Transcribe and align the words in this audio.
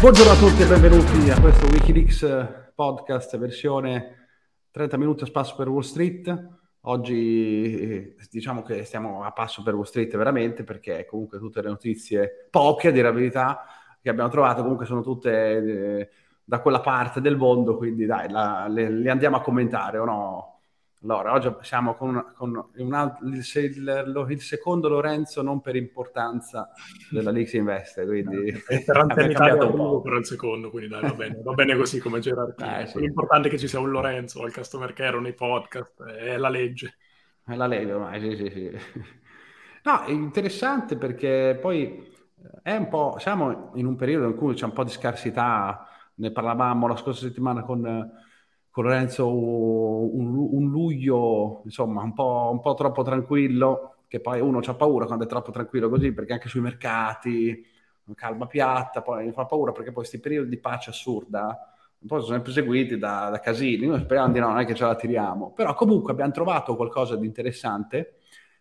Buongiorno 0.00 0.30
a 0.30 0.36
tutti 0.36 0.62
e 0.62 0.66
benvenuti 0.66 1.28
a 1.28 1.40
questo 1.40 1.66
Wikileaks 1.66 2.72
podcast 2.72 3.36
versione 3.36 4.28
30 4.70 4.96
minuti 4.96 5.24
a 5.24 5.26
spasso 5.26 5.56
per 5.56 5.68
Wall 5.68 5.80
Street. 5.80 6.48
Oggi 6.82 7.80
eh, 7.80 8.16
diciamo 8.30 8.62
che 8.62 8.84
stiamo 8.84 9.24
a 9.24 9.32
passo 9.32 9.64
per 9.64 9.74
Wall 9.74 9.82
Street 9.82 10.16
veramente 10.16 10.62
perché 10.62 11.04
comunque 11.04 11.40
tutte 11.40 11.62
le 11.62 11.68
notizie, 11.70 12.46
poche 12.48 12.88
a 12.88 12.90
dire 12.92 13.08
la 13.08 13.12
verità, 13.12 13.64
che 14.00 14.08
abbiamo 14.08 14.30
trovato 14.30 14.62
comunque 14.62 14.86
sono 14.86 15.02
tutte 15.02 15.30
eh, 15.56 16.08
da 16.44 16.60
quella 16.60 16.80
parte 16.80 17.20
del 17.20 17.36
mondo, 17.36 17.76
quindi 17.76 18.06
dai, 18.06 18.30
la, 18.30 18.68
le, 18.68 18.88
le, 18.90 19.10
andiamo 19.10 19.38
a 19.38 19.40
commentare 19.40 19.98
o 19.98 20.04
no? 20.04 20.57
Allora, 21.02 21.32
oggi 21.32 21.54
siamo 21.60 21.94
con, 21.94 22.32
con 22.34 22.56
un, 22.56 22.64
il, 22.74 23.42
il, 23.62 24.26
il, 24.30 24.40
secondo 24.40 24.88
Lorenzo 24.88 25.42
non 25.42 25.60
per 25.60 25.76
importanza 25.76 26.70
della 27.08 27.30
Lix 27.30 27.52
Investe, 27.52 28.04
quindi 28.04 28.52
per 28.66 29.06
cambiato 29.06 29.70
un 29.70 29.76
po'. 29.76 30.00
per 30.00 30.14
il 30.14 30.26
secondo, 30.26 30.70
quindi 30.70 30.88
dai, 30.88 31.02
va 31.02 31.14
bene, 31.14 31.40
va 31.40 31.52
bene 31.52 31.76
così 31.76 32.00
come 32.00 32.18
gerarchia. 32.18 32.80
Eh, 32.80 32.86
sì. 32.86 32.98
L'importante 32.98 33.46
è 33.46 33.50
che 33.50 33.58
ci 33.58 33.68
sia 33.68 33.78
un 33.78 33.90
Lorenzo 33.90 34.42
al 34.42 34.52
customer 34.52 34.92
care 34.92 35.20
nei 35.20 35.34
podcast, 35.34 36.02
è 36.02 36.36
la 36.36 36.48
legge. 36.48 36.96
È 37.44 37.54
la 37.54 37.68
legge 37.68 37.92
ormai, 37.92 38.20
sì, 38.20 38.36
sì, 38.36 38.50
sì. 38.50 38.70
No, 39.84 40.02
è 40.02 40.10
interessante 40.10 40.96
perché 40.96 41.56
poi 41.60 42.12
è 42.60 42.74
un 42.74 42.88
po', 42.88 43.16
siamo 43.20 43.70
in 43.74 43.86
un 43.86 43.94
periodo 43.94 44.26
in 44.26 44.34
cui 44.34 44.54
c'è 44.54 44.64
un 44.64 44.72
po' 44.72 44.82
di 44.82 44.90
scarsità, 44.90 45.86
ne 46.16 46.32
parlavamo 46.32 46.88
la 46.88 46.96
scorsa 46.96 47.20
settimana 47.20 47.62
con 47.62 48.26
con 48.78 48.86
Lorenzo 48.86 49.28
un, 49.28 50.36
un, 50.36 50.70
luglio 50.70 51.62
insomma 51.64 52.00
un 52.02 52.12
po', 52.12 52.50
un 52.52 52.60
po', 52.60 52.74
troppo 52.74 53.02
tranquillo 53.02 53.96
che 54.06 54.20
poi 54.20 54.40
uno 54.40 54.60
ha 54.64 54.74
paura 54.74 55.06
quando 55.06 55.24
è 55.24 55.26
troppo 55.26 55.50
tranquillo 55.50 55.88
così 55.88 56.12
perché 56.12 56.34
anche 56.34 56.48
sui 56.48 56.60
mercati 56.60 57.66
calma 58.14 58.46
piatta 58.46 59.02
poi 59.02 59.32
fa 59.32 59.46
paura 59.46 59.72
perché 59.72 59.86
poi 59.86 59.94
questi 59.94 60.20
periodi 60.20 60.50
di 60.50 60.58
pace 60.58 60.90
assurda 60.90 61.74
un 61.98 62.06
po' 62.06 62.20
sono 62.20 62.34
sempre 62.34 62.52
seguiti 62.52 62.96
da, 62.96 63.28
da 63.28 63.40
casini. 63.40 63.86
Noi 63.86 63.98
speriamo 63.98 64.32
di 64.32 64.38
no, 64.38 64.46
non 64.50 64.60
è 64.60 64.64
che 64.64 64.76
ce 64.76 64.84
la 64.84 64.94
tiriamo. 64.94 65.50
Però 65.50 65.74
comunque 65.74 66.12
abbiamo 66.12 66.30
trovato 66.30 66.76
qualcosa 66.76 67.16
di 67.16 67.26
interessante 67.26 68.18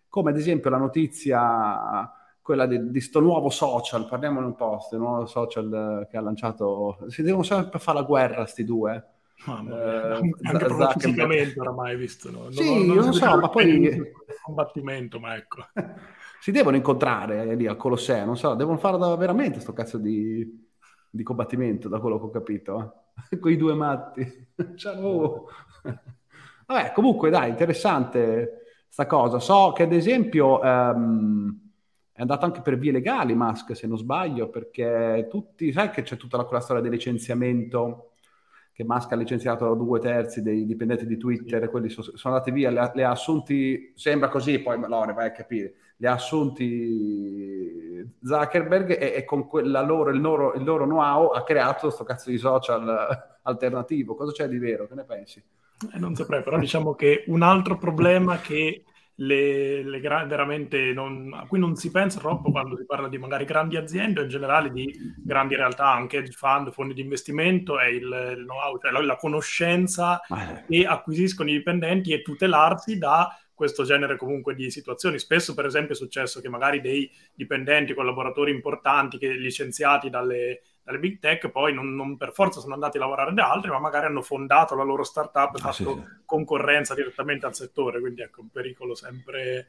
come 0.10 0.32
ad 0.32 0.38
esempio 0.38 0.72
la 0.72 0.78
notizia 0.78 2.12
quella 2.42 2.66
di, 2.66 2.90
di 2.90 3.00
sto 3.00 3.20
nuovo 3.20 3.52
social, 3.52 4.08
parliamone 4.08 4.48
un 4.48 4.56
po', 4.56 4.78
questo 4.78 4.98
nuovo 4.98 5.28
social 5.28 6.08
che 6.10 6.18
ha 6.18 6.22
lanciato, 6.22 6.98
si 7.10 7.22
devono 7.22 7.44
sempre 7.44 7.78
fare 7.78 8.00
la 8.00 8.06
guerra 8.06 8.46
sti 8.48 8.64
due, 8.64 9.17
Mamma 9.46 10.18
eh, 10.18 10.32
anche 10.42 10.66
proprio 10.66 10.90
fisicamente 10.90 11.60
oramai 11.60 11.96
visto 11.96 12.32
no? 12.32 12.52
sì, 12.52 12.66
non, 12.66 12.88
non, 12.88 12.96
non 12.98 13.14
so, 13.14 13.38
ma 13.38 13.50
poi 13.50 14.14
combattimento 14.42 15.20
ma 15.20 15.36
ecco 15.36 15.64
si 16.42 16.52
devono 16.52 16.76
incontrare 16.76 17.56
lì 17.56 17.68
al 17.68 17.78
Colosseo 17.78 18.26
non 18.26 18.36
so, 18.36 18.56
devono 18.56 18.78
fare 18.78 18.98
veramente 19.16 19.60
sto 19.60 19.74
cazzo 19.74 20.00
di, 20.00 20.66
di 21.10 21.24
combattimento 21.24 21.88
da 21.88 22.00
quello 22.00 22.18
che 22.18 22.26
ho 22.26 22.30
capito 22.32 23.04
eh? 23.30 23.38
quei 23.40 23.58
due 23.58 23.76
matti 23.76 24.48
Ciao. 24.76 25.46
vabbè 26.66 26.92
comunque 26.94 27.30
dai 27.30 27.50
interessante 27.50 28.64
sta 28.88 29.06
cosa 29.06 29.40
so 29.40 29.72
che 29.74 29.84
ad 29.84 29.94
esempio 29.94 30.60
um, 30.60 31.60
è 32.12 32.22
andato 32.22 32.46
anche 32.46 32.62
per 32.62 32.80
vie 32.80 32.92
legali 32.92 33.36
Musk 33.36 33.76
se 33.76 33.86
non 33.86 34.00
sbaglio 34.00 34.50
perché 34.50 35.28
tutti 35.30 35.72
sai 35.72 35.92
che 35.92 36.02
c'è 36.02 36.18
tutta 36.18 36.38
la, 36.38 36.46
quella 36.46 36.64
storia 36.64 36.82
del 36.82 36.92
licenziamento 36.92 38.14
che 38.78 38.84
Musk 38.84 39.12
ha 39.12 39.16
licenziato 39.16 39.74
due 39.74 40.00
terzi 40.00 40.44
dei 40.44 40.64
dipendenti 40.64 41.08
di 41.08 41.18
Twitter, 41.18 41.68
quelli 41.68 41.90
so, 41.90 42.04
sono 42.16 42.36
andati 42.36 42.52
via, 42.52 42.70
le 42.70 42.80
ha, 42.80 42.92
le 42.94 43.04
ha, 43.06 43.10
assunti, 43.10 43.92
sembra 43.96 44.30
così, 44.30 44.60
poi 44.60 44.80
Lore 44.88 45.14
vai 45.14 45.26
a 45.26 45.32
capire, 45.32 45.74
li 45.96 46.06
ha 46.06 46.12
assunti 46.12 48.08
Zuckerberg 48.22 48.92
e, 48.92 49.14
e 49.16 49.26
con 49.26 49.50
loro, 49.52 50.12
il, 50.12 50.22
loro, 50.22 50.54
il, 50.54 50.64
loro, 50.64 50.84
know-how 50.84 51.30
ha 51.30 51.44
creato 51.44 51.88
questo 51.88 52.04
cazzo 52.04 52.30
di 52.30 52.38
social 52.38 53.38
alternativo. 53.42 54.14
Cosa 54.14 54.32
c'è 54.32 54.48
di 54.48 54.60
vero? 54.60 54.86
Che 54.86 54.94
ne 54.94 55.06
pensi? 55.06 55.44
Eh, 55.92 55.98
non 55.98 56.14
saprei, 56.14 56.44
però 56.44 56.60
diciamo 56.60 56.94
che 56.94 57.24
un 57.30 57.42
altro 57.42 57.80
problema 57.80 58.38
che 58.38 58.84
le, 59.20 59.84
le 59.84 60.00
gra- 60.00 60.26
veramente 60.26 60.94
non, 60.94 61.32
a 61.34 61.48
cui 61.48 61.60
non 61.60 61.76
si 61.76 61.90
pensa 61.90 62.20
troppo 62.20 62.52
quando 62.52 62.76
si 62.76 62.86
parla 62.86 63.08
di 63.08 63.18
magari 63.18 63.46
grandi 63.46 63.76
aziende 63.78 64.20
o 64.20 64.24
in 64.24 64.30
generale 64.30 64.72
di 64.72 64.94
grandi 65.24 65.56
realtà, 65.56 65.92
anche 65.92 66.22
di 66.22 66.32
fund, 66.32 66.72
fondi 66.72 66.94
di 66.94 67.02
investimento, 67.02 67.80
è 67.80 67.88
il, 67.88 68.04
il 68.04 68.44
know-how, 68.46 68.78
cioè 68.80 68.92
la, 68.92 69.02
la 69.02 69.16
conoscenza 69.16 70.22
che 70.68 70.86
acquisiscono 70.86 71.50
i 71.50 71.54
dipendenti 71.54 72.12
e 72.14 72.22
tutelarsi 72.22 72.98
da 72.98 73.36
questo 73.54 73.84
genere 73.84 74.18
comunque 74.18 74.54
di 74.54 74.70
situazioni. 74.70 75.18
Spesso, 75.18 75.56
per 75.56 75.66
esempio, 75.66 75.94
è 75.94 75.98
successo 75.98 76.40
che 76.40 76.50
magari 76.50 76.80
dei 76.80 77.10
dipendenti, 77.34 77.96
collaboratori 77.96 78.52
importanti, 78.52 79.18
che 79.18 79.32
licenziati 79.32 80.12
dalle, 80.12 80.62
dalle 80.88 81.00
big 81.00 81.20
tech, 81.20 81.50
poi 81.50 81.74
non, 81.74 81.94
non, 81.96 82.16
per 82.16 82.32
forza 82.32 82.62
sono 82.62 82.74
andati 82.74 82.96
a 82.96 83.02
lavorare 83.02 83.34
da 83.34 83.52
altri, 83.52 83.70
ma 83.70 83.78
magari 83.78 84.06
hanno 84.06 84.22
fondato 84.22 84.74
la 84.74 84.84
loro 84.84 85.04
startup 85.04 85.54
e 85.54 85.58
ah, 85.58 85.60
fatto 85.60 85.74
sì, 85.74 85.84
sì. 85.84 86.04
concorrenza 86.24 86.94
direttamente 86.94 87.46
al 87.46 87.54
settore. 87.54 88.00
Quindi 88.00 88.22
ecco, 88.22 88.40
un 88.40 88.50
pericolo 88.50 88.96
sempre, 88.96 89.68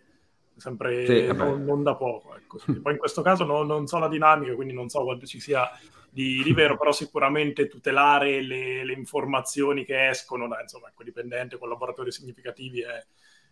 sempre 0.54 1.06
sì, 1.06 1.26
non, 1.32 1.64
non, 1.64 1.82
da 1.82 1.96
poco. 1.96 2.36
Ecco. 2.36 2.58
Poi 2.80 2.92
in 2.92 2.98
questo 2.98 3.22
caso 3.22 3.42
no, 3.44 3.64
non 3.64 3.88
so 3.88 3.98
la 3.98 4.06
dinamica, 4.06 4.54
quindi 4.54 4.72
non 4.72 4.88
so 4.88 5.02
quanto 5.02 5.26
ci 5.26 5.40
sia 5.40 5.68
di, 6.08 6.40
di 6.44 6.52
vero, 6.52 6.78
però 6.78 6.92
sicuramente 6.92 7.66
tutelare 7.66 8.40
le, 8.40 8.84
le, 8.84 8.92
informazioni 8.92 9.84
che 9.84 10.10
escono 10.10 10.46
da 10.46 10.60
insomma, 10.60 10.86
ecco, 10.86 11.02
dipendenti, 11.02 11.58
collaboratori 11.58 12.12
significativi 12.12 12.82
è 12.82 13.04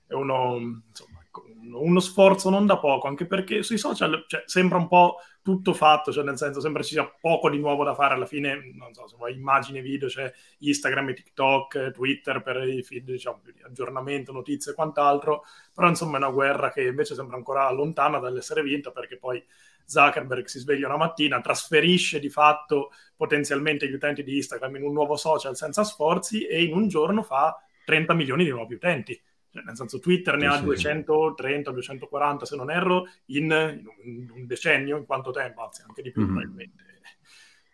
è 0.06 0.14
uno, 0.14 0.56
insomma, 0.88 1.25
uno, 1.72 2.00
sforzo 2.00 2.50
non 2.50 2.66
da 2.66 2.78
poco, 2.78 3.06
anche 3.06 3.26
perché 3.26 3.62
sui 3.62 3.78
social 3.78 4.24
cioè, 4.26 4.42
sembra 4.46 4.78
un 4.78 4.88
po' 4.88 5.16
tutto 5.42 5.74
fatto, 5.74 6.12
cioè 6.12 6.24
nel 6.24 6.36
senso 6.36 6.60
sembra 6.60 6.82
ci 6.82 6.94
sia 6.94 7.08
poco 7.20 7.48
di 7.48 7.58
nuovo 7.58 7.84
da 7.84 7.94
fare, 7.94 8.14
alla 8.14 8.26
fine, 8.26 8.72
non 8.74 8.92
so, 8.92 9.06
se 9.06 9.16
vuoi 9.16 9.34
immagini, 9.34 9.80
video, 9.80 10.08
c'è 10.08 10.32
Instagram 10.58 11.10
e 11.10 11.14
TikTok, 11.14 11.90
Twitter 11.92 12.42
per 12.42 12.66
i 12.68 12.82
feed, 12.82 13.04
diciamo, 13.04 13.40
di 13.44 13.54
aggiornamento, 13.62 14.32
notizie 14.32 14.72
e 14.72 14.74
quant'altro, 14.74 15.44
però 15.72 15.88
insomma 15.88 16.14
è 16.14 16.20
una 16.20 16.30
guerra 16.30 16.70
che 16.70 16.82
invece 16.82 17.14
sembra 17.14 17.36
ancora 17.36 17.70
lontana 17.70 18.18
dall'essere 18.18 18.62
vinta, 18.62 18.90
perché 18.90 19.18
poi 19.18 19.44
Zuckerberg 19.84 20.46
si 20.46 20.58
sveglia 20.58 20.88
una 20.88 20.96
mattina, 20.96 21.40
trasferisce 21.40 22.18
di 22.18 22.28
fatto 22.28 22.90
potenzialmente 23.16 23.88
gli 23.88 23.94
utenti 23.94 24.22
di 24.22 24.36
Instagram 24.36 24.76
in 24.76 24.82
un 24.82 24.92
nuovo 24.92 25.16
social 25.16 25.56
senza 25.56 25.84
sforzi 25.84 26.44
e 26.44 26.64
in 26.64 26.74
un 26.74 26.88
giorno 26.88 27.22
fa 27.22 27.56
30 27.84 28.14
milioni 28.14 28.44
di 28.44 28.50
nuovi 28.50 28.74
utenti 28.74 29.18
cioè, 29.56 29.64
nel 29.64 29.76
senso 29.76 29.98
Twitter 29.98 30.36
ne 30.36 30.46
ha 30.46 30.58
230, 30.58 31.70
240 31.70 32.44
se 32.44 32.56
non 32.56 32.70
erro, 32.70 33.08
in, 33.26 33.80
in, 34.04 34.30
un 34.30 34.46
decennio, 34.46 34.98
in 34.98 35.06
quanto 35.06 35.30
tempo, 35.30 35.64
anzi 35.64 35.82
anche 35.86 36.02
di 36.02 36.12
più 36.12 36.22
mm-hmm. 36.22 36.30
probabilmente. 36.30 36.82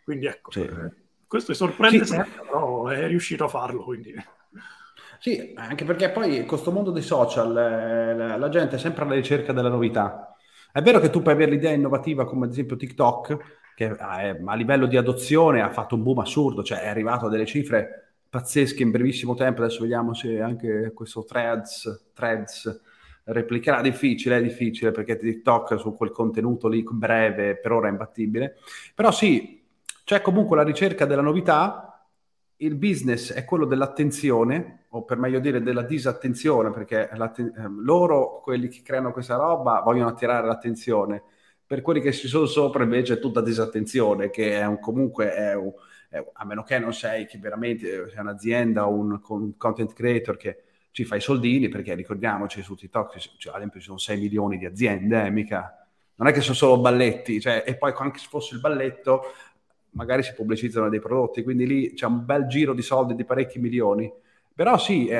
Quindi 0.03 0.25
ecco, 0.25 0.51
sì. 0.51 0.69
questo 1.27 1.53
sorprende 1.53 2.05
sì. 2.05 2.13
sempre, 2.13 2.43
però 2.43 2.87
è 2.87 3.07
riuscito 3.07 3.43
a 3.43 3.47
farlo. 3.47 3.83
Quindi. 3.83 4.13
Sì, 5.19 5.53
anche 5.55 5.85
perché 5.85 6.09
poi 6.09 6.37
in 6.37 6.45
questo 6.45 6.71
mondo 6.71 6.91
dei 6.91 7.01
social 7.01 7.55
eh, 7.57 8.15
la, 8.15 8.37
la 8.37 8.49
gente 8.49 8.75
è 8.75 8.79
sempre 8.79 9.03
alla 9.03 9.15
ricerca 9.15 9.53
della 9.53 9.69
novità. 9.69 10.35
È 10.71 10.81
vero 10.81 10.99
che 10.99 11.09
tu 11.09 11.21
puoi 11.21 11.33
avere 11.33 11.51
l'idea 11.51 11.71
innovativa 11.71 12.25
come 12.25 12.45
ad 12.45 12.51
esempio 12.51 12.75
TikTok, 12.75 13.37
che 13.75 13.85
eh, 13.85 14.41
a 14.45 14.55
livello 14.55 14.85
di 14.85 14.97
adozione 14.97 15.61
ha 15.61 15.69
fatto 15.69 15.95
un 15.95 16.03
boom 16.03 16.19
assurdo, 16.19 16.63
cioè 16.63 16.81
è 16.81 16.87
arrivato 16.87 17.27
a 17.27 17.29
delle 17.29 17.45
cifre 17.45 18.02
pazzesche 18.33 18.81
in 18.81 18.89
brevissimo 18.89 19.35
tempo. 19.35 19.61
Adesso 19.61 19.81
vediamo 19.81 20.15
se 20.15 20.41
anche 20.41 20.91
questo 20.91 21.23
threads, 21.23 22.09
threads 22.15 22.81
replicherà. 23.25 23.79
Difficile, 23.79 24.37
è 24.37 24.41
difficile 24.41 24.89
perché 24.89 25.17
TikTok 25.17 25.77
su 25.77 25.93
quel 25.95 26.09
contenuto 26.09 26.67
lì 26.67 26.83
breve 26.83 27.57
per 27.57 27.71
ora 27.71 27.89
è 27.89 27.91
imbattibile. 27.91 28.55
Però 28.95 29.11
sì, 29.11 29.63
c'è 30.03 30.21
comunque 30.21 30.55
la 30.55 30.63
ricerca 30.63 31.05
della 31.05 31.21
novità. 31.21 32.07
Il 32.55 32.73
business 32.73 33.31
è 33.33 33.45
quello 33.45 33.65
dell'attenzione, 33.65 34.85
o 34.89 35.03
per 35.03 35.19
meglio 35.19 35.39
dire 35.39 35.61
della 35.61 35.83
disattenzione, 35.83 36.71
perché 36.71 37.09
ehm, 37.11 37.83
loro, 37.83 38.39
quelli 38.41 38.67
che 38.67 38.81
creano 38.83 39.11
questa 39.11 39.35
roba, 39.35 39.81
vogliono 39.85 40.09
attirare 40.09 40.47
l'attenzione. 40.47 41.21
Per 41.67 41.83
quelli 41.83 42.01
che 42.01 42.11
ci 42.11 42.27
sono 42.27 42.47
sopra 42.47 42.81
invece 42.81 43.13
è 43.13 43.19
tutta 43.19 43.41
disattenzione, 43.41 44.31
che 44.31 44.59
è 44.59 44.65
un, 44.65 44.79
comunque 44.79 45.35
è 45.35 45.53
un, 45.53 45.71
eh, 46.13 46.29
a 46.31 46.45
meno 46.45 46.61
che 46.61 46.77
non 46.77 46.93
sei 46.93 47.25
che 47.25 47.39
veramente 47.39 47.87
eh, 47.87 48.09
sei 48.09 48.19
un'azienda 48.19 48.87
o 48.87 48.93
un, 48.93 49.19
content 49.57 49.93
creator 49.93 50.37
che 50.37 50.63
ci 50.91 51.05
fa 51.05 51.15
i 51.15 51.21
soldini, 51.21 51.69
perché 51.69 51.95
ricordiamoci 51.95 52.61
su 52.61 52.75
TikTok, 52.75 53.17
cioè, 53.17 53.53
ad 53.53 53.57
esempio 53.57 53.79
ci 53.79 53.87
sono 53.87 53.97
6 53.97 54.19
milioni 54.19 54.59
di 54.59 54.65
aziende, 54.65 55.25
eh, 55.25 55.31
mica, 55.31 55.87
non 56.15 56.27
è 56.27 56.31
che 56.31 56.41
sono 56.41 56.53
solo 56.53 56.79
balletti, 56.79 57.41
cioè, 57.41 57.63
e 57.65 57.75
poi 57.75 57.91
anche 57.97 58.19
se 58.19 58.27
fosse 58.29 58.53
il 58.53 58.61
balletto 58.61 59.23
magari 59.91 60.21
si 60.21 60.33
pubblicizzano 60.33 60.89
dei 60.89 60.99
prodotti, 60.99 61.41
quindi 61.41 61.65
lì 61.65 61.93
c'è 61.93 62.05
un 62.05 62.23
bel 62.25 62.45
giro 62.45 62.73
di 62.73 62.83
soldi 62.83 63.15
di 63.15 63.25
parecchi 63.25 63.59
milioni. 63.59 64.11
Però 64.53 64.77
sì, 64.77 65.07
eh, 65.07 65.17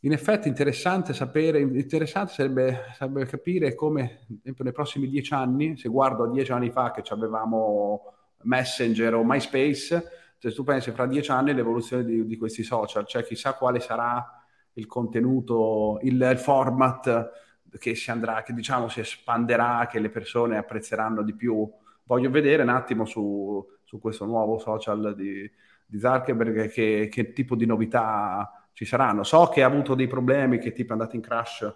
in 0.00 0.12
effetti 0.12 0.48
interessante 0.48 1.14
sapere, 1.14 1.60
interessante 1.60 2.32
sarebbe, 2.32 2.82
sarebbe 2.94 3.24
capire 3.24 3.74
come 3.74 4.26
nei 4.42 4.72
prossimi 4.72 5.08
dieci 5.08 5.32
anni, 5.32 5.78
se 5.78 5.88
guardo 5.88 6.24
a 6.24 6.30
dieci 6.30 6.52
anni 6.52 6.70
fa 6.70 6.90
che 6.90 7.02
avevamo 7.12 8.13
Messenger 8.44 9.14
o 9.14 9.24
MySpace, 9.24 10.04
se 10.38 10.52
tu 10.52 10.62
pensi 10.62 10.90
fra 10.90 11.06
dieci 11.06 11.30
anni 11.30 11.54
l'evoluzione 11.54 12.04
di, 12.04 12.26
di 12.26 12.36
questi 12.36 12.62
social, 12.62 13.06
cioè 13.06 13.24
chissà 13.24 13.54
quale 13.54 13.80
sarà 13.80 14.44
il 14.74 14.86
contenuto, 14.86 15.98
il, 16.02 16.20
il 16.20 16.38
format 16.38 17.30
che 17.78 17.94
si 17.94 18.10
andrà, 18.10 18.42
che 18.42 18.52
diciamo 18.52 18.88
si 18.88 19.00
espanderà, 19.00 19.88
che 19.90 19.98
le 19.98 20.10
persone 20.10 20.58
apprezzeranno 20.58 21.22
di 21.22 21.34
più. 21.34 21.68
Voglio 22.04 22.30
vedere 22.30 22.62
un 22.62 22.68
attimo 22.68 23.06
su, 23.06 23.66
su 23.82 23.94
su 23.94 24.00
questo 24.00 24.24
nuovo 24.24 24.58
social 24.58 25.14
di, 25.14 25.48
di 25.86 25.98
Zuckerberg, 26.00 26.68
che, 26.68 27.08
che 27.08 27.32
tipo 27.32 27.54
di 27.54 27.64
novità 27.64 28.68
ci 28.72 28.84
saranno. 28.84 29.22
So 29.22 29.46
che 29.48 29.62
ha 29.62 29.66
avuto 29.66 29.94
dei 29.94 30.08
problemi, 30.08 30.58
che 30.58 30.72
tipo 30.72 30.90
è 30.90 30.92
andato 30.92 31.14
in 31.14 31.22
crash 31.22 31.72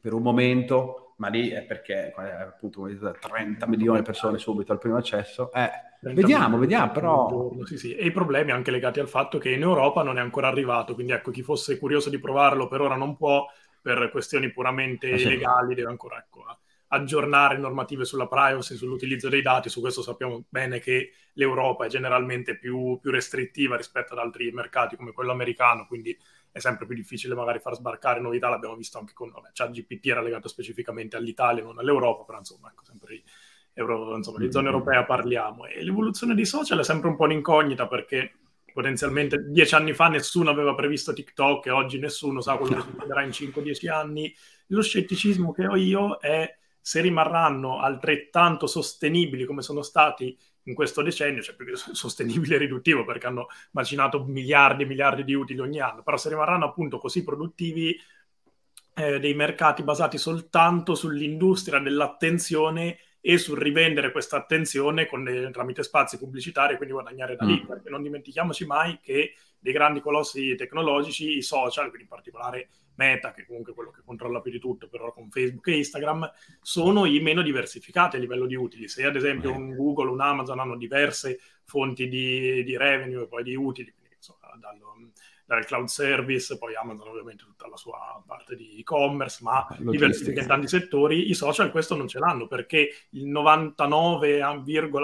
per 0.00 0.12
un 0.12 0.22
momento, 0.22 1.09
ma 1.20 1.28
lì 1.28 1.50
è 1.50 1.62
perché 1.62 2.12
appunto 2.16 2.88
30 2.88 3.66
milioni 3.66 3.98
di 3.98 4.04
persone 4.04 4.38
subito 4.38 4.72
al 4.72 4.78
primo 4.78 4.96
accesso. 4.96 5.52
Eh, 5.52 5.70
vediamo, 6.00 6.56
vediamo, 6.56 6.90
però... 6.92 7.52
Sì, 7.64 7.76
sì. 7.76 7.94
E 7.94 8.06
i 8.06 8.10
problemi 8.10 8.52
anche 8.52 8.70
legati 8.70 9.00
al 9.00 9.08
fatto 9.08 9.36
che 9.36 9.50
in 9.50 9.60
Europa 9.60 10.02
non 10.02 10.16
è 10.16 10.20
ancora 10.22 10.48
arrivato, 10.48 10.94
quindi 10.94 11.12
ecco, 11.12 11.30
chi 11.30 11.42
fosse 11.42 11.78
curioso 11.78 12.08
di 12.08 12.18
provarlo 12.18 12.68
per 12.68 12.80
ora 12.80 12.96
non 12.96 13.18
può, 13.18 13.46
per 13.82 14.10
questioni 14.10 14.50
puramente 14.50 15.12
ah, 15.12 15.18
sì. 15.18 15.28
legali 15.28 15.74
deve 15.74 15.90
ancora 15.90 16.16
ecco, 16.16 16.42
aggiornare 16.88 17.58
normative 17.58 18.06
sulla 18.06 18.26
privacy, 18.26 18.76
sull'utilizzo 18.76 19.28
dei 19.28 19.42
dati, 19.42 19.68
su 19.68 19.80
questo 19.80 20.00
sappiamo 20.00 20.44
bene 20.48 20.78
che 20.78 21.12
l'Europa 21.34 21.84
è 21.84 21.88
generalmente 21.88 22.56
più, 22.56 22.98
più 22.98 23.10
restrittiva 23.10 23.76
rispetto 23.76 24.14
ad 24.14 24.20
altri 24.20 24.50
mercati 24.52 24.96
come 24.96 25.12
quello 25.12 25.32
americano, 25.32 25.86
quindi 25.86 26.16
è 26.52 26.58
sempre 26.58 26.86
più 26.86 26.94
difficile 26.94 27.34
magari 27.34 27.60
far 27.60 27.74
sbarcare 27.74 28.20
novità, 28.20 28.48
l'abbiamo 28.48 28.76
visto 28.76 28.98
anche 28.98 29.12
con 29.12 29.30
vabbè, 29.30 29.50
ChatGPT 29.52 30.06
era 30.06 30.20
legato 30.20 30.48
specificamente 30.48 31.16
all'Italia, 31.16 31.62
non 31.62 31.78
all'Europa, 31.78 32.24
però 32.24 32.38
insomma, 32.38 32.68
ecco, 32.68 32.84
sempre 32.84 33.22
Euro, 33.74 34.16
insomma, 34.16 34.38
di 34.38 34.50
zona 34.50 34.68
europea 34.68 35.04
parliamo. 35.04 35.66
E 35.66 35.82
l'evoluzione 35.82 36.34
dei 36.34 36.44
social 36.44 36.80
è 36.80 36.84
sempre 36.84 37.08
un 37.08 37.16
po' 37.16 37.24
un'incognita 37.24 37.86
perché 37.86 38.34
potenzialmente 38.72 39.46
dieci 39.48 39.74
anni 39.74 39.92
fa 39.92 40.08
nessuno 40.08 40.50
aveva 40.50 40.74
previsto 40.74 41.12
TikTok 41.12 41.66
e 41.66 41.70
oggi 41.70 41.98
nessuno 41.98 42.40
sa 42.40 42.56
quello 42.56 42.76
che 42.76 42.82
succederà 42.82 43.22
in 43.22 43.30
5-10 43.30 43.90
anni. 43.90 44.34
Lo 44.68 44.82
scetticismo 44.82 45.52
che 45.52 45.66
ho 45.66 45.76
io 45.76 46.18
è 46.18 46.56
se 46.80 47.00
rimarranno 47.00 47.80
altrettanto 47.80 48.66
sostenibili 48.66 49.44
come 49.44 49.62
sono 49.62 49.82
stati 49.82 50.36
in 50.64 50.74
questo 50.74 51.02
decennio, 51.02 51.42
cioè 51.42 51.54
più 51.54 51.66
che 51.66 51.76
sostenibile 51.76 52.56
e 52.56 52.58
riduttivo 52.58 53.04
perché 53.04 53.26
hanno 53.26 53.48
macinato 53.72 54.24
miliardi 54.24 54.82
e 54.82 54.86
miliardi 54.86 55.24
di 55.24 55.34
utili 55.34 55.60
ogni 55.60 55.80
anno, 55.80 56.02
però 56.02 56.16
se 56.16 56.28
rimarranno 56.28 56.66
appunto 56.66 56.98
così 56.98 57.24
produttivi 57.24 57.98
eh, 58.94 59.18
dei 59.18 59.34
mercati 59.34 59.82
basati 59.82 60.18
soltanto 60.18 60.94
sull'industria 60.94 61.78
dell'attenzione 61.78 62.98
e 63.22 63.38
sul 63.38 63.58
rivendere 63.58 64.12
questa 64.12 64.36
attenzione 64.36 65.06
con 65.06 65.22
le, 65.22 65.50
tramite 65.50 65.82
spazi 65.82 66.18
pubblicitari 66.18 66.74
e 66.74 66.76
quindi 66.76 66.94
guadagnare 66.94 67.36
da 67.36 67.44
lì, 67.44 67.60
mm. 67.62 67.66
perché 67.66 67.90
non 67.90 68.02
dimentichiamoci 68.02 68.64
mai 68.64 68.98
che 69.02 69.34
dei 69.58 69.72
grandi 69.72 70.00
colossi 70.00 70.54
tecnologici, 70.54 71.36
i 71.36 71.42
social, 71.42 71.88
quindi 71.88 72.02
in 72.02 72.08
particolare 72.08 72.68
Meta, 72.96 73.32
che 73.32 73.42
è 73.42 73.46
comunque 73.46 73.72
quello 73.74 73.90
che 73.90 74.02
controlla 74.04 74.40
più 74.40 74.50
di 74.50 74.58
tutto, 74.58 74.88
però 74.88 75.12
con 75.12 75.30
Facebook 75.30 75.68
e 75.68 75.76
Instagram, 75.78 76.30
sono 76.60 77.06
i 77.06 77.20
meno 77.20 77.42
diversificati 77.42 78.16
a 78.16 78.18
livello 78.18 78.46
di 78.46 78.54
utili. 78.54 78.88
Se 78.88 79.04
ad 79.04 79.16
esempio 79.16 79.52
un 79.52 79.74
Google, 79.74 80.10
un 80.10 80.20
Amazon 80.20 80.60
hanno 80.60 80.76
diverse 80.76 81.40
fonti 81.64 82.08
di, 82.08 82.62
di 82.64 82.76
revenue 82.76 83.22
e 83.22 83.26
poi 83.26 83.42
di 83.42 83.54
utili, 83.54 83.92
quindi 83.92 84.16
insomma, 84.16 84.50
dallo, 84.58 84.94
dal 85.50 85.66
cloud 85.66 85.88
service, 85.88 86.56
poi 86.58 86.76
Amazon 86.76 87.08
ovviamente 87.08 87.42
tutta 87.42 87.66
la 87.66 87.76
sua 87.76 88.22
parte 88.24 88.54
di 88.54 88.78
e-commerce, 88.78 89.42
ma 89.42 89.66
diversifica 89.80 90.42
in 90.42 90.46
tanti 90.46 90.68
settori, 90.68 91.28
i 91.28 91.34
social 91.34 91.72
questo 91.72 91.96
non 91.96 92.06
ce 92.06 92.20
l'hanno 92.20 92.46
perché 92.46 92.88
il 93.10 93.26
99, 93.26 94.38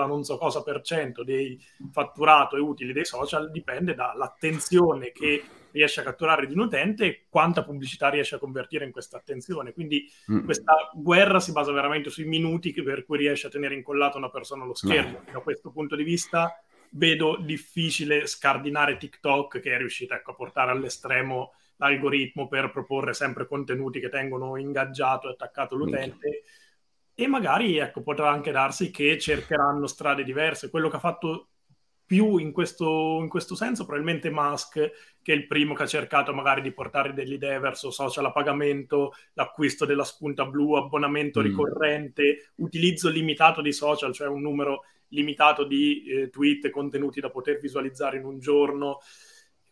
non 0.07 0.23
so 0.23 0.39
cosa 0.39 0.63
per 0.63 0.83
cento 0.83 1.25
dei 1.25 1.61
fatturato 1.91 2.55
e 2.55 2.61
utili 2.61 2.93
dei 2.93 3.05
social 3.05 3.51
dipende 3.51 3.97
dall'attenzione 3.97 5.11
che 5.11 5.43
riesce 5.77 6.01
a 6.01 6.05
catturare 6.05 6.47
di 6.47 6.55
un 6.55 6.61
utente 6.61 7.05
e 7.05 7.27
quanta 7.29 7.63
pubblicità 7.63 8.09
riesce 8.09 8.37
a 8.37 8.39
convertire 8.39 8.87
in 8.87 8.93
questa 8.93 9.19
attenzione. 9.19 9.75
Quindi 9.75 10.11
mm. 10.33 10.45
questa 10.45 10.91
guerra 10.95 11.39
si 11.39 11.53
basa 11.53 11.71
veramente 11.71 12.09
sui 12.09 12.25
minuti 12.25 12.73
per 12.73 13.05
cui 13.05 13.19
riesce 13.19 13.49
a 13.49 13.51
tenere 13.51 13.75
incollata 13.75 14.17
una 14.17 14.31
persona 14.31 14.65
allo 14.65 14.75
schermo. 14.75 15.21
No. 15.27 15.33
Da 15.33 15.41
questo 15.41 15.71
punto 15.71 15.95
di 15.95 16.03
vista 16.03 16.59
vedo 16.93 17.37
difficile 17.37 18.27
scardinare 18.27 18.97
TikTok 18.97 19.61
che 19.61 19.75
è 19.75 19.77
riuscita 19.77 20.15
ecco, 20.15 20.31
a 20.31 20.35
portare 20.35 20.71
all'estremo 20.71 21.53
l'algoritmo 21.77 22.49
per 22.49 22.71
proporre 22.71 23.13
sempre 23.13 23.47
contenuti 23.47 24.01
che 24.01 24.09
tengono 24.09 24.57
ingaggiato 24.57 25.29
e 25.29 25.33
attaccato 25.33 25.77
l'utente. 25.77 26.45
E 27.15 27.27
magari 27.27 27.77
ecco, 27.77 28.03
potrà 28.03 28.31
anche 28.31 28.51
darsi 28.51 28.91
che 28.91 29.19
cercheranno 29.19 29.87
strade 29.87 30.25
diverse. 30.25 30.71
Quello 30.71 30.89
che 30.89 30.97
ha 30.97 31.01
fatto 31.01 31.49
più 32.07 32.39
in 32.39 32.53
questo, 32.53 33.19
in 33.21 33.29
questo, 33.29 33.57
senso 33.57 33.85
probabilmente 33.85 34.31
Musk 34.31 34.75
che 35.21 35.33
è 35.33 35.35
il 35.35 35.49
primo 35.49 35.75
che 35.75 35.83
ha 35.83 35.87
cercato 35.87 36.33
magari 36.33 36.63
di 36.63 36.71
portare 36.71 37.13
delle 37.13 37.35
idee 37.35 37.59
verso 37.59 37.91
social 37.91 38.27
a 38.27 38.33
pagamento, 38.33 39.13
l'acquisto 39.33 39.85
della 39.85 40.05
spunta 40.05 40.47
blu, 40.47 40.75
abbonamento 40.75 41.41
mm. 41.41 41.43
ricorrente, 41.43 42.51
utilizzo 42.57 43.09
limitato 43.09 43.61
di 43.61 43.73
social, 43.73 44.13
cioè 44.13 44.29
un 44.29 44.41
numero 44.41 44.85
limitato 45.09 45.65
di 45.65 46.05
eh, 46.05 46.31
tweet 46.31 46.67
e 46.67 46.71
contenuti 46.71 47.21
da 47.21 47.31
poter 47.31 47.59
visualizzare 47.59 48.19
in 48.19 48.25
un 48.25 48.39
giorno. 48.39 49.01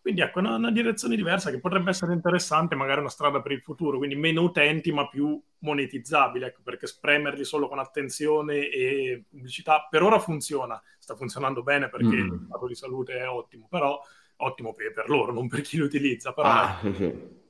Quindi 0.04 0.20
ecco, 0.20 0.40
una, 0.40 0.56
una, 0.56 0.70
direzione 0.70 1.16
diversa 1.16 1.50
che 1.50 1.60
potrebbe 1.60 1.88
essere 1.88 2.12
interessante, 2.12 2.74
magari 2.74 3.00
una 3.00 3.08
strada 3.08 3.40
per 3.40 3.52
il 3.52 3.62
futuro, 3.62 3.96
quindi 3.96 4.14
meno 4.14 4.42
utenti 4.42 4.92
ma 4.92 5.08
più 5.08 5.40
monetizzabile, 5.60 6.48
ecco, 6.48 6.60
perché 6.62 6.86
spremerli 6.86 7.42
solo 7.42 7.68
con 7.68 7.78
attenzione 7.78 8.68
e 8.68 9.24
pubblicità 9.30 9.88
per 9.88 10.02
ora 10.02 10.18
funziona, 10.18 10.78
sta 10.98 11.16
funzionando 11.16 11.62
bene 11.62 11.88
perché 11.88 12.16
mm. 12.16 12.32
il 12.34 12.44
stato 12.44 12.66
di 12.66 12.74
salute 12.74 13.16
è 13.16 13.26
ottimo, 13.26 13.66
però 13.70 13.98
ottimo 14.36 14.74
per, 14.74 14.92
per 14.92 15.08
loro, 15.08 15.32
non 15.32 15.48
per 15.48 15.62
chi 15.62 15.78
lo 15.78 15.86
utilizza, 15.86 16.34
però... 16.34 16.48
Ah, 16.48 16.76
sì, 16.82 16.92
sì. 16.92 17.42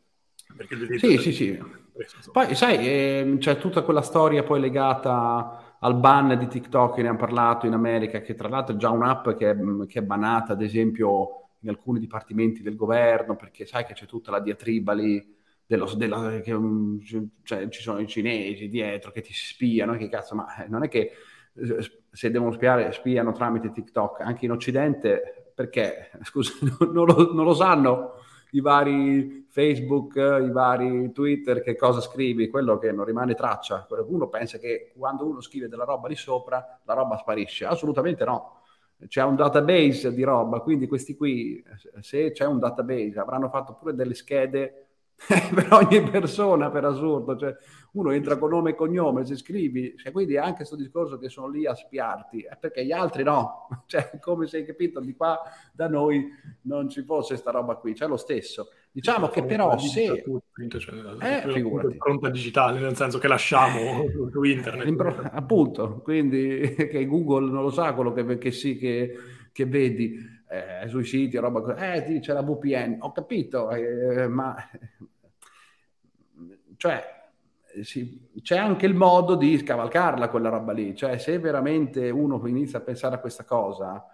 Perché 0.57 0.77
sì, 0.99 1.19
sì, 1.19 1.33
sì. 1.33 1.65
Poi 2.31 2.55
sai, 2.55 2.87
eh, 2.87 3.37
c'è 3.41 3.59
tutta 3.59 3.83
quella 3.83 4.03
storia 4.03 4.45
poi 4.45 4.61
legata 4.61 5.77
al 5.81 5.97
ban 5.97 6.39
di 6.39 6.47
TikTok, 6.47 6.99
ne 6.99 7.09
hanno 7.09 7.19
parlato 7.19 7.67
in 7.67 7.73
America, 7.73 8.21
che 8.21 8.37
tra 8.37 8.47
l'altro 8.47 8.77
è 8.77 8.79
già 8.79 8.91
un'app 8.91 9.31
che 9.31 9.51
è, 9.51 9.57
che 9.89 9.99
è 9.99 10.03
banata, 10.03 10.53
ad 10.53 10.63
esempio, 10.63 11.44
in 11.65 11.71
alcuni 11.71 11.99
dipartimenti 11.99 12.63
del 12.63 12.77
governo, 12.77 13.37
perché 13.37 13.67
sai 13.67 13.85
che 13.85 13.95
c'è 13.95 14.07
tutta 14.07 14.31
la 14.31 14.41
diatriba 14.41 14.93
lì, 14.93 15.33
dello, 15.67 15.91
della, 15.95 16.41
che, 16.41 16.53
um, 16.53 17.01
cioè, 17.43 17.69
ci 17.69 17.81
sono 17.81 17.99
i 17.99 18.07
cinesi 18.07 18.69
dietro 18.69 19.11
che 19.11 19.23
ti 19.23 19.33
spiano, 19.33 19.97
che 19.97 20.09
cazzo, 20.09 20.35
ma 20.35 20.63
eh, 20.63 20.69
non 20.69 20.85
è 20.85 20.89
che 20.89 21.11
eh, 21.55 22.03
se 22.11 22.31
devono 22.31 22.53
spiare, 22.53 22.93
spiano 22.93 23.33
tramite 23.33 23.73
TikTok, 23.73 24.21
anche 24.21 24.45
in 24.45 24.53
Occidente, 24.53 25.53
perché, 25.55 26.11
scusa, 26.23 26.53
non 26.93 27.07
lo, 27.07 27.33
non 27.33 27.45
lo 27.45 27.55
sanno 27.55 28.13
i 28.51 28.61
vari 28.61 29.47
Facebook, 29.49 30.15
i 30.15 30.51
vari 30.51 31.11
Twitter, 31.13 31.61
che 31.63 31.75
cosa 31.75 32.01
scrivi, 32.01 32.49
quello 32.49 32.79
che 32.79 32.93
non 32.93 33.05
rimane 33.05 33.35
traccia. 33.35 33.87
Uno 34.07 34.29
pensa 34.29 34.59
che 34.59 34.93
quando 34.97 35.27
uno 35.27 35.41
scrive 35.41 35.67
della 35.67 35.85
roba 35.85 36.07
lì 36.07 36.15
sopra, 36.15 36.81
la 36.85 36.95
roba 36.95 37.17
sparisce. 37.17 37.65
Assolutamente 37.65 38.25
no. 38.25 38.63
C'è 39.07 39.23
un 39.23 39.37
database 39.37 40.15
di 40.15 40.23
roba, 40.23 40.61
quindi 40.61 40.87
questi 40.87 41.15
qui, 41.15 41.63
se 42.01 42.31
c'è 42.31 42.47
un 42.47 42.59
database, 42.59 43.19
avranno 43.19 43.49
fatto 43.49 43.75
pure 43.75 43.95
delle 43.95 44.15
schede 44.15 44.87
per 45.55 45.69
ogni 45.73 46.03
persona, 46.11 46.71
per 46.71 46.85
assurdo. 46.85 47.37
Cioè, 47.37 47.55
uno 47.93 48.11
entra 48.11 48.37
con 48.39 48.51
nome 48.51 48.71
e 48.71 48.75
cognome, 48.75 49.25
se 49.25 49.37
scrivi, 49.37 49.95
cioè, 49.97 50.13
quindi 50.13 50.37
anche 50.37 50.57
questo 50.57 50.77
discorso 50.77 51.19
che 51.19 51.29
sono 51.29 51.49
lì 51.49 51.67
a 51.67 51.75
spiarti, 51.75 52.43
è 52.43 52.57
perché 52.59 52.85
gli 52.85 52.93
altri 52.93 53.23
no, 53.23 53.69
cioè, 53.87 54.19
come 54.21 54.47
è 54.47 54.65
capito, 54.65 55.01
di 55.01 55.15
qua 55.15 55.41
da 55.73 55.89
noi 55.89 56.29
non 56.63 56.89
ci 56.89 57.03
fosse 57.03 57.37
sta 57.37 57.51
roba 57.51 57.77
qui, 57.77 57.93
c'è 57.95 58.07
lo 58.07 58.17
stesso. 58.17 58.69
Diciamo 58.95 59.27
che 59.27 59.43
però 59.43 59.77
se... 59.77 60.23
Tutto, 60.23 60.79
cioè, 60.79 60.95
eh, 61.21 61.53
figurati. 61.53 61.97
Pronta 61.97 62.31
digitale, 62.31 62.79
nel 62.79 62.95
senso 62.95 63.19
che 63.19 63.27
lasciamo 63.27 64.05
su 64.31 64.45
internet. 64.45 65.31
Appunto, 65.33 66.01
quindi 66.01 66.61
che 66.79 67.05
Google 67.05 67.51
non 67.51 67.63
lo 67.63 67.71
sa 67.71 67.93
quello 67.93 68.13
che, 68.13 68.39
che 68.39 68.53
sì, 68.53 68.77
che, 68.77 69.17
che 69.51 69.67
vedi 69.67 70.17
eh, 70.49 70.87
sui 70.87 71.03
siti, 71.03 71.37
roba 71.39 71.75
eh, 71.75 72.21
c'è 72.21 72.33
la 72.33 72.43
VPN, 72.43 72.99
ho 73.01 73.11
capito, 73.11 73.69
eh, 73.73 74.29
ma... 74.29 74.55
Cioè, 76.77 77.05
sì, 77.83 78.31
c'è 78.43 78.59
anche 78.59 78.87
il 78.87 78.95
modo 78.95 79.35
di 79.35 79.59
scavalcarla 79.59 80.29
quella 80.29 80.51
roba 80.51 80.71
lì, 80.71 80.95
cioè 80.95 81.19
se 81.19 81.41
veramente 81.41 82.11
uno 82.11 82.41
inizia 82.47 82.79
a 82.79 82.83
pensare 82.83 83.17
a 83.17 83.19
questa 83.19 83.43
cosa, 83.43 84.07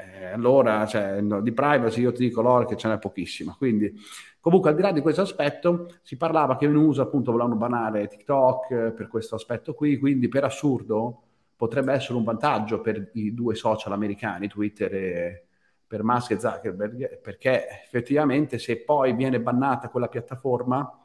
eh, 0.00 0.26
allora 0.26 0.86
cioè, 0.86 1.20
no, 1.20 1.40
di 1.40 1.52
privacy 1.52 2.00
io 2.00 2.12
ti 2.12 2.26
dico 2.26 2.42
loro 2.42 2.64
che 2.64 2.76
ce 2.76 2.88
n'è 2.88 2.98
pochissima, 2.98 3.54
quindi 3.56 3.92
comunque 4.40 4.70
al 4.70 4.76
di 4.76 4.82
là 4.82 4.92
di 4.92 5.00
questo 5.00 5.22
aspetto 5.22 5.88
si 6.02 6.16
parlava 6.16 6.56
che 6.56 6.64
in 6.64 6.76
USA 6.76 7.02
appunto 7.02 7.30
volevano 7.32 7.56
banare 7.56 8.06
TikTok 8.06 8.70
eh, 8.70 8.92
per 8.92 9.08
questo 9.08 9.34
aspetto 9.34 9.74
qui, 9.74 9.98
quindi 9.98 10.28
per 10.28 10.44
assurdo 10.44 11.22
potrebbe 11.56 11.92
essere 11.92 12.14
un 12.14 12.24
vantaggio 12.24 12.80
per 12.80 13.10
i 13.14 13.34
due 13.34 13.54
social 13.54 13.92
americani, 13.92 14.48
Twitter 14.48 14.94
e 14.94 15.44
per 15.86 16.02
Musk 16.04 16.30
e 16.30 16.38
Zuckerberg, 16.38 17.20
perché 17.20 17.66
effettivamente 17.68 18.58
se 18.58 18.82
poi 18.82 19.12
viene 19.12 19.40
bannata 19.40 19.88
quella 19.88 20.08
piattaforma 20.08 21.00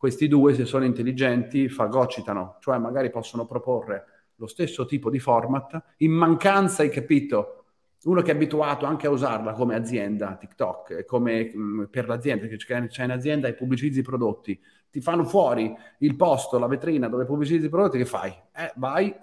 questi 0.00 0.28
due, 0.28 0.54
se 0.54 0.64
sono 0.64 0.86
intelligenti, 0.86 1.68
fagocitano, 1.68 2.56
cioè 2.60 2.78
magari 2.78 3.10
possono 3.10 3.44
proporre 3.44 4.32
lo 4.36 4.46
stesso 4.46 4.86
tipo 4.86 5.10
di 5.10 5.18
format 5.18 5.94
in 5.98 6.12
mancanza, 6.12 6.80
hai 6.80 6.88
capito? 6.88 7.59
Uno 8.02 8.22
che 8.22 8.30
è 8.30 8.34
abituato 8.34 8.86
anche 8.86 9.06
a 9.06 9.10
usarla 9.10 9.52
come 9.52 9.74
azienda, 9.74 10.36
TikTok, 10.36 11.04
come 11.04 11.52
mh, 11.54 11.60
mm, 11.60 11.82
per 11.84 12.08
l'azienda, 12.08 12.46
che 12.46 12.56
c'è 12.56 13.04
un'azienda 13.04 13.48
e 13.48 13.54
pubblicizzi 13.54 13.98
i 13.98 14.02
prodotti, 14.02 14.58
ti 14.90 15.00
fanno 15.00 15.24
fuori 15.24 15.74
il 15.98 16.16
posto, 16.16 16.58
la 16.58 16.66
vetrina 16.66 17.08
dove 17.08 17.24
pubblicizzi 17.24 17.66
i 17.66 17.68
prodotti, 17.68 17.98
che 17.98 18.06
fai? 18.06 18.30
Eh, 18.56 18.72
vai, 18.76 19.14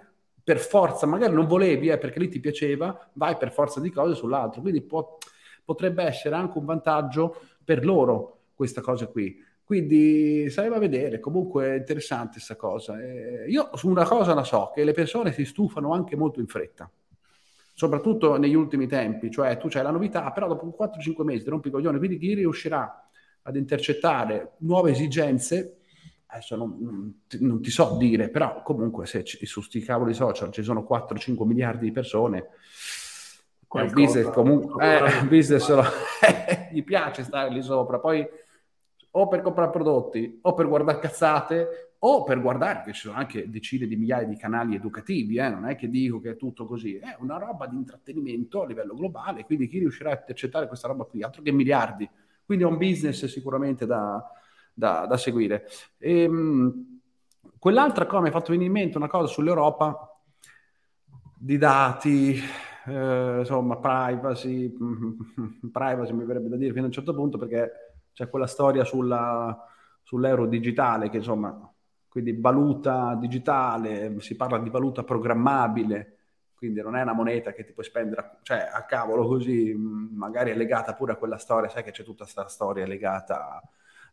per 0.42 0.58
forza, 0.58 1.06
magari 1.06 1.34
non 1.34 1.46
volevi, 1.46 1.88
eh, 1.88 1.98
perché 1.98 2.18
lì 2.18 2.28
ti 2.28 2.40
piaceva, 2.40 3.10
vai 3.14 3.36
per 3.36 3.52
forza 3.52 3.80
di 3.80 3.90
cose 3.90 4.14
sull'altro. 4.14 4.62
Quindi 4.62 4.80
può, 4.80 5.18
potrebbe 5.62 6.04
essere 6.04 6.34
anche 6.36 6.56
un 6.56 6.64
vantaggio 6.64 7.38
per 7.62 7.84
loro 7.84 8.38
questa 8.54 8.80
cosa 8.80 9.06
qui. 9.08 9.44
Quindi 9.62 10.48
sarebbe 10.48 10.76
a 10.76 10.78
vedere, 10.78 11.20
comunque 11.20 11.66
è 11.66 11.76
interessante 11.76 12.34
questa 12.34 12.56
cosa. 12.56 12.98
Eh, 12.98 13.44
io 13.48 13.68
su 13.74 13.90
una 13.90 14.06
cosa 14.06 14.32
la 14.32 14.44
so, 14.44 14.70
che 14.74 14.82
le 14.84 14.92
persone 14.92 15.32
si 15.32 15.44
stufano 15.44 15.92
anche 15.92 16.16
molto 16.16 16.40
in 16.40 16.46
fretta, 16.46 16.90
soprattutto 17.78 18.36
negli 18.38 18.54
ultimi 18.54 18.88
tempi, 18.88 19.30
cioè 19.30 19.56
tu 19.56 19.68
c'hai 19.68 19.84
la 19.84 19.92
novità, 19.92 20.32
però 20.32 20.48
dopo 20.48 20.74
4-5 20.76 21.22
mesi 21.22 21.44
ti 21.44 21.50
rompi 21.50 21.68
i 21.68 21.70
coglioni, 21.70 21.98
quindi 21.98 22.18
chi 22.18 22.34
riuscirà 22.34 23.08
ad 23.42 23.54
intercettare 23.54 24.54
nuove 24.58 24.90
esigenze 24.90 25.76
adesso 26.26 26.56
non, 26.56 27.14
non, 27.38 27.62
ti, 27.62 27.70
so 27.70 27.94
dire, 27.96 28.30
però 28.30 28.62
comunque 28.64 29.06
se 29.06 29.22
ci, 29.22 29.46
su 29.46 29.60
sti 29.60 29.78
cavoli 29.78 30.12
social 30.12 30.50
ci 30.50 30.64
sono 30.64 30.84
4-5 30.90 31.46
miliardi 31.46 31.84
di 31.84 31.92
persone, 31.92 32.48
il 33.74 33.92
business 33.92 34.28
comunque, 34.32 35.20
eh, 35.20 35.24
business 35.26 35.68
lo, 35.68 35.84
gli 36.72 36.82
piace 36.82 37.22
stare 37.22 37.48
lì 37.50 37.62
sopra, 37.62 38.00
poi 38.00 38.26
o 39.12 39.28
per 39.28 39.40
comprare 39.40 39.70
prodotti, 39.70 40.38
o 40.42 40.54
per 40.54 40.68
guardare 40.68 40.98
cazzate, 40.98 41.88
o 42.00 42.22
per 42.22 42.40
guardare, 42.40 42.82
che 42.84 42.92
ci 42.92 43.00
sono 43.00 43.16
anche 43.16 43.50
decine 43.50 43.86
di 43.86 43.96
migliaia 43.96 44.26
di 44.26 44.36
canali 44.36 44.76
educativi, 44.76 45.36
eh? 45.36 45.48
non 45.48 45.66
è 45.66 45.74
che 45.74 45.88
dico 45.88 46.20
che 46.20 46.30
è 46.30 46.36
tutto 46.36 46.66
così, 46.66 46.96
è 46.96 47.16
una 47.18 47.38
roba 47.38 47.66
di 47.66 47.76
intrattenimento 47.76 48.62
a 48.62 48.66
livello 48.66 48.94
globale, 48.94 49.44
quindi 49.44 49.66
chi 49.66 49.78
riuscirà 49.78 50.10
a 50.10 50.18
intercettare 50.18 50.68
questa 50.68 50.88
roba 50.88 51.04
qui, 51.04 51.22
altro 51.22 51.42
che 51.42 51.50
miliardi, 51.50 52.08
quindi 52.44 52.64
è 52.64 52.68
un 52.68 52.76
business 52.76 53.24
sicuramente 53.26 53.84
da, 53.84 54.22
da, 54.72 55.06
da 55.06 55.16
seguire. 55.16 55.66
E, 55.98 56.22
ehm, 56.22 57.00
quell'altra 57.58 58.06
cosa 58.06 58.22
mi 58.22 58.28
ha 58.28 58.32
fatto 58.32 58.52
venire 58.52 58.66
in 58.66 58.72
mente 58.72 58.96
una 58.96 59.08
cosa 59.08 59.26
sull'Europa 59.26 60.20
di 61.36 61.58
dati, 61.58 62.40
eh, 62.86 63.36
insomma, 63.40 63.76
privacy, 63.76 64.72
privacy 65.72 66.12
mi 66.12 66.24
verrebbe 66.24 66.48
da 66.48 66.56
dire 66.56 66.70
fino 66.70 66.84
a 66.84 66.86
un 66.86 66.92
certo 66.92 67.14
punto 67.14 67.38
perché 67.38 67.87
c'è 68.18 68.28
quella 68.28 68.48
storia 68.48 68.82
sulla, 68.82 69.56
sull'euro 70.02 70.46
digitale 70.46 71.08
che 71.08 71.18
insomma, 71.18 71.72
quindi 72.08 72.32
valuta 72.32 73.14
digitale, 73.14 74.18
si 74.18 74.34
parla 74.34 74.58
di 74.58 74.70
valuta 74.70 75.04
programmabile, 75.04 76.16
quindi 76.56 76.82
non 76.82 76.96
è 76.96 77.02
una 77.02 77.12
moneta 77.12 77.52
che 77.52 77.64
ti 77.64 77.72
puoi 77.72 77.84
spendere, 77.84 78.38
cioè 78.42 78.68
a 78.72 78.84
cavolo 78.86 79.24
così, 79.28 79.72
magari 79.72 80.50
è 80.50 80.54
legata 80.56 80.94
pure 80.94 81.12
a 81.12 81.14
quella 81.16 81.38
storia, 81.38 81.68
sai 81.68 81.84
che 81.84 81.92
c'è 81.92 82.02
tutta 82.02 82.24
questa 82.24 82.48
storia 82.48 82.84
legata 82.88 83.50
a 83.50 83.62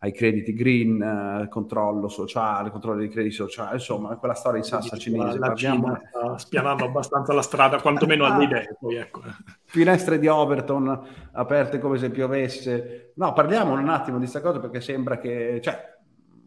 ai 0.06 0.12
crediti 0.12 0.54
green, 0.54 1.02
eh, 1.02 1.48
controllo 1.50 2.08
sociale, 2.08 2.70
controllo 2.70 3.00
dei 3.00 3.10
crediti 3.10 3.34
sociali, 3.34 3.74
insomma, 3.74 4.16
quella 4.18 4.36
storia 4.36 4.60
in 4.60 4.64
salsa 4.64 4.98
cinese. 4.98 5.40
La. 5.40 5.54
Cina 5.56 6.00
sta 6.08 6.38
spianando 6.38 6.86
abbastanza 6.86 7.34
la 7.34 7.42
strada, 7.42 7.82
quantomeno 7.82 8.26
alle 8.26 8.44
idee. 8.44 8.78
Poi, 8.80 8.96
ecco. 8.96 9.22
Finestre 9.64 10.20
di 10.20 10.28
Overton 10.28 11.30
aperte 11.32 11.80
come 11.80 11.98
se 11.98 12.12
piovesse. 12.12 13.14
No, 13.16 13.34
parliamo 13.34 13.74
un 13.74 13.90
attimo 13.90 14.18
di 14.18 14.28
questa 14.30 14.42
cosa 14.42 14.60
perché 14.60 14.80
sembra 14.80 15.18
che, 15.18 15.60
cioè, 15.62 15.98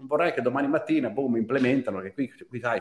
vorrei 0.03 0.33
che 0.33 0.41
domani 0.41 0.69
mattina, 0.69 1.11
boom, 1.11 1.37
implementano, 1.37 2.01
che 2.01 2.13
qui, 2.13 2.33
qui 2.49 2.61
sai, 2.61 2.81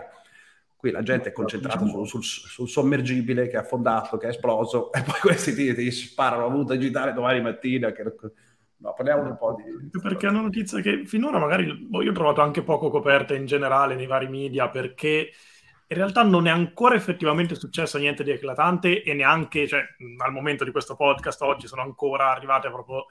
qui 0.76 0.92
la 0.92 1.02
gente 1.02 1.30
è 1.30 1.32
concentrata 1.32 1.86
sul, 1.88 2.06
sul, 2.06 2.24
sul, 2.24 2.70
sommergibile 2.70 3.48
che 3.48 3.56
è 3.56 3.60
affondato, 3.60 4.18
che 4.18 4.28
è 4.28 4.30
esploso, 4.30 4.92
e 4.94 5.02
poi 5.02 5.20
questi 5.20 5.56
ti, 5.56 5.74
ti 5.74 5.90
sparano 5.90 6.44
la 6.44 6.50
valuta 6.50 6.76
digitale 6.76 7.14
domani 7.14 7.42
mattina. 7.42 7.92
Che 7.92 8.04
No, 8.80 8.94
parliamo 8.94 9.24
un 9.24 9.38
po' 9.38 9.56
di... 9.56 10.00
Perché 10.00 10.28
è 10.28 10.30
una 10.30 10.42
notizia 10.42 10.80
che 10.82 11.06
finora 11.06 11.40
magari 11.40 11.74
boh, 11.74 12.04
io 12.04 12.12
ho 12.12 12.14
trovato 12.14 12.42
anche 12.42 12.62
poco 12.62 12.90
coperta 12.90 13.34
in 13.34 13.46
generale 13.46 13.96
nei 13.96 14.06
vari 14.06 14.28
media 14.28 14.70
perché 14.70 15.32
in 15.90 15.96
realtà 15.96 16.22
non 16.22 16.48
è 16.48 16.50
ancora 16.52 16.96
effettivamente 16.96 17.56
successo 17.56 17.98
niente 17.98 18.24
di 18.24 18.32
eclatante 18.32 19.04
e 19.04 19.14
neanche, 19.14 19.66
cioè, 19.68 19.82
al 20.18 20.34
momento 20.34 20.66
di 20.66 20.72
questo 20.72 20.98
podcast 20.98 21.42
oggi 21.44 21.66
sono 21.66 21.82
ancora 21.82 22.30
arrivate 22.32 22.70
proprio 22.70 23.06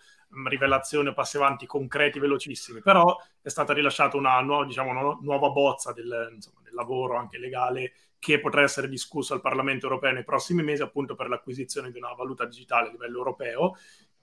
rivelazioni 0.47 1.09
o 1.09 1.15
passi 1.15 1.39
avanti 1.39 1.65
concreti 1.65 2.19
velocissimi, 2.19 2.83
però 2.83 3.17
è 3.41 3.49
stata 3.49 3.73
rilasciata 3.73 4.19
una, 4.19 4.39
nuova, 4.41 4.67
diciamo, 4.67 4.91
una 4.91 5.19
nuova 5.23 5.49
bozza 5.51 5.93
del, 5.95 6.33
insomma, 6.35 6.61
del 6.63 6.75
lavoro 6.75 7.17
anche 7.17 7.39
legale 7.39 7.93
che 8.19 8.41
potrà 8.41 8.63
essere 8.63 8.89
discusso 8.89 9.33
al 9.33 9.41
Parlamento 9.41 9.87
europeo 9.87 10.13
nei 10.13 10.25
prossimi 10.25 10.63
mesi 10.63 10.83
appunto 10.83 11.15
per 11.15 11.29
l'acquisizione 11.29 11.91
di 11.91 11.97
una 11.97 12.13
valuta 12.13 12.45
digitale 12.45 12.89
a 12.89 12.91
livello 12.91 13.19
europeo 13.19 13.77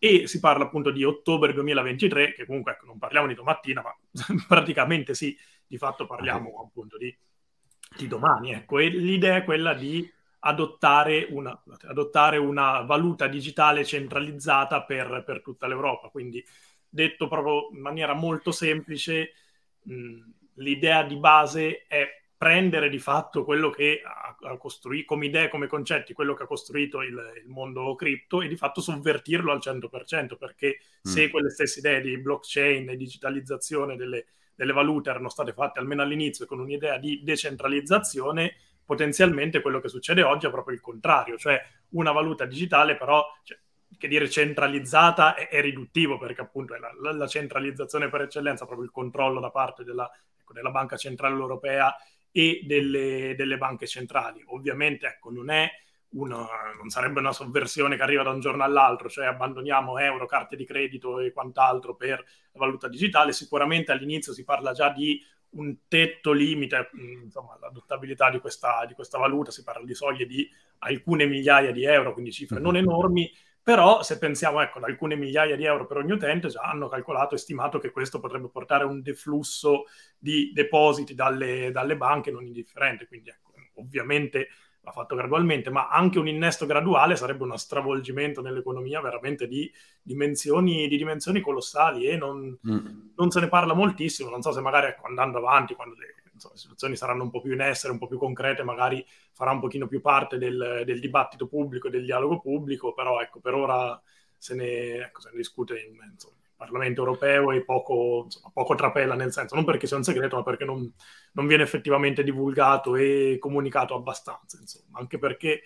e 0.03 0.27
si 0.27 0.41
parla 0.41 0.65
appunto 0.65 0.91
di 0.91 1.05
ottobre 1.05 1.53
2023, 1.53 2.33
che 2.33 2.45
comunque 2.45 2.73
ecco, 2.73 2.87
non 2.87 2.97
parliamo 2.97 3.25
di 3.25 3.35
domattina, 3.35 3.81
ma 3.81 3.95
praticamente 4.45 5.13
sì, 5.13 5.33
di 5.65 5.77
fatto 5.77 6.05
parliamo 6.05 6.59
appunto 6.61 6.97
di, 6.97 7.17
di 7.95 8.07
domani. 8.09 8.51
Ecco. 8.51 8.79
E 8.79 8.89
l'idea 8.89 9.37
è 9.37 9.45
quella 9.45 9.73
di 9.73 10.05
adottare 10.39 11.27
una, 11.29 11.57
adottare 11.83 12.35
una 12.35 12.81
valuta 12.81 13.27
digitale 13.27 13.85
centralizzata 13.85 14.83
per, 14.83 15.23
per, 15.25 15.41
tutta 15.41 15.67
l'Europa. 15.67 16.09
Quindi, 16.09 16.43
detto 16.89 17.29
proprio 17.29 17.69
in 17.71 17.79
maniera 17.79 18.13
molto 18.13 18.51
semplice, 18.51 19.31
mh, 19.83 20.19
l'idea 20.55 21.03
di 21.03 21.15
base 21.15 21.85
è 21.87 22.22
prendere 22.43 22.89
di 22.89 22.99
fatto 22.99 23.45
quello 23.45 23.69
che 23.69 24.01
ha, 24.03 24.35
ha 24.37 24.57
costruito 24.57 25.05
come 25.05 25.27
idee, 25.27 25.47
come 25.47 25.67
concetti, 25.67 26.11
quello 26.11 26.33
che 26.33 26.43
ha 26.43 26.45
costruito 26.45 27.01
il, 27.01 27.17
il, 27.41 27.47
mondo 27.47 27.95
cripto 27.95 28.41
e 28.41 28.49
di 28.49 28.57
fatto 28.57 28.81
sovvertirlo 28.81 29.49
al 29.49 29.61
100%, 29.63 30.35
perché 30.35 30.79
mm. 31.07 31.09
se 31.09 31.29
quelle 31.29 31.49
stesse 31.49 31.79
idee 31.79 32.01
di 32.01 32.17
blockchain 32.17 32.89
e 32.89 32.97
digitalizzazione 32.97 33.95
delle, 33.95 34.25
delle 34.55 34.73
valute 34.73 35.09
erano 35.09 35.29
state 35.29 35.53
fatte 35.53 35.79
almeno 35.79 36.01
all'inizio 36.01 36.45
con 36.45 36.59
un'idea 36.59 36.97
di 36.97 37.21
decentralizzazione, 37.23 38.57
potenzialmente 38.83 39.61
quello 39.61 39.79
che 39.79 39.87
succede 39.87 40.21
oggi 40.21 40.47
è 40.47 40.51
proprio 40.51 40.75
il 40.75 40.81
contrario, 40.81 41.37
cioè 41.37 41.61
una 41.91 42.11
valuta 42.11 42.43
digitale 42.43 42.97
però... 42.97 43.25
Cioè, 43.43 43.57
che 43.95 44.07
dire 44.07 44.27
centralizzata 44.27 45.35
è, 45.35 45.47
è, 45.47 45.61
riduttivo 45.61 46.17
perché 46.17 46.41
appunto 46.41 46.73
è 46.73 46.79
la, 46.79 46.91
la, 46.99 47.13
la, 47.13 47.27
centralizzazione 47.27 48.09
per 48.09 48.21
eccellenza, 48.21 48.65
proprio 48.65 48.85
il 48.85 48.91
controllo 48.91 49.39
da 49.39 49.51
parte 49.51 49.83
della, 49.83 50.11
ecco, 50.35 50.51
della 50.51 50.71
Banca 50.71 50.97
Centrale 50.97 51.35
Europea 51.35 51.95
e 52.33 52.63
delle, 52.65 53.35
delle 53.37 53.57
banche 53.57 53.87
centrali. 53.87 54.43
Ovviamente 54.47 55.05
ecco, 55.05 55.29
non, 55.29 55.47
una, 56.09 56.47
non 56.75 56.89
sarebbe 56.89 57.19
una 57.19 57.31
sovversione 57.31 57.95
che 57.95 58.01
arriva 58.01 58.23
da 58.23 58.31
un 58.31 58.39
giorno 58.39 58.63
all'altro, 58.63 59.07
cioè 59.07 59.27
abbandoniamo 59.27 59.99
euro, 59.99 60.25
carte 60.25 60.55
di 60.55 60.65
credito 60.65 61.19
e 61.19 61.31
quant'altro 61.31 61.95
per 61.95 62.17
la 62.51 62.59
valuta 62.59 62.89
digitale. 62.89 63.31
Sicuramente 63.31 63.91
all'inizio 63.91 64.33
si 64.33 64.43
parla 64.43 64.73
già 64.73 64.89
di 64.89 65.23
un 65.51 65.77
tetto 65.87 66.31
limite, 66.31 66.89
insomma, 67.21 67.55
l'adottabilità 67.61 68.31
di 68.31 68.39
questa, 68.39 68.83
di 68.87 68.95
questa 68.95 69.19
valuta, 69.19 69.51
si 69.51 69.63
parla 69.63 69.85
di 69.85 69.93
soglie 69.93 70.25
di 70.25 70.49
alcune 70.79 71.27
migliaia 71.27 71.71
di 71.71 71.85
euro, 71.85 72.13
quindi 72.13 72.31
cifre 72.31 72.59
non 72.59 72.73
mm-hmm. 72.73 72.83
enormi, 72.83 73.31
però 73.63 74.03
se 74.03 74.17
pensiamo 74.17 74.61
ecco, 74.61 74.79
ad 74.79 74.83
alcune 74.83 75.15
migliaia 75.15 75.55
di 75.55 75.63
euro 75.63 75.85
per 75.85 75.97
ogni 75.97 76.11
utente, 76.11 76.49
già 76.49 76.61
hanno 76.61 76.89
calcolato 76.89 77.35
e 77.35 77.37
stimato 77.37 77.79
che 77.79 77.91
questo 77.91 78.19
potrebbe 78.19 78.49
portare 78.49 78.83
a 78.83 78.87
un 78.87 79.01
deflusso 79.01 79.85
di 80.19 80.51
depositi 80.53 81.15
dalle, 81.15 81.71
dalle 81.71 81.95
banche 81.95 82.29
non 82.29 82.45
indifferente. 82.45 83.07
Quindi 83.07 83.29
ecco, 83.29 83.53
ovviamente 83.75 84.49
va 84.81 84.91
fatto 84.91 85.15
gradualmente, 85.15 85.69
ma 85.69 85.87
anche 85.87 86.19
un 86.19 86.27
innesto 86.27 86.65
graduale 86.65 87.15
sarebbe 87.15 87.43
uno 87.43 87.55
stravolgimento 87.55 88.41
nell'economia 88.41 88.99
veramente 88.99 89.47
di 89.47 89.71
dimensioni, 90.01 90.89
di 90.89 90.97
dimensioni 90.97 91.39
colossali 91.39 92.05
e 92.05 92.17
non, 92.17 92.57
mm. 92.67 92.87
non, 93.15 93.31
se 93.31 93.39
ne 93.39 93.47
parla 93.47 93.73
moltissimo. 93.73 94.29
Non 94.29 94.41
so 94.41 94.51
se 94.51 94.59
magari 94.59 94.87
ecco, 94.87 95.07
andando 95.07 95.37
avanti, 95.37 95.73
quando 95.73 95.95
le, 95.95 96.22
insomma, 96.33 96.53
le 96.53 96.59
situazioni 96.59 96.95
saranno 96.95 97.23
un 97.23 97.29
po' 97.29 97.41
più 97.41 97.53
in 97.53 97.61
essere, 97.61 97.93
un 97.93 97.99
po' 97.99 98.07
più 98.07 98.17
concrete, 98.17 98.63
magari 98.63 99.05
farà 99.31 99.51
un 99.51 99.59
pochino 99.59 99.87
più 99.87 100.01
parte 100.01 100.37
del, 100.37 100.83
del 100.85 100.99
dibattito 100.99 101.47
pubblico 101.47 101.89
del 101.89 102.05
dialogo 102.05 102.39
pubblico, 102.39 102.93
però 102.93 103.21
ecco, 103.21 103.39
per 103.39 103.53
ora 103.53 104.01
se 104.37 104.55
ne, 104.55 104.95
ecco, 105.05 105.21
se 105.21 105.29
ne 105.31 105.37
discute 105.37 105.79
in 105.79 105.97
insomma, 106.11 106.35
Parlamento 106.55 107.01
europeo 107.01 107.51
e 107.51 107.63
poco, 107.63 108.21
insomma, 108.25 108.49
poco 108.53 108.75
trapela 108.75 109.15
nel 109.15 109.31
senso, 109.31 109.55
non 109.55 109.65
perché 109.65 109.87
sia 109.87 109.97
un 109.97 110.03
segreto, 110.03 110.37
ma 110.37 110.43
perché 110.43 110.65
non, 110.65 110.91
non 111.33 111.47
viene 111.47 111.63
effettivamente 111.63 112.23
divulgato 112.23 112.95
e 112.95 113.37
comunicato 113.39 113.95
abbastanza, 113.95 114.57
insomma, 114.59 114.99
anche 114.99 115.17
perché 115.17 115.63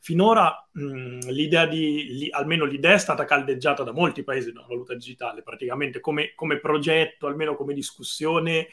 finora 0.00 0.68
mh, 0.72 1.28
l'idea 1.30 1.66
di, 1.66 2.06
li, 2.14 2.30
almeno 2.30 2.64
l'idea 2.64 2.94
è 2.94 2.98
stata 2.98 3.24
caldeggiata 3.24 3.82
da 3.82 3.92
molti 3.92 4.22
paesi 4.22 4.52
della 4.52 4.66
valuta 4.66 4.94
digitale, 4.94 5.42
praticamente 5.42 6.00
come, 6.00 6.32
come 6.34 6.58
progetto, 6.60 7.26
almeno 7.26 7.54
come 7.54 7.74
discussione, 7.74 8.68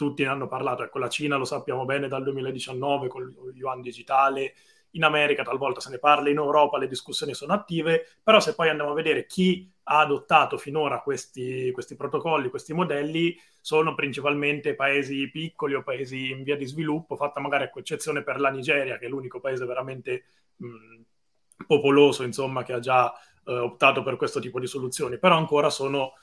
tutti 0.00 0.22
ne 0.22 0.30
hanno 0.30 0.48
parlato. 0.48 0.82
Ecco, 0.82 0.98
la 0.98 1.10
Cina 1.10 1.36
lo 1.36 1.44
sappiamo 1.44 1.84
bene 1.84 2.08
dal 2.08 2.22
2019 2.22 3.08
con 3.08 3.22
il 3.22 3.56
yuan 3.56 3.82
digitale, 3.82 4.54
in 4.92 5.04
America 5.04 5.42
talvolta 5.42 5.78
se 5.78 5.90
ne 5.90 5.98
parla, 5.98 6.30
in 6.30 6.38
Europa 6.38 6.78
le 6.78 6.88
discussioni 6.88 7.34
sono 7.34 7.52
attive, 7.52 8.06
però 8.22 8.40
se 8.40 8.54
poi 8.54 8.70
andiamo 8.70 8.92
a 8.92 8.94
vedere 8.94 9.26
chi 9.26 9.70
ha 9.84 9.98
adottato 9.98 10.56
finora 10.56 11.00
questi, 11.02 11.70
questi 11.72 11.96
protocolli, 11.96 12.48
questi 12.48 12.72
modelli, 12.72 13.36
sono 13.60 13.94
principalmente 13.94 14.74
paesi 14.74 15.28
piccoli 15.30 15.74
o 15.74 15.82
paesi 15.82 16.30
in 16.30 16.44
via 16.44 16.56
di 16.56 16.64
sviluppo, 16.64 17.14
fatta 17.14 17.40
magari 17.40 17.64
ecco, 17.64 17.80
eccezione 17.80 18.22
per 18.22 18.40
la 18.40 18.48
Nigeria, 18.48 18.96
che 18.96 19.04
è 19.04 19.08
l'unico 19.10 19.38
paese 19.38 19.66
veramente 19.66 20.24
mh, 20.56 21.02
popoloso, 21.66 22.22
insomma, 22.22 22.62
che 22.62 22.72
ha 22.72 22.78
già 22.80 23.12
eh, 23.44 23.52
optato 23.52 24.02
per 24.02 24.16
questo 24.16 24.40
tipo 24.40 24.58
di 24.58 24.66
soluzioni, 24.66 25.18
però 25.18 25.36
ancora 25.36 25.68
sono 25.68 26.14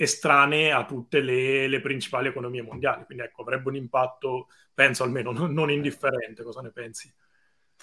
estranee 0.00 0.70
a 0.70 0.84
tutte 0.84 1.20
le, 1.20 1.66
le, 1.66 1.80
principali 1.80 2.28
economie 2.28 2.62
mondiali. 2.62 3.04
Quindi 3.04 3.24
ecco, 3.24 3.42
avrebbe 3.42 3.68
un 3.68 3.74
impatto, 3.74 4.46
penso 4.72 5.02
almeno, 5.02 5.32
non, 5.32 5.52
non 5.52 5.72
indifferente. 5.72 6.44
Cosa 6.44 6.60
ne 6.60 6.70
pensi? 6.70 7.12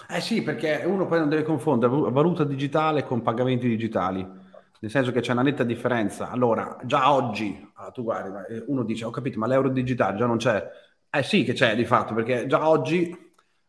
Eh 0.09 0.21
sì, 0.21 0.41
perché 0.41 0.83
uno 0.85 1.07
poi 1.07 1.19
non 1.19 1.27
deve 1.29 1.43
confondere 1.43 1.91
valuta 2.11 2.45
digitale 2.45 3.03
con 3.03 3.21
pagamenti 3.21 3.67
digitali, 3.67 4.21
nel 4.23 4.91
senso 4.91 5.11
che 5.11 5.19
c'è 5.19 5.33
una 5.33 5.41
netta 5.41 5.65
differenza. 5.65 6.29
Allora, 6.29 6.77
già 6.85 7.11
oggi, 7.11 7.69
ah, 7.75 7.91
tu 7.91 8.03
guardi, 8.03 8.53
eh, 8.53 8.63
uno 8.67 8.83
dice, 8.83 9.03
ho 9.03 9.09
capito, 9.09 9.37
ma 9.37 9.47
l'euro 9.47 9.67
digitale 9.67 10.17
già 10.17 10.25
non 10.25 10.37
c'è. 10.37 10.65
Eh 11.09 11.23
sì 11.23 11.43
che 11.43 11.51
c'è 11.51 11.75
di 11.75 11.85
fatto, 11.85 12.13
perché 12.13 12.45
già 12.45 12.67
oggi, 12.67 13.13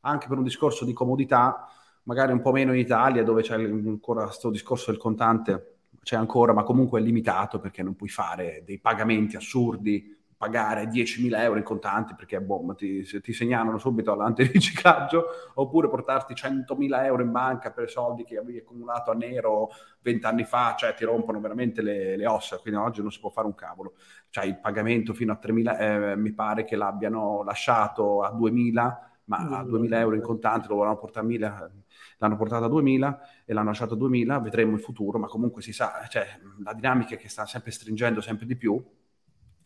anche 0.00 0.28
per 0.28 0.38
un 0.38 0.44
discorso 0.44 0.84
di 0.84 0.92
comodità, 0.92 1.68
magari 2.04 2.30
un 2.30 2.40
po' 2.40 2.52
meno 2.52 2.72
in 2.72 2.78
Italia, 2.78 3.24
dove 3.24 3.42
c'è 3.42 3.54
ancora 3.54 4.24
questo 4.24 4.50
discorso 4.50 4.92
del 4.92 5.00
contante, 5.00 5.75
c'è 6.06 6.14
ancora, 6.14 6.52
ma 6.52 6.62
comunque 6.62 7.00
è 7.00 7.02
limitato 7.02 7.58
perché 7.58 7.82
non 7.82 7.96
puoi 7.96 8.08
fare 8.08 8.62
dei 8.64 8.78
pagamenti 8.78 9.34
assurdi 9.34 10.14
pagare 10.36 10.84
10.000 10.84 11.40
euro 11.40 11.58
in 11.58 11.64
contanti 11.64 12.14
perché 12.14 12.40
boh, 12.40 12.76
ti, 12.76 13.02
ti, 13.02 13.32
segnalano 13.32 13.76
subito 13.76 14.12
all'antiriciclaggio 14.12 15.24
oppure 15.54 15.88
portarti 15.88 16.32
100.000 16.34 17.04
euro 17.06 17.22
in 17.22 17.32
banca 17.32 17.72
per 17.72 17.90
soldi 17.90 18.22
che 18.22 18.36
avevi 18.38 18.58
accumulato 18.58 19.10
a 19.10 19.14
nero 19.14 19.70
20 20.02 20.26
anni 20.26 20.44
fa, 20.44 20.76
cioè 20.78 20.94
ti 20.94 21.04
rompono 21.04 21.40
veramente 21.40 21.82
le, 21.82 22.16
le 22.16 22.26
ossa, 22.28 22.58
quindi 22.58 22.78
oggi 22.78 23.02
non 23.02 23.10
si 23.10 23.18
può 23.18 23.30
fare 23.30 23.48
un 23.48 23.56
cavolo. 23.56 23.94
Cioè 24.30 24.44
il 24.44 24.60
pagamento 24.60 25.12
fino 25.12 25.32
a 25.32 25.40
3.000, 25.42 25.80
eh, 25.80 26.16
mi 26.16 26.32
pare 26.32 26.62
che 26.62 26.76
l'abbiano 26.76 27.42
lasciato 27.42 28.22
a 28.22 28.30
2.000, 28.30 28.72
ma 29.24 29.38
a 29.38 29.64
2.000 29.64 29.94
euro 29.94 30.14
in 30.14 30.22
contanti 30.22 30.68
lo 30.68 30.74
volevano 30.76 31.00
portare 31.00 31.26
a 31.26 31.28
1.000, 31.28 31.70
l'hanno 32.18 32.36
portato 32.36 32.64
a 32.64 32.68
2.000 32.68 33.18
e 33.44 33.52
l'hanno 33.52 33.68
lasciato 33.68 33.94
a 33.94 33.98
2.000, 33.98 34.42
vedremo 34.42 34.74
il 34.74 34.80
futuro, 34.80 35.18
ma 35.18 35.26
comunque 35.26 35.62
si 35.62 35.72
sa, 35.72 36.06
cioè, 36.08 36.26
la 36.62 36.72
dinamica 36.72 37.14
è 37.14 37.18
che 37.18 37.28
sta 37.28 37.46
sempre 37.46 37.70
stringendo 37.70 38.20
sempre 38.20 38.46
di 38.46 38.56
più 38.56 38.82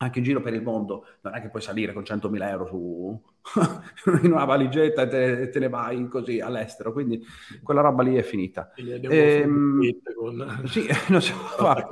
anche 0.01 0.17
in 0.17 0.25
giro 0.25 0.41
per 0.41 0.53
il 0.53 0.63
mondo, 0.63 1.05
non 1.21 1.35
è 1.35 1.41
che 1.41 1.49
puoi 1.49 1.61
salire 1.61 1.93
con 1.93 2.01
100.000 2.01 2.47
euro 2.49 2.65
su, 2.65 3.21
in 4.23 4.31
una 4.31 4.45
valigetta 4.45 5.03
e 5.03 5.07
te, 5.07 5.49
te, 5.49 5.59
ne 5.59 5.69
vai 5.69 6.07
così 6.07 6.39
all'estero, 6.39 6.91
quindi 6.91 7.23
quella 7.61 7.81
roba 7.81 8.01
lì 8.01 8.15
è 8.15 8.23
finita. 8.23 8.71
Ehm, 8.75 9.79
con... 10.15 10.63
Sì, 10.65 10.87
non 11.09 11.21
si 11.21 11.31
può 11.33 11.73
fare 11.73 11.87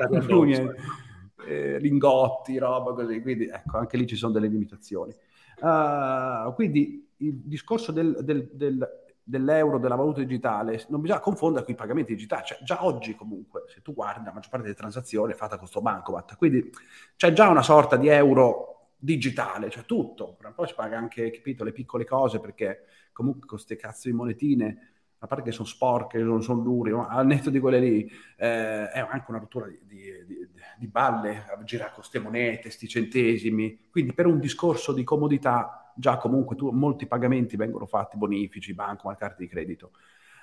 eh, 1.45 1.79
lingotti, 1.79 2.57
roba 2.57 2.93
così, 2.93 3.21
quindi 3.21 3.45
ecco, 3.45 3.77
anche 3.77 3.95
lì 3.95 4.07
ci 4.07 4.15
sono 4.15 4.33
delle 4.33 4.47
limitazioni. 4.47 5.13
Uh, 5.61 6.53
quindi 6.53 7.07
il 7.17 7.35
discorso 7.43 7.91
del, 7.91 8.17
del, 8.23 8.49
del 8.53 8.87
dell'euro, 9.29 9.77
della 9.77 9.95
valuta 9.95 10.21
digitale, 10.21 10.83
non 10.89 11.01
bisogna 11.01 11.19
confondere 11.19 11.63
con 11.63 11.73
i 11.73 11.77
pagamenti 11.77 12.13
digitali. 12.13 12.45
Cioè, 12.45 12.63
già 12.63 12.83
oggi 12.83 13.15
comunque, 13.15 13.65
se 13.67 13.81
tu 13.81 13.93
guardi, 13.93 14.25
la 14.25 14.33
maggior 14.33 14.49
parte 14.49 14.65
delle 14.65 14.77
transazioni 14.77 15.33
è 15.33 15.35
fatta 15.35 15.51
con 15.51 15.59
questo 15.59 15.81
bancomat. 15.81 16.35
Quindi 16.35 16.69
c'è 17.15 17.31
già 17.31 17.47
una 17.47 17.61
sorta 17.61 17.95
di 17.95 18.07
euro 18.07 18.93
digitale, 18.97 19.69
cioè 19.69 19.85
tutto. 19.85 20.35
Poi 20.55 20.67
si 20.67 20.73
paga 20.73 20.97
anche, 20.97 21.29
capito, 21.29 21.63
le 21.63 21.71
piccole 21.71 22.05
cose, 22.05 22.39
perché 22.39 22.85
comunque 23.13 23.41
con 23.41 23.57
queste 23.57 23.75
cazzo 23.75 24.09
di 24.09 24.15
monetine, 24.15 24.93
a 25.19 25.27
parte 25.27 25.43
che 25.43 25.51
sono 25.51 25.67
sporche, 25.67 26.17
non 26.17 26.41
sono 26.41 26.61
duri, 26.61 26.91
ma 26.91 27.07
al 27.07 27.27
netto 27.27 27.51
di 27.51 27.59
quelle 27.59 27.79
lì, 27.79 28.11
eh, 28.37 28.89
è 28.89 28.99
anche 28.99 29.25
una 29.27 29.39
rottura 29.39 29.67
di, 29.67 29.79
di, 29.83 30.25
di, 30.25 30.47
di 30.77 30.87
balle, 30.87 31.45
girare 31.65 31.91
con 31.91 31.99
queste 31.99 32.19
monete, 32.19 32.61
questi 32.61 32.87
centesimi. 32.87 33.89
Quindi 33.91 34.13
per 34.13 34.25
un 34.25 34.39
discorso 34.39 34.91
di 34.91 35.03
comodità 35.03 35.88
già 35.99 36.17
comunque 36.17 36.55
tu, 36.55 36.69
molti 36.71 37.05
pagamenti 37.05 37.57
vengono 37.57 37.85
fatti, 37.85 38.17
bonifici, 38.17 38.73
banco, 38.73 39.13
carte 39.15 39.43
di 39.43 39.47
credito. 39.47 39.91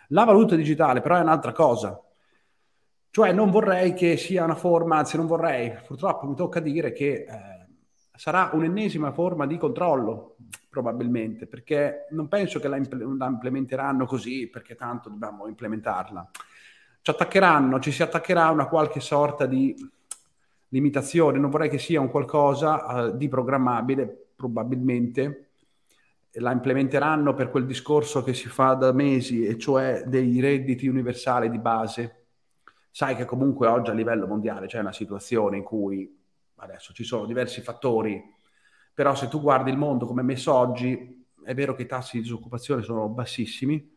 La 0.09 0.25
valuta 0.25 0.55
digitale 0.55 1.01
però 1.01 1.17
è 1.17 1.21
un'altra 1.21 1.53
cosa, 1.53 2.01
cioè 3.11 3.33
non 3.33 3.51
vorrei 3.51 3.95
che 3.95 4.19
sia 4.19 4.45
una 4.45 4.55
forma, 4.55 4.99
anzi 4.99 5.17
non 5.17 5.27
vorrei, 5.27 5.73
purtroppo 5.87 6.27
mi 6.27 6.35
tocca 6.35 6.61
dire 6.61 6.93
che 6.93 7.25
eh, 7.27 7.67
sarà 8.15 8.51
un'ennesima 8.53 9.11
forma 9.13 9.47
di 9.47 9.57
controllo, 9.57 10.37
probabilmente, 10.69 11.47
perché 11.47 12.07
non 12.11 12.29
penso 12.29 12.61
che 12.61 12.69
la, 12.69 12.77
impl- 12.77 13.17
la 13.17 13.27
implementeranno 13.27 14.05
così, 14.05 14.49
perché 14.49 14.75
tanto 14.75 15.09
dobbiamo 15.09 15.47
implementarla. 15.47 16.31
Ci 17.01 17.11
attaccheranno, 17.11 17.81
ci 17.81 17.93
si 17.93 18.03
attaccherà 18.03 18.45
a 18.45 18.51
una 18.51 18.67
qualche 18.67 19.01
sorta 19.01 19.47
di 19.47 19.75
limitazione, 20.69 21.39
non 21.39 21.49
vorrei 21.49 21.71
che 21.71 21.79
sia 21.79 22.01
un 22.01 22.11
qualcosa 22.11 22.85
uh, 22.85 23.17
di 23.17 23.29
programmabile, 23.29 24.33
probabilmente, 24.37 25.46
la 26.39 26.53
implementeranno 26.53 27.35
per 27.35 27.51
quel 27.51 27.67
discorso 27.67 28.23
che 28.23 28.35
si 28.35 28.49
fa 28.49 28.75
da 28.75 28.93
mesi, 28.93 29.45
e 29.45 29.57
cioè 29.59 30.05
dei 30.07 30.41
redditi 30.41 30.87
universali 30.87 31.51
di 31.51 31.59
base. 31.59 32.27
Sai 32.91 33.15
che 33.17 33.25
comunque 33.25 33.67
oggi 33.67 33.91
a 33.91 33.95
livello 33.95 34.27
mondiale 34.27 34.67
c'è 34.67 34.81
una 34.81 34.93
situazione 34.93 35.57
in 35.57 35.63
cui 35.63 36.15
adesso 36.57 36.93
ci 36.93 37.05
sono 37.05 37.27
diversi 37.27 37.61
fattori, 37.61 38.23
però 38.93 39.15
se 39.15 39.29
tu 39.29 39.41
guardi 39.41 39.71
il 39.71 39.77
mondo 39.77 40.07
come 40.07 40.23
è 40.23 40.25
messo 40.25 40.53
oggi, 40.53 41.25
è 41.45 41.55
vero 41.55 41.75
che 41.75 41.83
i 41.83 41.87
tassi 41.87 42.17
di 42.17 42.23
disoccupazione 42.23 42.83
sono 42.83 43.09
bassissimi, 43.09 43.95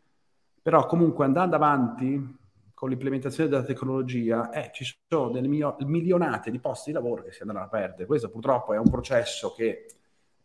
però 0.62 0.86
comunque 0.86 1.26
andando 1.26 1.56
avanti 1.56 2.38
con 2.74 2.90
l'implementazione 2.90 3.50
della 3.50 3.64
tecnologia, 3.64 4.50
eh, 4.52 4.70
ci 4.74 4.86
sono 5.08 5.30
delle 5.30 5.48
milionate 5.48 6.52
di 6.52 6.60
posti 6.60 6.92
di 6.92 6.96
lavoro 6.96 7.24
che 7.24 7.32
si 7.32 7.42
andranno 7.42 7.66
a 7.66 7.70
perdere. 7.70 8.06
Questo 8.06 8.30
purtroppo 8.30 8.74
è 8.74 8.78
un 8.78 8.90
processo 8.90 9.54
che 9.54 9.88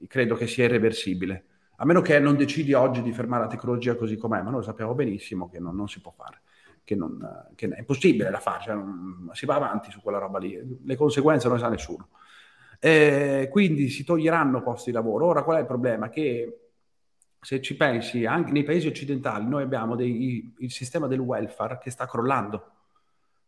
credo 0.08 0.34
che 0.34 0.48
sia 0.48 0.64
irreversibile 0.64 1.53
a 1.76 1.84
meno 1.84 2.00
che 2.00 2.18
non 2.18 2.36
decidi 2.36 2.72
oggi 2.72 3.02
di 3.02 3.12
fermare 3.12 3.44
la 3.44 3.50
tecnologia 3.50 3.96
così 3.96 4.16
com'è, 4.16 4.42
ma 4.42 4.50
noi 4.50 4.62
sappiamo 4.62 4.94
benissimo 4.94 5.48
che 5.48 5.58
non, 5.58 5.74
non 5.74 5.88
si 5.88 6.00
può 6.00 6.12
fare, 6.16 6.40
che, 6.84 6.94
non, 6.94 7.48
che, 7.54 7.68
è 7.68 7.78
impossibile 7.78 8.30
da 8.30 8.38
fare, 8.38 8.62
cioè 8.62 8.74
non, 8.74 9.30
si 9.32 9.46
va 9.46 9.56
avanti 9.56 9.90
su 9.90 10.00
quella 10.00 10.18
roba 10.18 10.38
lì, 10.38 10.80
le 10.84 10.96
conseguenze 10.96 11.48
non 11.48 11.56
le 11.56 11.62
sa 11.62 11.68
nessuno. 11.68 12.08
Eh, 12.78 13.48
quindi 13.50 13.88
si 13.88 14.04
toglieranno 14.04 14.62
posti 14.62 14.90
di 14.90 14.96
lavoro. 14.96 15.26
Ora 15.26 15.42
qual 15.42 15.56
è 15.56 15.60
il 15.60 15.66
problema? 15.66 16.10
Che 16.10 16.58
se 17.40 17.60
ci 17.60 17.76
pensi, 17.76 18.24
anche 18.24 18.52
nei 18.52 18.62
paesi 18.62 18.86
occidentali 18.86 19.46
noi 19.46 19.62
abbiamo 19.62 19.96
dei, 19.96 20.54
il 20.58 20.70
sistema 20.70 21.06
del 21.06 21.20
welfare 21.20 21.78
che 21.78 21.90
sta 21.90 22.06
crollando, 22.06 22.70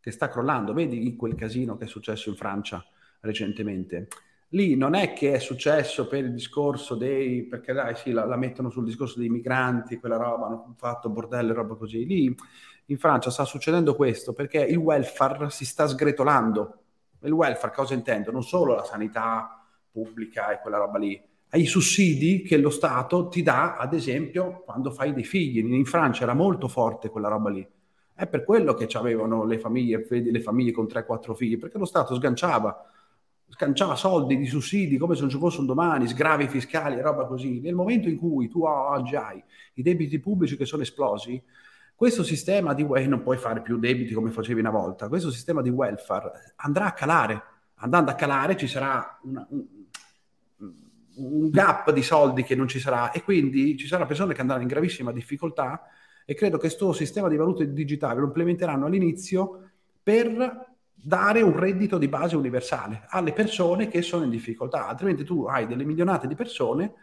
che 0.01 0.11
sta 0.11 0.29
crollando. 0.29 0.73
Vedi 0.73 1.15
quel 1.17 1.35
casino 1.35 1.77
che 1.77 1.85
è 1.85 1.89
successo 1.89 2.29
in 2.29 2.37
Francia 2.37 2.85
recentemente? 3.21 4.09
Lì 4.51 4.77
non 4.77 4.95
è 4.95 5.13
che 5.13 5.33
è 5.33 5.39
successo 5.39 6.07
per 6.07 6.25
il 6.25 6.33
discorso 6.33 6.95
dei, 6.95 7.45
perché 7.45 7.73
dai 7.73 7.97
sì, 7.97 8.13
la, 8.13 8.25
la 8.25 8.37
mettono 8.37 8.71
sul 8.71 8.85
discorso 8.85 9.19
dei 9.19 9.29
migranti, 9.29 9.99
quella 9.99 10.17
roba, 10.17 10.47
hanno 10.47 10.75
fatto 10.77 11.09
bordello 11.09 11.53
e 11.53 11.55
roba 11.55 11.75
così. 11.75 12.07
Lì 12.07 12.35
in 12.87 12.99
Francia 12.99 13.31
sta 13.31 13.45
succedendo 13.45 13.97
questo 13.97 14.33
perché 14.33 14.61
il 14.63 14.77
welfare 14.77 15.51
si 15.51 15.65
sta 15.65 15.87
sgretolando. 15.87 16.79
Il 17.23 17.33
welfare 17.33 17.75
cosa 17.75 17.95
intendo? 17.95 18.31
Non 18.31 18.43
solo 18.43 18.75
la 18.75 18.85
sanità 18.85 19.67
pubblica 19.91 20.53
e 20.53 20.61
quella 20.61 20.77
roba 20.77 20.99
lì, 20.99 21.21
ai 21.51 21.65
sussidi 21.65 22.43
che 22.43 22.59
lo 22.59 22.71
Stato 22.71 23.29
ti 23.29 23.43
dà, 23.43 23.77
ad 23.77 23.95
esempio, 23.95 24.63
quando 24.65 24.91
fai 24.91 25.13
dei 25.13 25.25
figli. 25.25 25.59
In 25.59 25.85
Francia 25.87 26.25
era 26.25 26.35
molto 26.35 26.69
forte 26.69 27.09
quella 27.09 27.29
roba 27.29 27.51
lì. 27.51 27.67
È 28.15 28.27
per 28.27 28.45
quello 28.45 28.75
che 28.75 28.87
avevano 28.97 29.45
le 29.45 29.59
famiglie, 29.59 30.07
le 30.09 30.41
famiglie 30.41 30.73
con 30.73 30.87
3-4 30.87 31.35
figli, 31.35 31.59
perché 31.59 31.79
lo 31.79 31.85
Stato 31.85 32.15
sganciava 32.15 32.91
scanciava 33.49 33.95
soldi 33.95 34.37
di 34.37 34.47
sussidi 34.47 34.99
come 34.99 35.15
se 35.15 35.23
non 35.23 35.31
ci 35.31 35.39
fosse 35.39 35.61
un 35.61 35.67
domani, 35.67 36.07
sgravi 36.07 36.49
fiscali 36.49 36.97
e 36.97 37.03
roba 37.03 37.27
così. 37.27 37.61
Nel 37.61 37.75
momento 37.75 38.09
in 38.09 38.17
cui 38.17 38.49
tu 38.49 38.65
oggi 38.65 39.17
hai 39.17 39.43
i 39.75 39.83
debiti 39.83 40.19
pubblici 40.19 40.57
che 40.57 40.67
sono 40.67 40.83
esplosi, 40.83 41.43
questo 41.95 42.23
sistema 42.23 42.75
di 42.75 42.83
welfare, 42.83 43.09
non 43.09 43.23
puoi 43.23 43.39
fare 43.39 43.63
più 43.63 43.79
debiti 43.79 44.13
come 44.13 44.31
facevi 44.31 44.61
una 44.61 44.71
volta, 44.71 45.09
questo 45.09 45.31
sistema 45.31 45.63
di 45.63 45.71
welfare 45.71 46.55
andrà 46.57 46.87
a 46.87 46.93
calare. 46.93 47.43
Andando 47.77 48.11
a 48.11 48.15
calare 48.15 48.57
ci 48.57 48.67
sarà 48.67 49.19
una, 49.23 49.47
un, 49.51 49.67
un 51.17 51.51
gap 51.51 51.93
di 51.93 52.03
soldi 52.03 52.43
che 52.43 52.55
non 52.55 52.69
ci 52.69 52.79
sarà 52.79 53.11
e 53.13 53.23
quindi 53.23 53.77
ci 53.77 53.87
saranno 53.87 54.07
persone 54.07 54.35
che 54.35 54.41
andranno 54.41 54.63
in 54.63 54.69
gravissima 54.69 55.13
difficoltà 55.13 55.83
e 56.25 56.35
credo 56.35 56.57
che 56.57 56.69
questo 56.69 56.93
sistema 56.93 57.29
di 57.29 57.37
valute 57.37 57.73
digitali 57.73 58.19
lo 58.19 58.27
implementeranno 58.27 58.87
all'inizio 58.87 59.71
per 60.03 60.76
dare 60.99 61.43
un 61.43 61.57
reddito 61.57 61.99
di 61.99 62.09
base 62.09 62.37
universale 62.37 63.05
alle 63.11 63.33
persone 63.33 63.89
che 63.89 64.03
sono 64.03 64.25
in 64.25 64.31
difficoltà, 64.31 64.89
altrimenti 64.89 65.25
tu 65.25 65.45
hai 65.45 65.67
delle 65.67 65.85
milionate 65.85 66.27
di 66.27 66.35
persone 66.35 66.95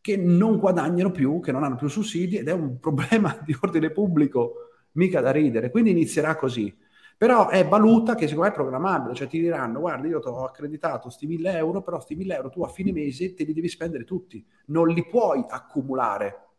che 0.00 0.16
non 0.16 0.58
guadagnano 0.58 1.10
più, 1.12 1.38
che 1.40 1.52
non 1.52 1.62
hanno 1.62 1.76
più 1.76 1.88
sussidi 1.88 2.36
ed 2.36 2.48
è 2.48 2.52
un 2.52 2.80
problema 2.80 3.38
di 3.44 3.56
ordine 3.60 3.90
pubblico 3.90 4.54
mica 4.92 5.20
da 5.20 5.30
ridere, 5.30 5.70
quindi 5.70 5.90
inizierà 5.90 6.36
così. 6.36 6.76
Però 7.16 7.48
è 7.48 7.64
valuta 7.64 8.16
che 8.16 8.26
secondo 8.26 8.48
me 8.48 8.48
è 8.48 8.56
programmabile, 8.56 9.14
cioè 9.14 9.28
ti 9.28 9.38
diranno 9.38 9.78
guarda 9.78 10.08
io 10.08 10.18
ti 10.18 10.26
ho 10.26 10.44
accreditato 10.44 11.02
questi 11.02 11.26
1000 11.28 11.56
euro, 11.56 11.82
però 11.82 11.96
questi 11.96 12.16
1000 12.16 12.34
euro 12.34 12.50
tu 12.50 12.62
a 12.62 12.68
fine 12.68 12.90
mese 12.90 13.32
te 13.34 13.44
li 13.44 13.52
devi 13.52 13.68
spendere 13.68 14.02
tutti, 14.02 14.44
non 14.66 14.88
li 14.88 15.06
puoi 15.06 15.44
accumulare 15.48 16.51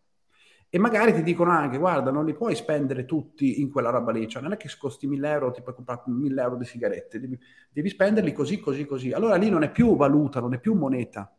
e 0.75 0.79
magari 0.79 1.13
ti 1.13 1.21
dicono 1.21 1.51
anche, 1.51 1.77
guarda, 1.77 2.09
non 2.09 2.25
li 2.25 2.33
puoi 2.33 2.55
spendere 2.55 3.05
tutti 3.05 3.62
in 3.62 3.69
quella 3.69 3.91
roba 3.91 4.12
lì, 4.12 4.27
cioè 4.27 4.41
non 4.41 4.53
è 4.53 4.57
che 4.57 4.67
costi 4.75 5.05
1000 5.05 5.29
euro, 5.29 5.51
ti 5.51 5.62
puoi 5.62 5.75
comprare 5.75 6.01
1000 6.07 6.41
euro 6.41 6.55
di 6.55 6.65
sigarette, 6.65 7.19
devi, 7.19 7.39
devi, 7.69 7.89
spenderli 7.89 8.33
così, 8.33 8.59
così, 8.59 8.83
così. 8.83 9.12
Allora 9.12 9.36
lì 9.36 9.51
non 9.51 9.62
è 9.62 9.69
più 9.69 9.95
valuta, 9.95 10.39
non 10.39 10.55
è 10.55 10.59
più 10.59 10.73
moneta, 10.73 11.31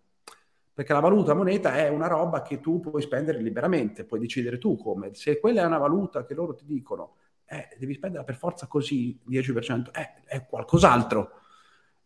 perché 0.72 0.92
la 0.92 1.00
valuta 1.00 1.34
moneta 1.34 1.74
è 1.74 1.88
una 1.88 2.06
roba 2.06 2.42
che 2.42 2.60
tu 2.60 2.78
puoi 2.78 3.02
spendere 3.02 3.42
liberamente, 3.42 4.04
puoi 4.04 4.20
decidere 4.20 4.56
tu 4.58 4.76
come. 4.76 5.14
Se 5.14 5.40
quella 5.40 5.62
è 5.62 5.66
una 5.66 5.78
valuta 5.78 6.24
che 6.24 6.34
loro 6.34 6.54
ti 6.54 6.64
dicono, 6.64 7.16
eh, 7.46 7.76
devi 7.76 7.94
spendere 7.94 8.22
per 8.22 8.36
forza 8.36 8.68
così, 8.68 9.18
10%, 9.28 9.90
eh, 9.92 10.22
è 10.26 10.46
qualcos'altro. 10.46 11.40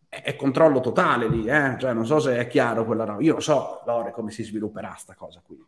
È, 0.07 0.23
è 0.23 0.35
controllo 0.35 0.79
totale 0.79 1.27
lì, 1.27 1.45
eh? 1.45 1.75
cioè 1.77 1.93
non 1.93 2.07
so 2.07 2.17
se 2.17 2.39
è 2.39 2.47
chiaro 2.47 2.85
quella 2.85 3.03
roba. 3.03 3.21
Io 3.21 3.33
non 3.33 3.41
so, 3.43 3.83
Lore, 3.85 4.09
come 4.09 4.31
si 4.31 4.43
svilupperà 4.43 4.95
sta 4.97 5.13
cosa 5.13 5.43
qui. 5.45 5.63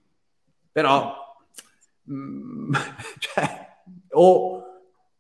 Però 0.72 1.30
mm, 2.12 2.74
cioè, 3.20 3.68
o 4.12 4.64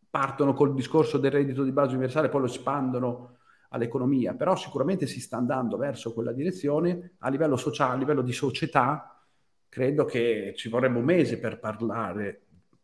partono 0.10 0.54
col 0.54 0.74
discorso 0.74 1.18
del 1.18 1.32
reddito 1.32 1.64
di 1.64 1.72
base 1.72 1.92
universale, 1.92 2.30
poi 2.30 2.42
lo 2.42 2.48
espandono 2.48 3.38
all'economia, 3.70 4.34
però 4.34 4.56
sicuramente 4.56 5.08
si 5.08 5.22
sta 5.22 5.38
andando 5.38 5.78
verso 5.78 6.14
quella 6.14 6.34
direzione 6.34 7.14
a 7.20 7.30
livello 7.30 7.56
sociale, 7.56 7.94
a 7.94 7.98
livello 7.98 8.22
di 8.22 8.34
società, 8.34 9.24
credo 9.70 10.04
che 10.04 10.54
ci 10.58 10.68
vorrebbe 10.68 10.98
un 10.98 11.06
mese 11.06 11.40
per 11.40 11.60
parlare, 11.60 12.42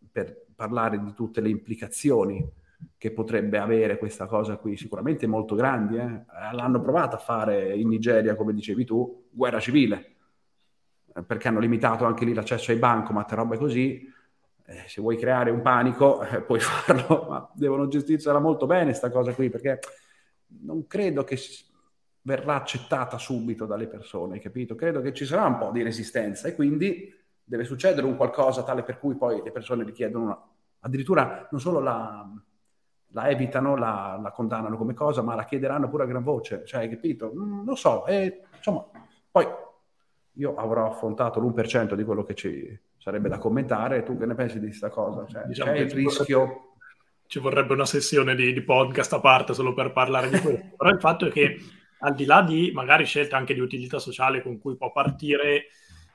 per 0.09 0.45
parlare 0.55 1.03
di 1.03 1.13
tutte 1.13 1.41
le 1.41 1.49
implicazioni 1.49 2.49
che 2.97 3.11
potrebbe 3.11 3.57
avere 3.57 3.97
questa 3.97 4.25
cosa 4.25 4.55
qui, 4.55 4.77
sicuramente 4.77 5.27
molto 5.27 5.55
grandi. 5.55 5.97
Eh? 5.97 6.25
L'hanno 6.53 6.79
provato 6.81 7.15
a 7.15 7.19
fare 7.19 7.75
in 7.75 7.89
Nigeria, 7.89 8.35
come 8.35 8.53
dicevi 8.53 8.85
tu, 8.85 9.27
guerra 9.29 9.59
civile, 9.59 10.16
perché 11.25 11.47
hanno 11.47 11.59
limitato 11.59 12.05
anche 12.05 12.25
lì 12.25 12.33
l'accesso 12.33 12.71
ai 12.71 12.77
bancomat 12.77 13.31
robe 13.33 13.57
così. 13.57 14.13
Eh, 14.65 14.83
se 14.87 15.01
vuoi 15.01 15.17
creare 15.17 15.49
un 15.49 15.61
panico, 15.61 16.21
eh, 16.27 16.41
puoi 16.41 16.59
farlo, 16.59 17.25
ma 17.29 17.49
devono 17.53 17.87
gestirsela 17.87 18.39
molto 18.39 18.65
bene 18.65 18.93
sta 18.93 19.09
cosa 19.09 19.33
qui, 19.33 19.49
perché 19.49 19.79
non 20.61 20.87
credo 20.87 21.23
che 21.23 21.39
verrà 22.21 22.55
accettata 22.55 23.17
subito 23.17 23.65
dalle 23.65 23.87
persone, 23.87 24.39
capito? 24.39 24.75
Credo 24.75 25.01
che 25.01 25.13
ci 25.13 25.25
sarà 25.25 25.45
un 25.45 25.57
po' 25.57 25.71
di 25.71 25.81
resistenza 25.81 26.47
e 26.47 26.55
quindi 26.55 27.13
deve 27.41 27.63
succedere 27.63 28.05
un 28.05 28.17
qualcosa 28.17 28.63
tale 28.63 28.83
per 28.83 28.99
cui 28.99 29.15
poi 29.15 29.41
le 29.41 29.51
persone 29.51 29.85
richiedono 29.85 30.25
una... 30.25 30.47
addirittura 30.81 31.47
non 31.49 31.61
solo 31.61 31.79
la, 31.79 32.29
la 33.11 33.29
evitano, 33.29 33.77
la, 33.77 34.19
la, 34.21 34.31
condannano 34.31 34.75
come 34.75 34.93
cosa, 34.93 35.21
ma 35.21 35.35
la 35.35 35.45
chiederanno 35.45 35.87
pure 35.87 36.03
a 36.03 36.07
gran 36.07 36.23
voce, 36.23 36.65
cioè, 36.65 36.89
capito? 36.89 37.31
Non 37.33 37.63
lo 37.63 37.75
so, 37.75 38.05
e, 38.05 38.43
insomma, 38.57 38.85
poi 39.31 39.47
io 40.37 40.55
avrò 40.55 40.89
affrontato 40.89 41.39
l'1% 41.39 41.93
di 41.93 42.03
quello 42.03 42.23
che 42.23 42.33
ci 42.33 42.79
sarebbe 42.97 43.29
da 43.29 43.37
commentare, 43.37 44.03
tu 44.03 44.17
che 44.17 44.25
ne 44.25 44.35
pensi 44.35 44.59
di 44.59 44.67
questa 44.67 44.89
cosa? 44.89 45.25
Cioè, 45.25 45.43
diciamo 45.45 45.71
c'è 45.71 45.79
il 45.79 45.91
rischio 45.91 46.67
ci 47.27 47.39
vorrebbe 47.39 47.73
una 47.73 47.85
sessione 47.85 48.35
di, 48.35 48.53
di, 48.53 48.61
podcast 48.61 49.13
a 49.13 49.19
parte 49.19 49.53
solo 49.53 49.73
per 49.73 49.91
parlare 49.91 50.29
di 50.29 50.39
questo. 50.39 50.75
Però 50.77 50.89
il 50.89 50.99
fatto 50.99 51.27
è 51.27 51.31
che 51.31 51.57
al 51.99 52.15
di 52.15 52.25
là 52.25 52.41
di 52.41 52.71
magari 52.73 53.05
scelte 53.05 53.35
anche 53.35 53.53
di 53.53 53.59
utilità 53.59 53.99
sociale 53.99 54.41
con 54.41 54.57
cui 54.59 54.77
può 54.77 54.91
partire, 54.91 55.67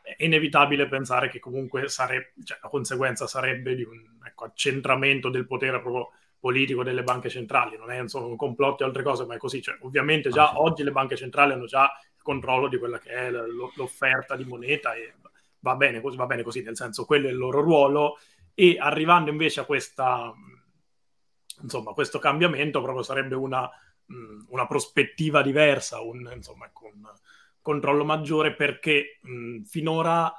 è 0.02 0.24
inevitabile 0.24 0.88
pensare 0.88 1.28
che 1.28 1.38
comunque 1.38 1.88
sarebbe, 1.88 2.32
cioè, 2.44 2.58
la 2.62 2.68
conseguenza 2.68 3.26
sarebbe 3.26 3.74
di 3.74 3.82
un 3.82 4.00
ecco, 4.26 4.44
accentramento 4.44 5.28
del 5.28 5.46
potere 5.46 5.80
proprio 5.80 6.10
politico 6.40 6.82
delle 6.82 7.04
banche 7.04 7.28
centrali. 7.28 7.76
Non 7.76 7.90
è 7.90 8.00
insomma, 8.00 8.26
un 8.26 8.36
complotto 8.36 8.82
e 8.82 8.86
altre 8.86 9.02
cose, 9.02 9.26
ma 9.26 9.34
è 9.34 9.38
così. 9.38 9.60
Cioè, 9.60 9.76
ovviamente 9.82 10.30
già 10.30 10.48
ah, 10.48 10.52
sì. 10.52 10.56
oggi 10.56 10.82
le 10.82 10.92
banche 10.92 11.16
centrali 11.16 11.52
hanno 11.52 11.66
già 11.66 11.90
controllo 12.22 12.68
di 12.68 12.78
quella 12.78 12.98
che 12.98 13.10
è 13.10 13.30
l'offerta 13.30 14.36
di 14.36 14.44
moneta 14.44 14.94
e 14.94 15.14
va 15.60 15.76
bene 15.76 16.00
così, 16.00 16.16
va 16.16 16.26
bene 16.26 16.42
così 16.42 16.62
nel 16.62 16.76
senso 16.76 17.04
quello 17.04 17.28
è 17.28 17.30
il 17.30 17.36
loro 17.36 17.60
ruolo. 17.60 18.18
E 18.54 18.76
arrivando 18.78 19.30
invece 19.30 19.60
a 19.60 19.64
questa 19.64 20.32
insomma, 21.60 21.92
questo 21.92 22.18
cambiamento 22.18 22.80
proprio 22.82 23.02
sarebbe 23.02 23.34
una, 23.34 23.68
una 24.48 24.66
prospettiva 24.66 25.42
diversa, 25.42 26.00
un, 26.00 26.30
insomma, 26.34 26.66
ecco, 26.66 26.86
un 26.86 27.02
controllo 27.60 28.04
maggiore 28.04 28.54
perché 28.54 29.18
mh, 29.22 29.62
finora, 29.62 30.32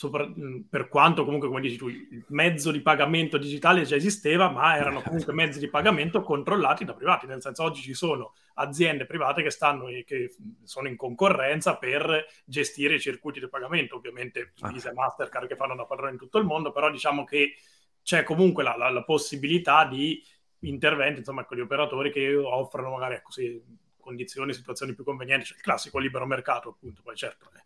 sopra, 0.00 0.26
mh, 0.26 0.68
per 0.70 0.88
quanto 0.88 1.24
comunque, 1.24 1.48
come 1.48 1.60
dici 1.60 1.76
tu, 1.76 1.88
il 1.88 2.24
mezzo 2.28 2.70
di 2.70 2.80
pagamento 2.80 3.36
digitale 3.36 3.82
già 3.82 3.96
esisteva, 3.96 4.48
ma 4.48 4.74
erano 4.74 5.02
comunque 5.02 5.34
mezzi 5.34 5.58
di 5.58 5.68
pagamento 5.68 6.22
controllati 6.22 6.86
da 6.86 6.94
privati, 6.94 7.26
nel 7.26 7.42
senso 7.42 7.64
oggi 7.64 7.82
ci 7.82 7.92
sono 7.92 8.32
aziende 8.54 9.04
private 9.04 9.42
che, 9.42 9.50
stanno, 9.50 9.88
che 10.06 10.34
sono 10.62 10.88
in 10.88 10.96
concorrenza 10.96 11.76
per 11.76 12.24
gestire 12.46 12.94
i 12.94 13.00
circuiti 13.00 13.40
di 13.40 13.48
pagamento, 13.50 13.96
ovviamente 13.96 14.54
ah. 14.60 14.68
Visa 14.70 14.88
e 14.88 14.94
Mastercard 14.94 15.46
che 15.46 15.56
fanno 15.56 15.74
una 15.74 15.84
padrona 15.84 16.12
in 16.12 16.16
tutto 16.16 16.38
il 16.38 16.46
mondo, 16.46 16.72
però 16.72 16.90
diciamo 16.90 17.24
che 17.24 17.56
c'è 18.02 18.22
comunque 18.22 18.62
la, 18.62 18.76
la, 18.78 18.88
la 18.88 19.04
possibilità 19.04 19.84
di 19.84 20.24
interventi, 20.60 21.18
insomma, 21.18 21.44
con 21.44 21.58
gli 21.58 21.60
operatori 21.60 22.10
che 22.10 22.34
offrono 22.34 22.88
magari 22.88 23.20
così 23.22 23.44
ecco, 23.44 23.64
condizioni, 23.98 24.54
situazioni 24.54 24.94
più 24.94 25.04
convenienti, 25.04 25.44
cioè 25.44 25.58
il 25.58 25.62
classico 25.62 25.98
libero 25.98 26.24
mercato, 26.24 26.70
appunto, 26.70 27.02
poi 27.02 27.16
certo. 27.16 27.50
Eh, 27.54 27.62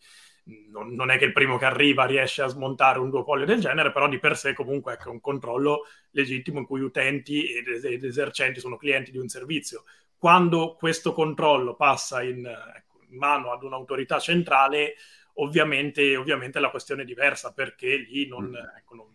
non, 0.70 0.94
non, 0.94 1.11
è 1.11 1.16
che 1.16 1.24
il 1.24 1.33
primo 1.33 1.57
che 1.57 1.64
arriva 1.64 2.04
riesce 2.04 2.42
a 2.42 2.48
smontare 2.48 2.98
un 2.98 3.09
duopolio 3.09 3.46
del 3.46 3.61
genere, 3.61 3.92
però 3.92 4.09
di 4.09 4.18
per 4.18 4.37
sé 4.37 4.52
comunque 4.52 4.94
ecco, 4.94 5.09
è 5.09 5.12
un 5.12 5.20
controllo 5.20 5.87
legittimo 6.11 6.59
in 6.59 6.66
cui 6.66 6.80
utenti 6.80 7.50
ed, 7.50 7.85
ed 7.85 8.04
esercenti 8.04 8.61
sono 8.61 8.76
clienti 8.76 9.11
di 9.11 9.18
un 9.18 9.28
servizio. 9.28 9.85
Quando 10.18 10.74
questo 10.74 11.12
controllo 11.12 11.74
passa 11.74 12.22
in, 12.22 12.46
ecco, 12.46 13.00
in 13.09 13.16
mano 13.16 13.52
ad 13.52 13.62
un'autorità 13.62 14.18
centrale, 14.18 14.94
ovviamente, 15.35 16.16
ovviamente 16.16 16.61
la 16.61 16.70
questione 16.70 17.02
è 17.02 17.07
diversa 17.07 17.52
perché 17.52 17.96
lì 17.96 18.26
non, 18.26 18.48
mm. 18.48 18.76
ecco, 18.76 18.94
non 18.94 19.07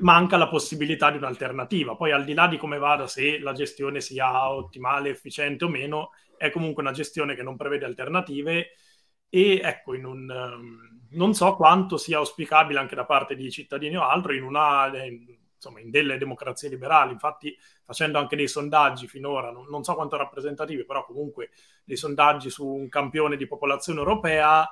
manca 0.00 0.36
la 0.36 0.48
possibilità 0.48 1.10
di 1.10 1.16
un'alternativa. 1.16 1.96
Poi 1.96 2.12
al 2.12 2.24
di 2.24 2.34
là 2.34 2.46
di 2.48 2.58
come 2.58 2.78
vada, 2.78 3.06
se 3.06 3.38
la 3.38 3.52
gestione 3.52 4.00
sia 4.00 4.50
ottimale, 4.50 5.10
efficiente 5.10 5.64
o 5.64 5.68
meno, 5.68 6.10
è 6.36 6.50
comunque 6.50 6.82
una 6.82 6.92
gestione 6.92 7.34
che 7.34 7.42
non 7.42 7.56
prevede 7.56 7.84
alternative 7.84 8.72
e 9.28 9.60
ecco, 9.62 9.94
in 9.94 10.04
un, 10.04 10.30
um, 10.30 11.00
non 11.10 11.34
so 11.34 11.54
quanto 11.56 11.96
sia 11.96 12.18
auspicabile 12.18 12.78
anche 12.78 12.94
da 12.94 13.04
parte 13.04 13.34
di 13.34 13.50
cittadini 13.50 13.96
o 13.96 14.06
altro 14.06 14.32
in 14.32 14.42
una... 14.42 14.90
In, 15.04 15.36
insomma, 15.58 15.80
in 15.80 15.90
delle 15.90 16.18
democrazie 16.18 16.68
liberali, 16.68 17.10
infatti 17.10 17.52
facendo 17.82 18.18
anche 18.18 18.36
dei 18.36 18.46
sondaggi 18.46 19.08
finora, 19.08 19.50
non, 19.50 19.66
non 19.68 19.82
so 19.82 19.94
quanto 19.96 20.16
rappresentativi, 20.16 20.84
però 20.84 21.04
comunque 21.04 21.50
dei 21.84 21.96
sondaggi 21.96 22.48
su 22.48 22.64
un 22.64 22.88
campione 22.88 23.36
di 23.36 23.46
popolazione 23.48 23.98
europea, 23.98 24.68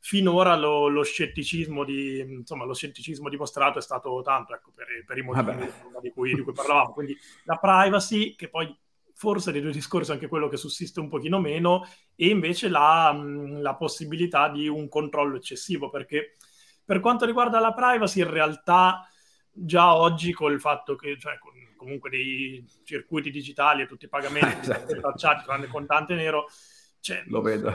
finora 0.00 0.56
lo, 0.56 0.88
lo, 0.88 1.02
scetticismo 1.02 1.84
di, 1.84 2.18
insomma, 2.18 2.64
lo 2.64 2.74
scetticismo 2.74 3.28
dimostrato 3.28 3.78
è 3.78 3.82
stato 3.82 4.20
tanto 4.22 4.54
ecco, 4.54 4.70
per, 4.74 4.86
per, 5.06 5.16
i 5.16 5.22
motivi 5.22 5.70
di 6.02 6.10
cui, 6.10 6.34
di 6.34 6.42
cui, 6.42 6.52
parlavamo. 6.52 6.92
Quindi 6.92 7.16
la 7.44 7.56
privacy, 7.56 8.34
che 8.34 8.48
poi 8.48 8.76
forse 9.24 9.52
dei 9.52 9.62
due 9.62 9.72
discorsi 9.72 10.12
anche 10.12 10.28
quello 10.28 10.48
che 10.48 10.58
sussiste 10.58 11.00
un 11.00 11.08
pochino 11.08 11.40
meno, 11.40 11.86
e 12.14 12.28
invece 12.28 12.68
la, 12.68 13.10
la 13.60 13.74
possibilità 13.74 14.50
di 14.50 14.68
un 14.68 14.86
controllo 14.88 15.36
eccessivo, 15.36 15.88
perché 15.88 16.36
per 16.84 17.00
quanto 17.00 17.24
riguarda 17.24 17.58
la 17.58 17.72
privacy, 17.72 18.20
in 18.20 18.30
realtà 18.30 19.08
già 19.50 19.94
oggi 19.94 20.32
col 20.32 20.60
fatto 20.60 20.94
che, 20.94 21.16
cioè, 21.18 21.38
con, 21.38 21.52
comunque 21.74 22.10
dei 22.10 22.62
circuiti 22.84 23.30
digitali 23.30 23.82
e 23.82 23.86
tutti 23.86 24.04
i 24.04 24.08
pagamenti 24.08 24.68
tracciati 25.00 25.44
tranne 25.44 25.68
contante 25.68 26.14
nero, 26.14 26.46
cioè, 27.00 27.22
Lo 27.26 27.40
vedo. 27.40 27.70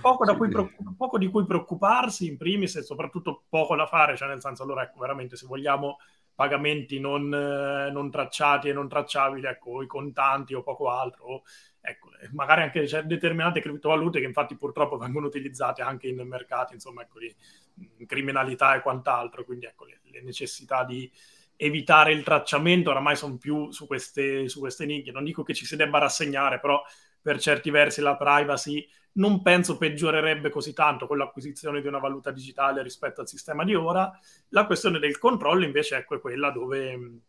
Poco, 0.00 0.26
sì. 0.26 0.36
cui, 0.36 0.48
poco, 0.96 1.18
di 1.18 1.28
cui 1.28 1.46
preoccuparsi 1.46 2.26
in 2.26 2.36
primis 2.36 2.76
e 2.76 2.82
soprattutto 2.82 3.44
poco 3.48 3.76
da 3.76 3.86
fare, 3.86 4.16
cioè 4.16 4.28
nel 4.28 4.40
senso 4.40 4.62
allora 4.62 4.82
ecco 4.84 4.98
veramente 5.00 5.36
se 5.36 5.46
vogliamo 5.46 5.98
pagamenti 6.40 6.98
non, 6.98 7.30
eh, 7.34 7.90
non 7.90 8.10
tracciati 8.10 8.70
e 8.70 8.72
non 8.72 8.88
tracciabili, 8.88 9.46
ecco, 9.46 9.82
i 9.82 9.86
contanti 9.86 10.54
o 10.54 10.62
poco 10.62 10.88
altro, 10.88 11.42
ecco, 11.82 12.08
eh, 12.18 12.30
magari 12.32 12.62
anche 12.62 12.88
cioè, 12.88 13.02
determinate 13.02 13.60
criptovalute 13.60 14.20
che 14.20 14.24
infatti 14.24 14.56
purtroppo 14.56 14.96
vengono 14.96 15.26
utilizzate 15.26 15.82
anche 15.82 16.08
in 16.08 16.18
mercati, 16.26 16.72
insomma, 16.72 17.02
ecco, 17.02 17.18
di 17.18 18.06
criminalità 18.06 18.74
e 18.74 18.80
quant'altro, 18.80 19.44
quindi 19.44 19.66
ecco, 19.66 19.84
le, 19.84 20.00
le 20.02 20.22
necessità 20.22 20.82
di 20.82 21.12
evitare 21.56 22.12
il 22.12 22.22
tracciamento 22.22 22.88
oramai 22.88 23.16
sono 23.16 23.36
più 23.36 23.70
su 23.70 23.86
queste, 23.86 24.48
su 24.48 24.60
queste 24.60 24.86
nicchie. 24.86 25.12
Non 25.12 25.24
dico 25.24 25.42
che 25.42 25.52
ci 25.52 25.66
si 25.66 25.76
debba 25.76 25.98
rassegnare, 25.98 26.58
però 26.58 26.82
per 27.20 27.38
certi 27.38 27.68
versi 27.68 28.00
la 28.00 28.16
privacy 28.16 28.88
non 29.12 29.42
penso 29.42 29.76
peggiorerebbe 29.76 30.50
così 30.50 30.72
tanto 30.72 31.06
con 31.06 31.18
l'acquisizione 31.18 31.80
di 31.80 31.88
una 31.88 31.98
valuta 31.98 32.30
digitale 32.30 32.82
rispetto 32.82 33.20
al 33.20 33.28
sistema 33.28 33.64
di 33.64 33.74
ora. 33.74 34.10
La 34.50 34.66
questione 34.66 34.98
del 34.98 35.18
controllo 35.18 35.64
invece 35.64 35.96
ecco, 35.96 36.14
è 36.14 36.20
quella 36.20 36.50
dove, 36.50 37.20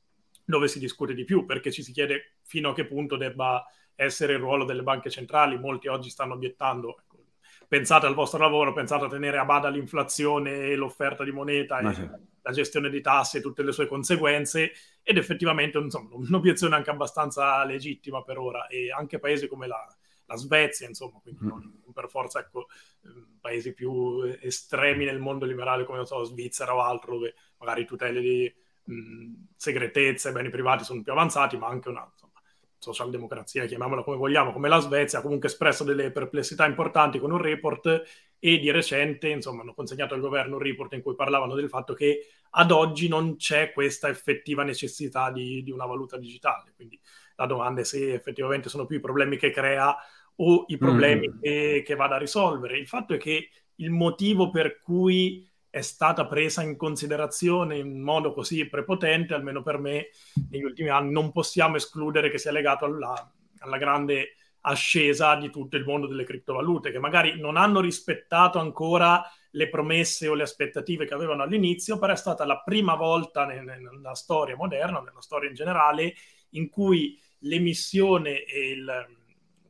dove 0.46 0.68
si 0.68 0.80
discute 0.80 1.14
di 1.14 1.24
più, 1.24 1.46
perché 1.46 1.72
ci 1.72 1.82
si 1.82 1.92
chiede 1.92 2.36
fino 2.44 2.70
a 2.70 2.74
che 2.74 2.86
punto 2.86 3.18
debba 3.18 3.66
essere 3.96 4.34
il 4.34 4.40
ruolo 4.40 4.66
delle 4.66 4.84
banche 4.84 5.10
centrali. 5.10 5.58
Molti 5.58 5.88
oggi 5.88 6.10
stanno 6.10 6.34
obiettando, 6.34 6.98
ecco, 7.00 7.24
pensate 7.68 8.06
al 8.06 8.14
vostro 8.14 8.40
lavoro, 8.40 8.74
pensate 8.74 9.06
a 9.06 9.10
tenere 9.10 9.38
a 9.38 9.46
bada 9.46 9.70
l'inflazione 9.70 10.68
e 10.68 10.76
l'offerta 10.76 11.24
di 11.24 11.32
moneta 11.32 11.80
e 11.80 11.94
sì. 11.94 12.10
la 12.42 12.52
gestione 12.52 12.90
di 12.90 13.02
tasse 13.02 13.40
e 13.40 13.42
tutte 13.42 13.64
le 13.64 13.72
sue 13.72 13.88
conseguenze 13.88 14.72
ed 15.02 15.18
effettivamente 15.18 15.78
insomma, 15.78 16.16
un'obiezione 16.16 16.76
anche 16.76 16.90
abbastanza 16.92 17.64
legittima 17.64 18.24
per 18.24 18.38
ora 18.38 18.68
e 18.68 18.92
anche 18.92 19.20
paesi 19.20 19.48
come 19.48 19.68
la, 19.68 19.88
la 20.32 20.38
Svezia, 20.38 20.88
insomma, 20.88 21.20
quindi 21.22 21.44
mm. 21.44 21.48
non, 21.48 21.80
per 21.94 22.10
forza 22.10 22.40
ecco, 22.40 22.68
ehm, 23.04 23.38
paesi 23.42 23.74
più 23.74 24.22
estremi 24.40 25.06
nel 25.06 25.20
mondo 25.20 25.46
liberale 25.46 25.84
come 25.84 26.06
so, 26.06 26.24
Svizzera 26.24 26.74
o 26.74 26.82
altro, 26.82 27.14
dove 27.14 27.36
magari 27.58 27.86
tutele 27.86 28.22
di 28.22 28.54
mh, 28.86 29.34
segretezza 29.56 30.30
e 30.30 30.32
beni 30.32 30.50
privati 30.50 30.84
sono 30.84 31.02
più 31.02 31.12
avanzati, 31.12 31.58
ma 31.58 31.68
anche 31.68 31.90
una 31.90 32.08
insomma, 32.12 32.42
socialdemocrazia, 32.78 33.66
chiamiamola 33.66 34.04
come 34.04 34.18
vogliamo, 34.18 34.52
come 34.52 34.70
la 34.70 34.80
Svezia, 34.80 35.20
ha 35.20 35.22
comunque 35.22 35.50
espresso 35.50 35.84
delle 35.84 36.12
perplessità 36.12 36.66
importanti 36.66 37.20
con 37.20 37.32
un 37.32 37.42
report 37.42 38.04
e 38.40 38.58
di 38.58 38.72
recente 38.72 39.30
insomma, 39.30 39.62
hanno 39.62 39.74
consegnato 39.74 40.16
al 40.16 40.20
governo 40.20 40.56
un 40.56 40.62
report 40.62 40.94
in 40.94 41.04
cui 41.04 41.14
parlavano 41.14 41.54
del 41.54 41.70
fatto 41.70 41.94
che 41.94 42.28
ad 42.52 42.72
oggi 42.72 43.08
non 43.08 43.36
c'è 43.36 43.72
questa 43.72 44.10
effettiva 44.10 44.64
necessità 44.64 45.30
di, 45.32 45.62
di 45.62 45.72
una 45.72 45.86
valuta 45.86 46.18
digitale. 46.18 46.74
Quindi 46.76 47.00
la 47.36 47.46
domanda 47.46 47.82
è 47.82 47.84
se 47.84 48.14
effettivamente 48.14 48.70
sono 48.70 48.86
più 48.86 48.98
i 48.98 49.02
problemi 49.02 49.38
che 49.38 49.52
crea 49.52 49.96
o 50.44 50.66
i 50.68 50.78
problemi 50.78 51.30
mm. 51.30 51.42
che, 51.42 51.84
che 51.86 51.96
vada 51.96 52.16
a 52.16 52.20
risolvere. 52.20 52.78
Il 52.78 52.88
fatto 52.88 53.14
è 53.14 53.18
che 53.18 53.50
il 53.76 53.92
motivo 53.92 54.50
per 54.50 54.80
cui 54.80 55.48
è 55.70 55.82
stata 55.82 56.28
presa 56.28 56.62
in 56.62 56.76
considerazione 56.76 57.78
in 57.78 58.02
modo 58.02 58.34
così 58.34 58.68
prepotente, 58.68 59.34
almeno 59.34 59.64
per 59.64 59.78
me, 59.78 60.10
negli 60.50 60.64
ultimi 60.64 60.90
anni, 60.90 61.12
non 61.12 61.32
possiamo 61.32 61.78
escludere 61.78 62.30
che 62.30 62.38
sia 62.38 62.52
legato 62.52 62.86
alla, 62.86 63.34
alla 63.60 63.78
grande 63.78 64.36
ascesa 64.62 65.36
di 65.36 65.50
tutto 65.50 65.78
il 65.78 65.86
mondo 65.86 66.08
delle 66.08 66.26
criptovalute, 66.26 66.92
che 66.92 67.00
magari 67.00 67.40
non 67.40 67.56
hanno 67.56 67.80
rispettato 67.80 68.60
ancora 68.60 69.24
le 69.52 69.70
promesse 69.70 70.28
o 70.28 70.34
le 70.34 70.44
aspettative 70.44 71.06
che 71.06 71.14
avevano 71.14 71.44
all'inizio, 71.44 71.98
però 71.98 72.14
è 72.14 72.18
stata 72.18 72.46
la 72.46 72.62
prima 72.62 72.96
volta 72.96 73.46
nella 73.46 74.14
storia 74.14 74.56
moderna, 74.56 75.00
nella 75.00 75.22
storia 75.22 75.50
in 75.50 75.56
generale, 75.56 76.14
in 76.52 76.70
cui 76.70 77.20
l'emissione 77.40 78.44
e 78.44 78.72
il, 78.72 79.21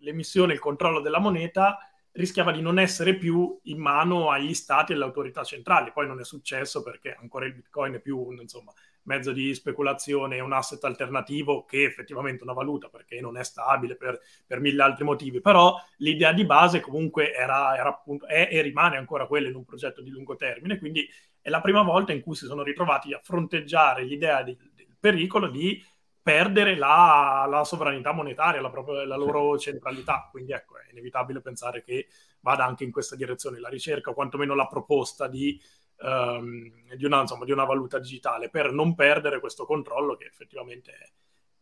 l'emissione 0.02 0.52
e 0.52 0.56
il 0.56 0.62
controllo 0.62 1.00
della 1.00 1.20
moneta 1.20 1.78
rischiava 2.14 2.52
di 2.52 2.62
non 2.62 2.78
essere 2.78 3.16
più 3.16 3.58
in 3.64 3.80
mano 3.80 4.30
agli 4.32 4.54
stati 4.54 4.92
e 4.92 4.96
alle 4.96 5.06
autorità 5.06 5.44
centrali. 5.44 5.92
Poi 5.94 6.08
non 6.08 6.20
è 6.20 6.26
successo 6.26 6.84
perché 6.84 7.16
ancora 7.18 7.46
il 7.46 7.54
bitcoin 7.54 7.94
è 7.94 8.00
più 8.02 8.18
un 8.20 8.40
insomma, 8.42 8.74
mezzo 9.04 9.32
di 9.32 9.54
speculazione, 9.54 10.40
un 10.40 10.52
asset 10.52 10.84
alternativo 10.84 11.64
che 11.64 11.84
effettivamente 11.84 12.44
una 12.44 12.54
valuta 12.54 12.90
perché 12.90 13.22
non 13.22 13.38
è 13.38 13.44
stabile 13.44 13.96
per, 13.96 14.20
per 14.46 14.60
mille 14.60 14.84
altri 14.84 15.06
motivi. 15.06 15.40
Però 15.40 15.76
l'idea 15.98 16.34
di 16.34 16.46
base 16.46 16.82
comunque 16.82 17.34
era, 17.34 17.78
era 17.78 17.90
appunto, 17.90 18.28
è 18.28 18.50
e 18.52 18.62
rimane 18.62 18.98
ancora 18.98 19.26
quella 19.26 19.48
in 19.48 19.56
un 19.56 19.64
progetto 19.64 20.02
di 20.02 20.10
lungo 20.10 20.36
termine. 20.36 20.78
Quindi 20.80 21.08
è 21.40 21.50
la 21.50 21.62
prima 21.62 21.82
volta 21.82 22.12
in 22.12 22.22
cui 22.22 22.36
si 22.36 22.46
sono 22.46 22.62
ritrovati 22.62 23.14
a 23.14 23.20
fronteggiare 23.24 24.04
l'idea 24.04 24.44
di, 24.44 24.56
del 24.76 24.98
pericolo 25.00 25.48
di 25.48 25.82
perdere 26.22 26.76
la, 26.76 27.48
la 27.50 27.64
sovranità 27.64 28.12
monetaria, 28.12 28.62
la, 28.62 28.70
propria, 28.70 29.06
la 29.06 29.18
loro 29.18 29.58
centralità. 29.58 30.28
Quindi 30.30 30.52
ecco, 30.52 30.78
è 30.78 30.92
inevitabile 30.92 31.42
pensare 31.42 31.82
che 31.82 32.08
vada 32.42 32.66
anche 32.66 32.84
in 32.84 32.92
questa 32.92 33.16
direzione 33.16 33.60
la 33.60 33.70
ricerca, 33.70 34.12
o 34.12 34.14
quantomeno 34.14 34.54
la 34.54 34.68
proposta 34.68 35.28
di, 35.28 35.60
um, 36.02 36.72
di, 36.96 37.06
una, 37.06 37.22
insomma, 37.22 37.46
di 37.46 37.52
una, 37.52 37.66
valuta 37.66 38.00
digitale, 38.00 38.50
per 38.50 38.72
non 38.72 38.96
perdere 38.96 39.40
questo 39.40 39.66
controllo 39.66 40.16
che 40.16 40.26
effettivamente 40.26 40.92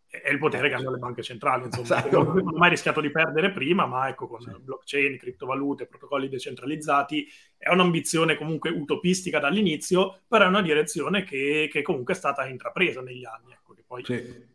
è, 0.10 0.22
è 0.22 0.30
il 0.30 0.39
potere 0.39 0.67
che 0.67 0.76
hanno 0.76 0.91
le 0.91 0.98
banche 0.98 1.22
centrali. 1.22 1.65
Insomma, 1.65 1.86
esatto. 1.86 2.24
non 2.24 2.38
hanno 2.39 2.58
mai 2.58 2.69
rischiato 2.69 3.00
di 3.00 3.12
perdere 3.12 3.52
prima, 3.52 3.86
ma 3.86 4.10
ecco, 4.10 4.28
con 4.28 4.41
sì. 4.41 4.52
blockchain, 4.60 5.17
criptovalute, 5.17 5.86
protocolli 5.86 6.28
decentralizzati, 6.28 7.28
è 7.58 7.69
un'ambizione 7.69 8.36
comunque 8.36 8.72
utopistica 8.72 9.39
dall'inizio, 9.39 10.22
però 10.28 10.45
è 10.45 10.48
una 10.48 10.62
direzione 10.62 11.24
che, 11.24 11.69
che 11.72 11.82
comunque 11.82 12.13
è 12.13 12.17
stata 12.17 12.45
intrapresa 12.45 13.02
negli 13.02 13.26
anni. 13.26 13.58
Poi... 13.89 14.04
Sì 14.06 14.47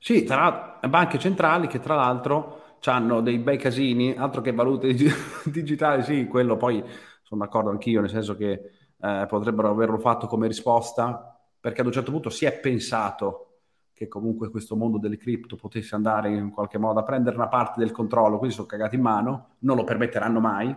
sì, 0.00 0.24
tra 0.24 0.78
banche 0.88 1.18
centrali 1.18 1.66
che 1.66 1.80
tra 1.80 1.94
l'altro 1.94 2.76
hanno 2.84 3.20
dei 3.20 3.38
bei 3.38 3.58
casini, 3.58 4.14
altro 4.16 4.40
che 4.40 4.52
valute 4.52 4.94
digitali, 5.44 6.02
sì, 6.02 6.26
quello 6.26 6.56
poi 6.56 6.82
sono 7.22 7.44
d'accordo 7.44 7.70
anch'io, 7.70 8.00
nel 8.00 8.08
senso 8.08 8.36
che 8.36 8.70
eh, 9.00 9.26
potrebbero 9.28 9.68
averlo 9.70 9.98
fatto 9.98 10.26
come 10.26 10.46
risposta, 10.46 11.38
perché 11.60 11.80
ad 11.80 11.86
un 11.88 11.92
certo 11.92 12.12
punto 12.12 12.30
si 12.30 12.44
è 12.46 12.58
pensato 12.58 13.44
che 13.92 14.06
comunque 14.08 14.48
questo 14.50 14.76
mondo 14.76 14.96
delle 14.98 15.16
cripto 15.16 15.56
potesse 15.56 15.94
andare 15.96 16.30
in 16.30 16.50
qualche 16.50 16.78
modo 16.78 17.00
a 17.00 17.02
prendere 17.02 17.34
una 17.36 17.48
parte 17.48 17.80
del 17.80 17.90
controllo, 17.90 18.38
quindi 18.38 18.54
sono 18.54 18.68
cagati 18.68 18.94
in 18.94 19.02
mano, 19.02 19.56
non 19.60 19.76
lo 19.76 19.84
permetteranno 19.84 20.40
mai. 20.40 20.74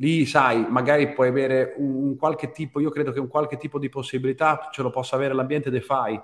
Lì, 0.00 0.24
sai, 0.24 0.66
magari 0.66 1.12
puoi 1.12 1.28
avere 1.28 1.74
un, 1.76 1.94
un 1.94 2.16
qualche 2.16 2.50
tipo, 2.50 2.80
io 2.80 2.88
credo 2.88 3.12
che 3.12 3.20
un 3.20 3.28
qualche 3.28 3.58
tipo 3.58 3.78
di 3.78 3.90
possibilità 3.90 4.70
ce 4.72 4.80
lo 4.80 4.88
possa 4.88 5.14
avere 5.14 5.34
l'ambiente 5.34 5.68
DeFi, 5.68 6.20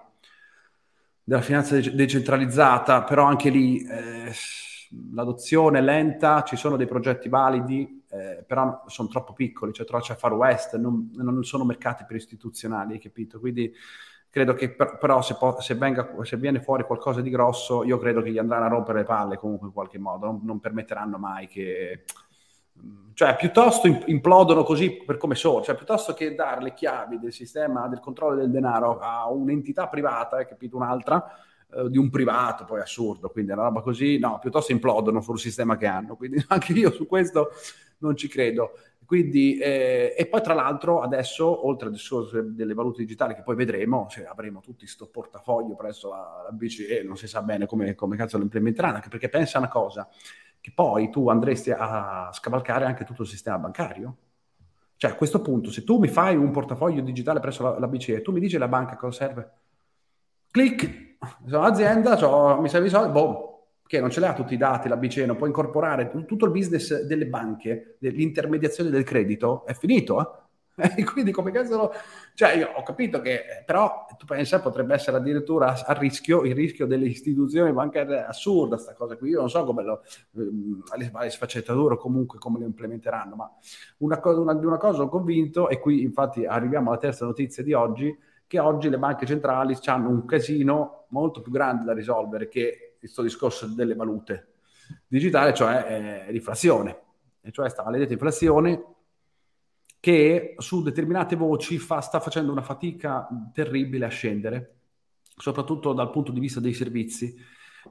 della 1.22 1.42
finanza 1.42 1.78
de- 1.78 1.94
decentralizzata, 1.94 3.02
però 3.02 3.24
anche 3.24 3.50
lì 3.50 3.84
eh, 3.84 4.32
l'adozione 5.12 5.80
è 5.80 5.82
lenta, 5.82 6.42
ci 6.42 6.56
sono 6.56 6.76
dei 6.76 6.86
progetti 6.86 7.28
validi, 7.28 8.02
eh, 8.08 8.42
però 8.46 8.82
sono 8.86 9.08
troppo 9.08 9.34
piccoli, 9.34 9.74
cioè 9.74 9.84
troppo 9.84 10.04
c'è 10.04 10.14
Far 10.14 10.32
West, 10.32 10.76
non, 10.76 11.10
non, 11.14 11.44
sono 11.44 11.64
mercati 11.66 12.04
per 12.06 12.16
istituzionali, 12.16 12.98
capito? 12.98 13.38
Quindi 13.38 13.70
credo 14.30 14.54
che 14.54 14.70
per, 14.70 14.96
però 14.96 15.20
se, 15.20 15.34
po- 15.34 15.60
se, 15.60 15.74
venga, 15.74 16.14
se, 16.22 16.38
viene 16.38 16.62
fuori 16.62 16.84
qualcosa 16.84 17.20
di 17.20 17.28
grosso, 17.28 17.84
io 17.84 17.98
credo 17.98 18.22
che 18.22 18.30
gli 18.30 18.38
andranno 18.38 18.64
a 18.64 18.68
rompere 18.68 19.00
le 19.00 19.04
palle 19.04 19.36
comunque 19.36 19.66
in 19.66 19.74
qualche 19.74 19.98
modo, 19.98 20.24
non, 20.24 20.40
non 20.44 20.60
permetteranno 20.60 21.18
mai 21.18 21.46
che 21.46 22.04
cioè 23.16 23.34
piuttosto 23.34 23.86
implodono 23.86 24.62
così 24.62 25.02
per 25.04 25.16
come 25.16 25.34
sono, 25.34 25.62
cioè 25.62 25.74
piuttosto 25.74 26.12
che 26.12 26.34
dare 26.34 26.62
le 26.62 26.74
chiavi 26.74 27.18
del 27.18 27.32
sistema 27.32 27.88
del 27.88 27.98
controllo 27.98 28.36
del 28.36 28.50
denaro 28.50 28.98
a 28.98 29.30
un'entità 29.30 29.88
privata, 29.88 30.36
hai 30.36 30.46
capito, 30.46 30.76
un'altra, 30.76 31.24
eh, 31.72 31.88
di 31.88 31.96
un 31.96 32.10
privato, 32.10 32.64
poi 32.64 32.80
assurdo, 32.80 33.30
quindi 33.30 33.52
è 33.52 33.54
una 33.54 33.64
roba 33.64 33.80
così, 33.80 34.18
no, 34.18 34.38
piuttosto 34.38 34.72
implodono 34.72 35.22
sul 35.22 35.38
sistema 35.38 35.78
che 35.78 35.86
hanno, 35.86 36.14
quindi 36.14 36.44
anche 36.48 36.74
io 36.74 36.90
su 36.92 37.06
questo 37.06 37.52
non 38.00 38.16
ci 38.16 38.28
credo. 38.28 38.72
Quindi, 39.06 39.56
eh, 39.56 40.14
e 40.18 40.26
poi 40.26 40.42
tra 40.42 40.52
l'altro 40.52 41.00
adesso, 41.00 41.66
oltre 41.66 41.86
al 41.86 41.92
discorso 41.92 42.42
delle 42.42 42.74
valute 42.74 43.02
digitali 43.02 43.34
che 43.34 43.42
poi 43.42 43.54
vedremo, 43.54 44.08
cioè 44.10 44.24
avremo 44.24 44.60
tutti 44.60 44.80
questo 44.80 45.06
portafoglio 45.06 45.76
presso 45.76 46.10
la, 46.10 46.42
la 46.44 46.50
BCE, 46.50 47.02
non 47.04 47.16
si 47.16 47.28
sa 47.28 47.40
bene 47.40 47.66
come, 47.66 47.94
come 47.94 48.16
cazzo 48.16 48.36
lo 48.36 48.42
implementeranno, 48.42 48.96
anche 48.96 49.08
perché 49.08 49.28
pensa 49.28 49.58
una 49.58 49.68
cosa, 49.68 50.08
che 50.66 50.72
poi 50.74 51.10
tu 51.10 51.28
andresti 51.28 51.70
a 51.70 52.28
scavalcare 52.32 52.86
anche 52.86 53.04
tutto 53.04 53.22
il 53.22 53.28
sistema 53.28 53.56
bancario. 53.56 54.16
Cioè 54.96 55.12
a 55.12 55.14
questo 55.14 55.40
punto, 55.40 55.70
se 55.70 55.84
tu 55.84 56.00
mi 56.00 56.08
fai 56.08 56.34
un 56.34 56.50
portafoglio 56.50 57.02
digitale 57.02 57.38
presso 57.38 57.62
la, 57.62 57.78
la 57.78 57.86
BCE, 57.86 58.20
tu 58.20 58.32
mi 58.32 58.40
dici 58.40 58.58
la 58.58 58.66
banca 58.66 58.96
cosa 58.96 59.16
serve? 59.16 59.52
Clic, 60.50 61.18
sono 61.46 61.60
un'azienda, 61.60 62.58
mi 62.58 62.68
serve 62.68 62.88
i 62.88 62.90
soldi, 62.90 63.12
boh, 63.12 63.68
che 63.86 64.00
non 64.00 64.10
ce 64.10 64.18
l'ha 64.18 64.34
tutti 64.34 64.54
i 64.54 64.56
dati, 64.56 64.88
la 64.88 64.96
BCE 64.96 65.24
non 65.24 65.36
può 65.36 65.46
incorporare 65.46 66.10
tutto 66.26 66.46
il 66.46 66.50
business 66.50 67.02
delle 67.02 67.28
banche, 67.28 67.96
dell'intermediazione 68.00 68.90
del 68.90 69.04
credito, 69.04 69.64
è 69.66 69.72
finito, 69.72 70.20
eh? 70.20 70.45
E 70.96 71.04
quindi 71.04 71.32
come 71.32 71.50
cazzo... 71.50 71.92
Cioè 72.34 72.52
io 72.56 72.70
ho 72.74 72.82
capito 72.82 73.20
che 73.20 73.62
però 73.64 74.04
tu 74.18 74.26
pensi 74.26 74.58
potrebbe 74.60 74.94
essere 74.94 75.16
addirittura 75.16 75.74
a 75.86 75.92
rischio, 75.94 76.42
il 76.42 76.54
rischio 76.54 76.86
delle 76.86 77.06
istituzioni 77.06 77.72
bancarie, 77.72 78.24
assurda 78.24 78.76
sta 78.76 78.92
cosa 78.92 79.16
qui, 79.16 79.30
io 79.30 79.40
non 79.40 79.48
so 79.48 79.64
come 79.64 79.82
lo, 79.82 80.02
ehm, 80.36 80.82
le 80.96 81.10
varie 81.10 81.30
sfaccettature 81.30 81.94
o 81.94 81.96
comunque 81.96 82.38
come 82.38 82.58
lo 82.58 82.66
implementeranno, 82.66 83.34
ma 83.36 83.50
una 83.98 84.20
cosa, 84.20 84.40
una, 84.40 84.52
una 84.52 84.76
cosa 84.76 85.02
ho 85.02 85.08
convinto 85.08 85.70
e 85.70 85.80
qui 85.80 86.02
infatti 86.02 86.44
arriviamo 86.44 86.90
alla 86.90 86.98
terza 86.98 87.24
notizia 87.24 87.62
di 87.62 87.72
oggi, 87.72 88.14
che 88.46 88.58
oggi 88.58 88.90
le 88.90 88.98
banche 88.98 89.24
centrali 89.24 89.76
hanno 89.86 90.10
un 90.10 90.26
casino 90.26 91.06
molto 91.08 91.40
più 91.40 91.50
grande 91.50 91.84
da 91.84 91.94
risolvere 91.94 92.48
che 92.48 92.96
questo 92.98 93.22
discorso 93.22 93.66
delle 93.66 93.94
valute 93.94 94.48
digitali, 95.08 95.54
cioè 95.54 96.24
eh, 96.26 96.32
l'inflazione, 96.32 96.98
e 97.40 97.50
cioè 97.50 97.70
sta 97.70 97.82
maledetta 97.82 98.12
inflazione 98.12 98.95
che 100.06 100.54
su 100.58 100.84
determinate 100.84 101.34
voci 101.34 101.78
fa, 101.78 102.00
sta 102.00 102.20
facendo 102.20 102.52
una 102.52 102.62
fatica 102.62 103.26
terribile 103.52 104.04
a 104.04 104.08
scendere, 104.08 104.74
soprattutto 105.36 105.92
dal 105.94 106.10
punto 106.10 106.30
di 106.30 106.38
vista 106.38 106.60
dei 106.60 106.74
servizi, 106.74 107.34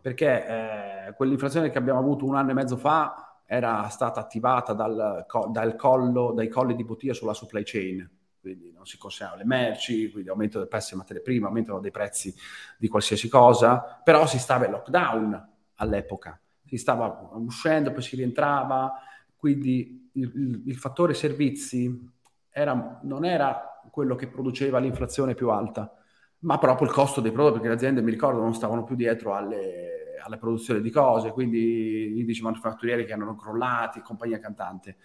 perché 0.02 1.08
eh, 1.08 1.14
quell'inflazione 1.14 1.70
che 1.70 1.78
abbiamo 1.78 2.00
avuto 2.00 2.24
un 2.24 2.38
anno 2.38 2.52
e 2.52 2.54
mezzo 2.54 2.78
fa 2.78 3.42
era 3.46 3.90
stata 3.90 4.22
attivata 4.22 4.72
dal, 4.72 5.26
dal 5.52 5.76
collo, 5.76 6.32
dai 6.32 6.48
colli 6.48 6.74
di 6.74 6.86
bottiglia 6.86 7.14
sulla 7.14 7.34
supply 7.34 7.64
chain, 7.66 8.10
quindi 8.40 8.72
non 8.72 8.86
si 8.86 8.98
consegnano 8.98 9.36
le 9.36 9.46
merci, 9.46 10.10
quindi 10.10 10.30
aumento 10.30 10.58
del 10.58 10.70
prezzo 10.70 10.92
delle 10.92 11.02
materie 11.02 11.22
prime, 11.22 11.48
aumentano 11.48 11.82
dei 11.82 11.92
prezzi 11.92 12.34
di 12.78 12.88
qualsiasi 12.88 13.28
cosa, 13.28 14.00
però 14.02 14.26
si 14.26 14.40
stava 14.40 14.64
in 14.64 14.72
lockdown 14.72 15.50
all'epoca, 15.76 16.40
si 16.66 16.78
stava 16.78 17.30
uscendo, 17.34 17.92
poi 17.92 18.02
si 18.02 18.16
rientrava, 18.16 19.02
quindi 19.36 20.05
il, 20.16 20.64
il, 20.66 20.76
fattore 20.76 21.14
servizi 21.14 22.12
era, 22.50 23.00
non 23.04 23.26
era 23.26 23.82
quello 23.92 24.16
che 24.16 24.28
produceva 24.28 24.80
l'inflazione 24.80 25.36
più 25.36 25.50
alta, 25.50 25.94
ma 26.40 26.58
proprio 26.58 26.88
il 26.88 26.94
costo 26.94 27.22
dei 27.22 27.32
prodotti, 27.32 27.56
perché 27.56 27.70
le 27.70 27.76
aziende, 27.76 28.02
mi 28.02 28.12
ricordo, 28.12 28.42
non 28.42 28.54
stavano 28.54 28.84
più 28.84 28.96
dietro 28.96 29.34
alle, 29.34 30.18
alla 30.24 30.38
produzione 30.38 30.82
di 30.82 30.90
cose, 30.90 31.32
quindi 31.32 32.20
indici 32.20 32.42
manufatturieri 32.42 33.06
che 33.06 33.14
erano 33.14 33.36
crollati, 33.36 34.02
compagnia 34.02 34.40
cantante. 34.40 34.98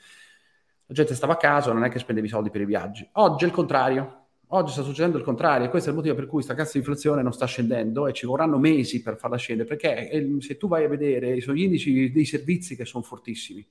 La 0.87 0.95
gente 0.95 1.15
stava 1.15 1.35
a 1.35 1.37
casa, 1.37 1.73
non 1.73 1.85
è 1.85 1.89
che 1.89 1.99
spendevi 1.99 2.29
soldi 2.29 2.51
per 2.51 2.63
i 2.63 2.67
viaggi. 2.67 3.09
Oggi 3.13 3.45
è 3.45 3.47
il 3.47 3.53
contrario. 3.53 4.17
Oggi 4.53 4.73
sta 4.73 4.83
succedendo 4.83 5.17
il 5.17 5.23
contrario 5.23 5.67
e 5.67 5.71
questo 5.71 5.89
è 5.89 5.93
il 5.93 5.99
motivo 5.99 6.17
per 6.17 6.25
cui 6.25 6.35
questa 6.35 6.55
cassa 6.55 6.73
di 6.73 6.79
inflazione 6.79 7.23
non 7.23 7.33
sta 7.33 7.47
scendendo 7.47 8.09
e 8.09 8.13
ci 8.13 8.27
vorranno 8.27 8.59
mesi 8.59 9.01
per 9.01 9.17
farla 9.17 9.37
scendere, 9.37 9.69
perché 9.69 10.11
eh, 10.11 10.37
se 10.41 10.57
tu 10.57 10.67
vai 10.67 10.85
a 10.85 10.89
vedere 10.89 11.41
sono 11.41 11.57
gli 11.57 11.63
indici 11.63 12.11
dei 12.11 12.25
servizi 12.25 12.75
che 12.75 12.85
sono 12.85 13.05
fortissimi 13.05 13.65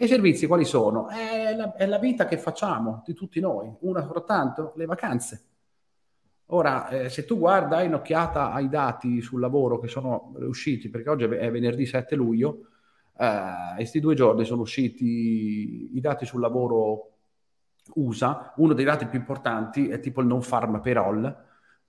e 0.00 0.04
i 0.04 0.08
servizi 0.08 0.46
quali 0.46 0.64
sono? 0.64 1.08
È 1.08 1.56
la, 1.56 1.74
è 1.74 1.84
la, 1.84 1.98
vita 1.98 2.24
che 2.26 2.38
facciamo 2.38 3.02
di 3.04 3.14
tutti 3.14 3.40
noi, 3.40 3.68
una 3.80 4.00
soltanto, 4.04 4.72
le 4.76 4.86
vacanze. 4.86 5.42
Ora, 6.50 6.88
eh, 6.88 7.08
se 7.08 7.24
tu 7.24 7.36
guarda, 7.36 7.78
hai 7.78 7.88
un'occhiata 7.88 8.52
ai 8.52 8.68
dati 8.68 9.20
sul 9.20 9.40
lavoro 9.40 9.80
che 9.80 9.88
sono 9.88 10.32
usciti, 10.36 10.88
perché 10.88 11.10
oggi 11.10 11.24
è 11.24 11.50
venerdì 11.50 11.84
7 11.84 12.14
luglio, 12.14 12.68
eh, 13.18 13.74
questi 13.74 13.98
due 13.98 14.14
giorni 14.14 14.44
sono 14.44 14.60
usciti 14.60 15.96
i 15.96 16.00
dati 16.00 16.24
sul 16.24 16.42
lavoro 16.42 17.14
USA, 17.94 18.52
uno 18.58 18.74
dei 18.74 18.84
dati 18.84 19.06
più 19.06 19.18
importanti 19.18 19.88
è 19.88 19.98
tipo 19.98 20.20
il 20.20 20.28
non 20.28 20.42
farm 20.42 20.80
payroll, 20.80 21.36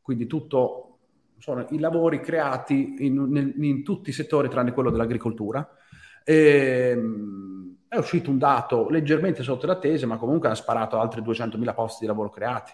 quindi 0.02 0.26
tutto 0.26 0.98
sono 1.38 1.67
i 1.69 1.78
lavori 1.78 2.22
creati 2.22 3.06
in, 3.06 3.36
in, 3.36 3.63
in 3.63 3.84
tutti 3.84 4.10
i 4.10 4.13
settori 4.13 4.50
tranne 4.50 4.72
quello 4.72 4.89
dell'agricoltura. 4.89 5.69
E, 6.24 6.89
ehm, 6.91 7.68
è 7.89 7.97
uscito 7.97 8.30
un 8.30 8.38
dato 8.38 8.88
leggermente 8.89 9.41
sotto 9.41 9.65
l'attesa, 9.65 10.06
ma 10.06 10.17
comunque 10.17 10.47
ha 10.47 10.56
sparato 10.56 10.99
altri 10.99 11.21
200.000 11.21 11.73
posti 11.73 12.02
di 12.02 12.08
lavoro 12.08 12.30
creati. 12.30 12.71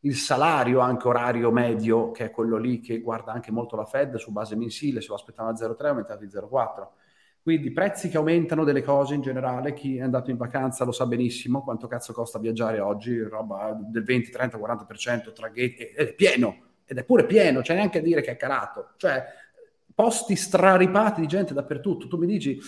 Il 0.00 0.16
salario 0.16 0.80
anche 0.80 1.06
orario 1.06 1.50
medio, 1.50 2.10
che 2.12 2.24
è 2.24 2.30
quello 2.30 2.56
lì 2.56 2.80
che 2.80 3.00
guarda 3.00 3.32
anche 3.32 3.50
molto 3.50 3.76
la 3.76 3.84
Fed 3.84 4.16
su 4.16 4.32
base 4.32 4.56
mensile, 4.56 5.02
se 5.02 5.08
lo 5.08 5.16
aspettava 5.16 5.50
a 5.50 5.52
0,3 5.52 5.84
è 5.84 5.88
aumentato 5.88 6.24
di 6.24 6.30
0,4. 6.30 6.88
Quindi 7.42 7.72
prezzi 7.72 8.08
che 8.08 8.16
aumentano 8.16 8.64
delle 8.64 8.82
cose 8.82 9.14
in 9.14 9.20
generale, 9.20 9.74
chi 9.74 9.98
è 9.98 10.02
andato 10.02 10.30
in 10.30 10.36
vacanza 10.38 10.84
lo 10.84 10.92
sa 10.92 11.04
benissimo 11.06 11.62
quanto 11.62 11.86
cazzo 11.86 12.12
costa 12.14 12.38
viaggiare 12.38 12.80
oggi, 12.80 13.20
roba 13.20 13.76
del 13.78 14.02
20, 14.02 14.30
30, 14.30 14.58
40%, 14.58 15.32
traghetti, 15.32 15.84
è 15.84 16.14
pieno, 16.14 16.56
ed 16.86 16.96
è 16.96 17.04
pure 17.04 17.26
pieno, 17.26 17.60
c'è 17.60 17.74
neanche 17.74 17.98
a 17.98 18.02
dire 18.02 18.22
che 18.22 18.32
è 18.32 18.36
calato. 18.36 18.92
Cioè, 18.96 19.24
posti 19.94 20.36
straripati 20.36 21.20
di 21.20 21.26
gente 21.26 21.52
dappertutto. 21.54 22.06
Tu 22.06 22.16
mi 22.18 22.26
dici, 22.26 22.58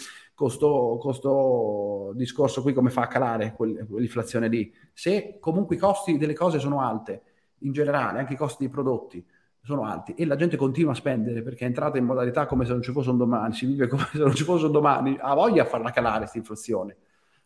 questo, 0.49 2.13
discorso 2.15 2.63
qui 2.63 2.73
come 2.73 2.91
fa 2.91 3.03
a 3.03 3.07
calare 3.07 3.53
quell'inflazione 3.53 4.49
lì? 4.49 4.73
Se 4.93 5.39
comunque 5.41 5.77
i 5.77 5.79
costi 5.79 6.17
delle 6.17 6.35
cose 6.35 6.59
sono 6.59 6.81
alte, 6.81 7.23
in 7.59 7.73
generale, 7.73 8.21
anche 8.21 8.33
i 8.33 8.37
costi 8.37 8.65
dei 8.65 8.73
prodotti, 8.73 9.25
sono 9.63 9.85
alti 9.85 10.15
e 10.15 10.25
la 10.25 10.37
gente 10.37 10.57
continua 10.57 10.93
a 10.93 10.95
spendere 10.95 11.43
perché 11.43 11.65
è 11.65 11.67
entrata 11.67 11.99
in 11.99 12.07
modalità 12.07 12.47
come 12.47 12.65
se 12.65 12.73
non 12.73 12.81
ci 12.81 12.93
fosse 12.93 13.11
un 13.11 13.19
domani, 13.19 13.53
si 13.53 13.67
vive 13.67 13.89
come 13.89 14.09
se 14.11 14.19
non 14.19 14.35
ci 14.35 14.45
fosse 14.45 14.67
un 14.67 14.73
domani, 14.73 15.19
ha 15.21 15.35
voglia 15.35 15.63
a 15.63 15.67
farla 15.67 15.91
calare 15.91 16.21
questa 16.21 16.39
inflazione. 16.39 16.97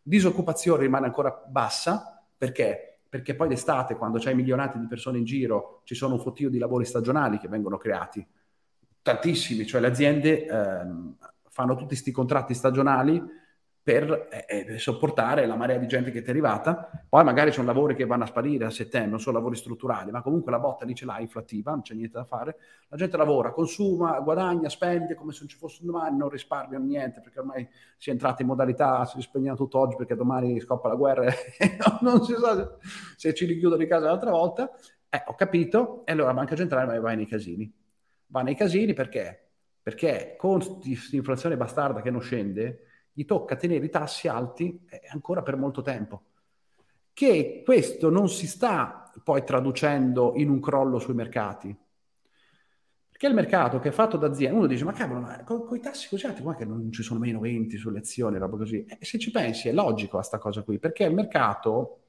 Disoccupazione 0.01 0.83
rimane 0.83 1.07
ancora 1.07 1.43
bassa 1.49 2.23
perché? 2.37 3.01
Perché 3.09 3.35
poi 3.35 3.49
d'estate, 3.49 3.97
quando 3.97 4.19
c'hai 4.19 4.35
milionati 4.35 4.79
di 4.79 4.87
persone 4.87 5.19
in 5.19 5.25
giro, 5.25 5.81
ci 5.85 5.95
sono 5.95 6.15
un 6.15 6.21
fottio 6.21 6.51
di 6.51 6.59
lavori 6.59 6.85
stagionali 6.85 7.39
che 7.39 7.49
vengono 7.49 7.77
creati, 7.77 8.25
tantissimi, 9.03 9.67
cioè 9.67 9.81
le 9.81 9.87
aziende 9.89 10.47
ehm, 10.47 11.17
fanno 11.55 11.75
tutti 11.75 11.87
questi 11.87 12.11
contratti 12.11 12.53
stagionali 12.53 13.23
per 13.81 14.29
eh, 14.49 14.67
eh, 14.67 14.79
sopportare 14.79 15.47
la 15.47 15.55
marea 15.55 15.77
di 15.77 15.87
gente 15.87 16.11
che 16.11 16.21
ti 16.21 16.27
è 16.27 16.31
arrivata. 16.31 16.91
Poi 17.09 17.23
magari 17.23 17.53
sono 17.53 17.69
lavori 17.69 17.95
che 17.95 18.07
vanno 18.07 18.25
a 18.25 18.27
sparire 18.27 18.65
a 18.65 18.71
settembre, 18.71 19.11
non 19.11 19.21
sono 19.21 19.37
lavori 19.37 19.55
strutturali, 19.55 20.11
ma 20.11 20.21
comunque 20.21 20.51
la 20.51 20.59
botta 20.59 20.85
lì 20.85 20.97
ce 20.97 21.05
l'ha 21.05 21.21
inflattiva, 21.21 21.71
non 21.71 21.83
c'è 21.83 21.95
niente 21.95 22.17
da 22.17 22.25
fare. 22.25 22.57
La 22.89 22.97
gente 22.97 23.17
lavora, 23.17 23.53
consuma, 23.53 24.19
guadagna, 24.19 24.69
spende 24.69 25.15
come 25.15 25.31
se 25.31 25.41
non 25.41 25.49
ci 25.49 25.57
fosse 25.57 25.83
un 25.83 25.93
domani, 25.93 26.17
non 26.17 26.29
risparmia 26.29 26.79
niente 26.81 27.21
perché 27.21 27.39
ormai 27.39 27.69
si 27.97 28.09
è 28.09 28.13
entrata 28.13 28.43
in 28.43 28.49
modalità, 28.49 29.05
si 29.05 29.17
risparmia 29.17 29.55
tutto 29.55 29.79
oggi 29.79 29.95
perché 29.95 30.17
domani 30.17 30.59
scoppa 30.59 30.89
la 30.89 30.97
guerra 30.97 31.27
e 31.27 31.77
non 32.01 32.25
si 32.25 32.35
sa 32.35 32.77
se 33.17 33.33
ci 33.33 33.45
richiudono 33.47 33.83
in 33.83 33.89
casa 33.89 34.07
l'altra 34.07 34.33
volta. 34.33 34.71
Eh, 35.09 35.23
ho 35.27 35.35
capito, 35.37 36.05
e 36.05 36.13
allora 36.13 36.29
la 36.29 36.35
banca 36.35 36.57
centrale 36.57 36.99
va 36.99 37.13
nei 37.13 37.27
casini. 37.27 37.73
Va 38.29 38.41
nei 38.43 38.57
casini 38.57 38.95
perché? 38.95 39.44
Perché 39.85 40.37
con 40.39 40.61
questa 40.81 41.15
inflazione 41.15 41.59
bastarda 41.59 42.01
che 42.01 42.11
non 42.11 42.23
scende, 42.23 42.87
gli 43.13 43.27
tocca 43.27 43.55
tenere 43.55 43.85
i 43.85 43.91
tassi 43.91 44.29
alti 44.29 44.83
eh, 44.89 45.03
ancora 45.13 45.43
per 45.43 45.59
molto 45.59 45.83
tempo. 45.83 46.23
Che 47.13 47.61
questo 47.63 48.09
non 48.09 48.31
si 48.31 48.47
sta 48.47 49.13
poi 49.23 49.45
traducendo 49.45 50.33
in 50.37 50.49
un 50.49 50.59
crollo 50.59 50.99
sui 50.99 51.13
mercati. 51.13 51.77
Perché 53.11 53.27
il 53.27 53.35
mercato 53.35 53.79
che 53.79 53.91
è 53.91 53.93
fatto 53.93 54.17
da 54.17 54.29
aziende, 54.29 54.57
uno 54.57 54.67
dice, 54.67 54.85
ma 54.85 54.93
cavolo, 54.93 55.21
ma 55.21 55.45
con, 55.45 55.67
con 55.67 55.77
i 55.77 55.81
tassi 55.81 56.09
così 56.09 56.25
alti, 56.25 56.41
qua 56.41 56.55
che 56.55 56.65
non 56.65 56.91
ci 56.91 57.03
sono 57.03 57.21
meno 57.21 57.41
20 57.41 57.77
sulle 57.77 57.99
azioni, 57.99 58.39
roba 58.39 58.57
così. 58.57 58.87
E 58.87 59.05
se 59.05 59.19
ci 59.19 59.31
pensi 59.31 59.69
è 59.69 59.73
logico 59.73 60.17
a 60.17 60.23
sta 60.23 60.39
cosa 60.39 60.63
qui, 60.63 60.79
perché 60.79 61.05
il 61.05 61.13
mercato 61.13 62.05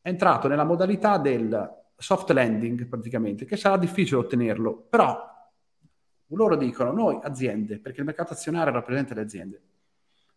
è 0.00 0.08
entrato 0.08 0.48
nella 0.48 0.64
modalità 0.64 1.18
del 1.18 1.84
soft 1.96 2.30
landing 2.32 2.88
praticamente, 2.88 3.44
che 3.44 3.56
sarà 3.56 3.78
difficile 3.78 4.18
ottenerlo, 4.18 4.74
però 4.90 5.35
loro 6.28 6.56
dicono, 6.56 6.92
noi 6.92 7.18
aziende, 7.22 7.78
perché 7.78 8.00
il 8.00 8.06
mercato 8.06 8.32
azionario 8.32 8.72
rappresenta 8.72 9.14
le 9.14 9.20
aziende, 9.20 9.62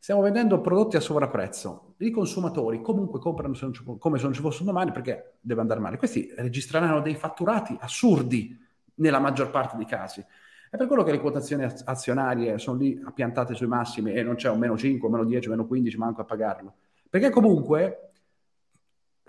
Stiamo 0.01 0.21
vendendo 0.21 0.61
prodotti 0.61 0.95
a 0.95 1.01
sovrapprezzo. 1.01 1.95
I 1.97 2.09
consumatori 2.09 2.81
comunque 2.81 3.19
comprano 3.19 3.53
se 3.53 3.69
ci, 3.73 3.83
come 3.99 4.17
se 4.17 4.23
non 4.23 4.33
ci 4.33 4.39
fosse 4.39 4.61
un 4.61 4.67
domani 4.67 4.93
perché 4.93 5.33
deve 5.41 5.59
andare 5.59 5.81
male. 5.81 5.97
Questi 5.97 6.31
registreranno 6.37 7.01
dei 7.01 7.15
fatturati 7.15 7.75
assurdi 7.77 8.57
nella 8.95 9.19
maggior 9.19 9.51
parte 9.51 9.75
dei 9.75 9.85
casi. 9.85 10.25
È 10.69 10.77
per 10.77 10.87
quello 10.87 11.03
che 11.03 11.11
le 11.11 11.19
quotazioni 11.19 11.67
azionarie 11.83 12.57
sono 12.59 12.77
lì 12.77 12.97
appiantate 13.03 13.53
sui 13.55 13.67
massimi 13.67 14.13
e 14.13 14.23
non 14.23 14.35
c'è 14.35 14.49
un 14.49 14.59
meno 14.59 14.77
5, 14.77 15.05
un 15.05 15.13
meno 15.13 15.27
10, 15.27 15.49
un 15.49 15.55
meno 15.55 15.67
15 15.67 15.97
manco 15.97 16.21
a 16.21 16.23
pagarlo. 16.23 16.75
Perché 17.09 17.29
comunque 17.29 18.08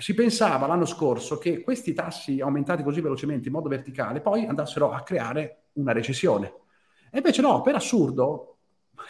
si 0.01 0.15
pensava 0.15 0.67
l'anno 0.67 0.87
scorso 0.87 1.37
che 1.39 1.61
questi 1.61 1.93
tassi 1.93 2.41
aumentati 2.41 2.83
così 2.83 3.01
velocemente 3.01 3.49
in 3.49 3.55
modo 3.55 3.69
verticale 3.69 4.21
poi 4.21 4.47
andassero 4.47 4.93
a 4.93 5.03
creare 5.03 5.65
una 5.75 5.93
recessione. 5.93 6.55
E 7.11 7.19
invece 7.19 7.43
no, 7.43 7.61
per 7.61 7.75
assurdo, 7.75 8.57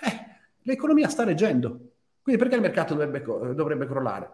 eh, 0.03 0.19
l'economia 0.63 1.09
sta 1.09 1.25
reggendo. 1.25 1.79
Quindi 2.21 2.41
perché 2.41 2.57
il 2.57 2.63
mercato 2.63 2.95
dovrebbe, 2.95 3.23
dovrebbe 3.55 3.87
crollare? 3.87 4.31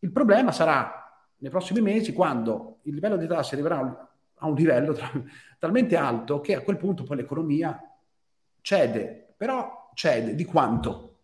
Il 0.00 0.10
problema 0.10 0.50
sarà 0.50 1.24
nei 1.38 1.50
prossimi 1.50 1.80
mesi 1.80 2.12
quando 2.12 2.78
il 2.82 2.94
livello 2.94 3.16
di 3.16 3.26
tasse 3.26 3.54
arriverà 3.54 4.10
a 4.34 4.46
un 4.46 4.54
livello 4.54 4.92
tra, 4.92 5.10
talmente 5.58 5.96
alto 5.96 6.40
che 6.40 6.54
a 6.54 6.60
quel 6.60 6.76
punto 6.76 7.04
poi 7.04 7.16
l'economia 7.16 7.80
cede, 8.60 9.34
però 9.36 9.90
cede 9.94 10.34
di 10.34 10.44
quanto? 10.44 11.15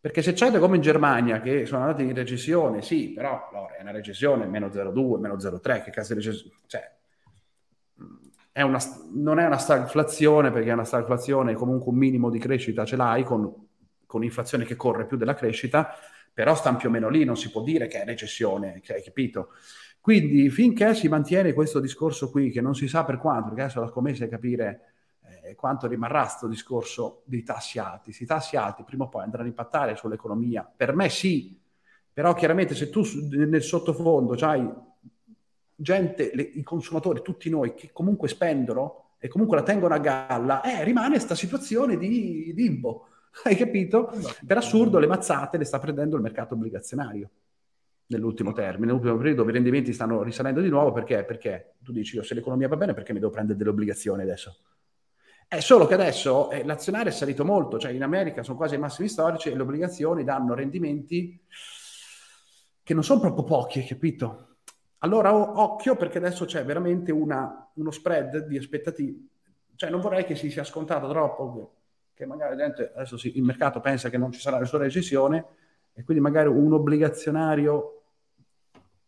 Perché 0.00 0.22
se 0.22 0.34
cede 0.34 0.58
come 0.58 0.76
in 0.76 0.82
Germania, 0.82 1.40
che 1.42 1.66
sono 1.66 1.82
andati 1.82 2.04
in 2.04 2.14
recessione, 2.14 2.80
sì, 2.80 3.12
però 3.12 3.50
no, 3.52 3.68
è 3.76 3.82
una 3.82 3.90
recessione, 3.90 4.46
meno 4.46 4.68
0,2, 4.68 5.18
meno 5.18 5.36
0,3, 5.36 5.84
che 5.84 5.90
cazzo 5.90 6.14
di 6.14 6.20
recessione? 6.20 6.54
Cioè, 6.66 6.90
è 8.50 8.62
una, 8.62 8.78
non 9.12 9.38
è 9.38 9.44
una 9.44 9.58
stagflazione, 9.58 10.50
perché 10.50 10.70
è 10.70 10.72
una 10.72 10.84
stagflazione, 10.84 11.52
comunque 11.52 11.92
un 11.92 11.98
minimo 11.98 12.30
di 12.30 12.38
crescita 12.38 12.86
ce 12.86 12.96
l'hai 12.96 13.24
con, 13.24 13.54
con 14.06 14.24
inflazione 14.24 14.64
che 14.64 14.74
corre 14.74 15.04
più 15.04 15.18
della 15.18 15.34
crescita, 15.34 15.94
però 16.32 16.54
stanno 16.54 16.78
più 16.78 16.88
o 16.88 16.92
meno 16.92 17.10
lì, 17.10 17.24
non 17.24 17.36
si 17.36 17.50
può 17.50 17.62
dire 17.62 17.86
che 17.86 18.00
è 18.00 18.04
recessione, 18.06 18.80
hai 18.88 19.02
capito? 19.02 19.50
Quindi 20.00 20.48
finché 20.48 20.94
si 20.94 21.08
mantiene 21.08 21.52
questo 21.52 21.78
discorso 21.78 22.30
qui, 22.30 22.50
che 22.50 22.62
non 22.62 22.74
si 22.74 22.88
sa 22.88 23.04
per 23.04 23.18
quanto, 23.18 23.48
perché 23.48 23.62
adesso 23.62 23.80
la 23.80 23.88
scommessa 23.88 24.24
è 24.24 24.28
capire 24.28 24.89
quanto 25.54 25.86
rimarrà 25.86 26.22
questo 26.22 26.46
discorso 26.46 27.22
dei 27.24 27.42
tassi 27.42 27.78
alti. 27.78 28.04
Questi 28.04 28.26
tassi 28.26 28.56
alti 28.56 28.82
prima 28.84 29.04
o 29.04 29.08
poi 29.08 29.24
andranno 29.24 29.46
a 29.46 29.48
impattare 29.48 29.96
sull'economia. 29.96 30.70
Per 30.74 30.94
me 30.94 31.08
sì, 31.08 31.60
però 32.12 32.34
chiaramente 32.34 32.74
se 32.74 32.90
tu 32.90 33.02
nel 33.30 33.62
sottofondo 33.62 34.34
hai 34.46 34.68
gente, 35.74 36.30
le, 36.34 36.42
i 36.42 36.62
consumatori, 36.62 37.22
tutti 37.22 37.48
noi, 37.48 37.74
che 37.74 37.90
comunque 37.92 38.28
spendono 38.28 39.14
e 39.18 39.28
comunque 39.28 39.56
la 39.56 39.62
tengono 39.62 39.94
a 39.94 39.98
galla, 39.98 40.62
eh, 40.62 40.84
rimane 40.84 41.10
questa 41.10 41.34
situazione 41.34 41.96
di 41.96 42.52
limbo. 42.54 43.06
Hai 43.44 43.56
capito? 43.56 44.12
Per 44.46 44.56
assurdo 44.56 44.98
le 44.98 45.06
mazzate 45.06 45.56
le 45.56 45.64
sta 45.64 45.78
prendendo 45.78 46.16
il 46.16 46.22
mercato 46.22 46.54
obbligazionario 46.54 47.30
nell'ultimo 48.10 48.52
termine, 48.52 48.86
nell'ultimo 48.86 49.16
periodo 49.16 49.48
i 49.48 49.52
rendimenti 49.52 49.92
stanno 49.92 50.22
risalendo 50.22 50.60
di 50.60 50.68
nuovo 50.68 50.92
perché? 50.92 51.24
Perché 51.24 51.76
tu 51.80 51.92
dici 51.92 52.16
io 52.16 52.22
se 52.22 52.34
l'economia 52.34 52.68
va 52.68 52.76
bene 52.76 52.92
perché 52.92 53.12
mi 53.12 53.20
devo 53.20 53.30
prendere 53.30 53.56
delle 53.56 53.70
obbligazioni 53.70 54.22
adesso? 54.22 54.56
È 55.52 55.58
solo 55.58 55.84
che 55.88 55.94
adesso 55.94 56.48
eh, 56.52 56.62
l'azionario 56.62 57.08
è 57.08 57.12
salito 57.12 57.44
molto, 57.44 57.76
cioè 57.76 57.90
in 57.90 58.04
America 58.04 58.44
sono 58.44 58.56
quasi 58.56 58.74
ai 58.74 58.80
massimi 58.80 59.08
storici 59.08 59.48
e 59.50 59.56
le 59.56 59.62
obbligazioni 59.62 60.22
danno 60.22 60.54
rendimenti 60.54 61.44
che 62.84 62.94
non 62.94 63.02
sono 63.02 63.18
proprio 63.18 63.42
pochi, 63.42 63.84
capito? 63.84 64.58
Allora 64.98 65.34
occhio 65.34 65.96
perché 65.96 66.18
adesso 66.18 66.44
c'è 66.44 66.64
veramente 66.64 67.10
una, 67.10 67.68
uno 67.74 67.90
spread 67.90 68.46
di 68.46 68.58
aspettative, 68.58 69.18
cioè 69.74 69.90
non 69.90 70.00
vorrei 70.00 70.24
che 70.24 70.36
si 70.36 70.52
sia 70.52 70.62
scontato 70.62 71.08
troppo, 71.08 71.74
che 72.14 72.26
magari 72.26 72.56
gente, 72.56 72.92
adesso 72.94 73.16
sì, 73.16 73.36
il 73.36 73.42
mercato 73.42 73.80
pensa 73.80 74.08
che 74.08 74.18
non 74.18 74.30
ci 74.30 74.38
sarà 74.38 74.56
nessuna 74.56 74.84
recessione 74.84 75.44
e 75.94 76.04
quindi 76.04 76.22
magari 76.22 76.46
un 76.46 76.72
obbligazionario 76.74 78.02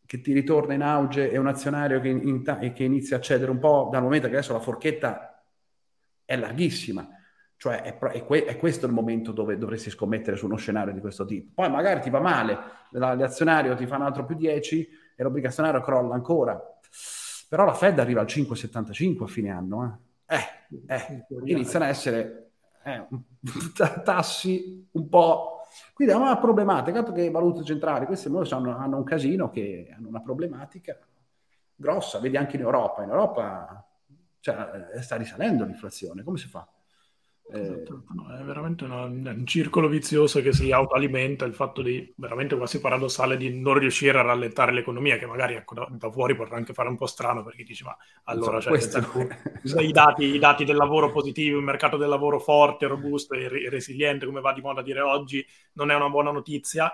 che 0.05 0.21
ti 0.21 0.33
ritorna 0.33 0.75
in 0.75 0.83
auge 0.83 1.31
e 1.31 1.39
un 1.39 1.47
azionario 1.47 2.01
che, 2.01 2.09
in, 2.09 2.43
che 2.43 2.83
inizia 2.83 3.19
a 3.19 3.21
cedere 3.21 3.53
un 3.53 3.61
po' 3.61 3.91
dal 3.93 4.03
momento 4.03 4.27
che 4.27 4.35
adesso 4.35 4.53
la 4.53 4.59
forchetta 4.59 5.32
è 6.33 6.37
larghissima. 6.37 7.07
Cioè 7.57 7.83
è, 7.83 7.99
è, 7.99 8.25
que- 8.25 8.45
è, 8.45 8.57
questo 8.57 8.87
il 8.87 8.93
momento 8.93 9.33
dove 9.33 9.57
dovresti 9.57 9.91
scommettere 9.91 10.37
su 10.37 10.47
uno 10.47 10.57
scenario 10.57 10.93
di 10.93 11.01
questo 11.01 11.25
tipo. 11.25 11.51
Poi 11.55 11.71
magari 11.71 12.01
ti 12.01 12.11
va 12.11 12.21
male, 12.21 12.59
l'azionario 12.91 13.77
ti 13.77 13.87
fa 13.87 13.97
un 13.97 14.03
altro 14.03 14.25
più 14.25 14.35
10 14.35 14.89
e 15.15 15.23
l'obbligazionario 15.23 15.81
crolla 15.81 16.15
ancora. 16.15 16.61
Però 17.49 17.65
la 17.65 17.75
Fed 17.75 17.99
arriva 17.99 18.21
al 18.21 18.27
5,75 18.27 19.23
a 19.23 19.27
fine 19.27 19.51
anno. 19.51 20.01
Eh. 20.27 20.37
Eh, 20.87 20.95
eh, 20.97 21.27
iniziano 21.45 21.85
a 21.85 21.89
essere 21.89 22.53
eh, 22.83 23.07
tassi 24.03 24.89
un 24.93 25.09
po'... 25.09 25.67
Quindi 25.95 26.15
è 26.15 26.17
una 26.17 26.39
problematica, 26.39 27.01
dato 27.01 27.13
che 27.13 27.31
valute 27.31 27.63
centrali, 27.63 28.07
queste 28.07 28.29
hanno, 28.29 28.77
hanno 28.77 28.97
un 28.97 29.05
casino 29.05 29.51
che 29.51 29.95
hanno 29.97 30.09
una 30.09 30.21
problematica 30.21 30.99
grossa, 31.75 32.19
vedi 32.19 32.37
anche 32.37 32.57
in 32.57 32.63
Europa. 32.63 33.03
In 33.03 33.11
Europa 33.11 33.87
cioè, 34.43 35.01
sta 35.01 35.17
risalendo 35.17 35.65
l'inflazione, 35.65 36.25
come 36.25 36.37
si 36.37 36.49
fa? 36.49 36.69
Esatto. 37.49 38.05
No, 38.15 38.35
è 38.35 38.43
veramente 38.43 38.85
una, 38.85 39.05
un 39.05 39.47
circolo 39.47 39.87
vizioso 39.87 40.41
che 40.41 40.53
si 40.53 40.73
autoalimenta 40.73 41.45
il 41.45 41.55
fatto 41.55 41.83
di 41.83 42.13
veramente 42.17 42.57
quasi 42.57 42.81
paradossale 42.81 43.37
di 43.37 43.61
non 43.61 43.79
riuscire 43.79 44.19
a 44.19 44.23
rallentare 44.23 44.73
l'economia, 44.73 45.17
che 45.17 45.27
magari 45.27 45.55
ecco, 45.55 45.75
da, 45.75 45.87
da, 45.91 46.11
fuori 46.11 46.35
potrà 46.35 46.57
anche 46.57 46.73
fare 46.73 46.89
un 46.89 46.97
po' 46.97 47.07
strano 47.07 47.45
perché 47.45 47.63
dici, 47.63 47.85
ma 47.85 47.97
allora 48.25 48.59
cioè, 48.59 48.71
questo... 48.73 48.99
i, 49.81 49.93
dati, 49.93 50.25
i, 50.25 50.39
dati, 50.39 50.65
del 50.65 50.77
lavoro 50.77 51.11
positivi, 51.13 51.53
un 51.53 51.65
mercato 51.65 51.97
del 51.97 52.09
lavoro 52.09 52.41
forte, 52.41 52.87
robusto 52.87 53.35
e, 53.35 53.49
re- 53.49 53.69
resiliente, 53.69 54.27
come 54.27 54.41
va 54.41 54.53
di 54.53 54.61
moda 54.61 54.81
a 54.81 54.85
dire 54.85 55.01
oggi, 55.03 55.47
non 55.75 55.91
è 55.91 55.95
una 55.95 56.09
buona 56.09 56.33
notizia. 56.33 56.93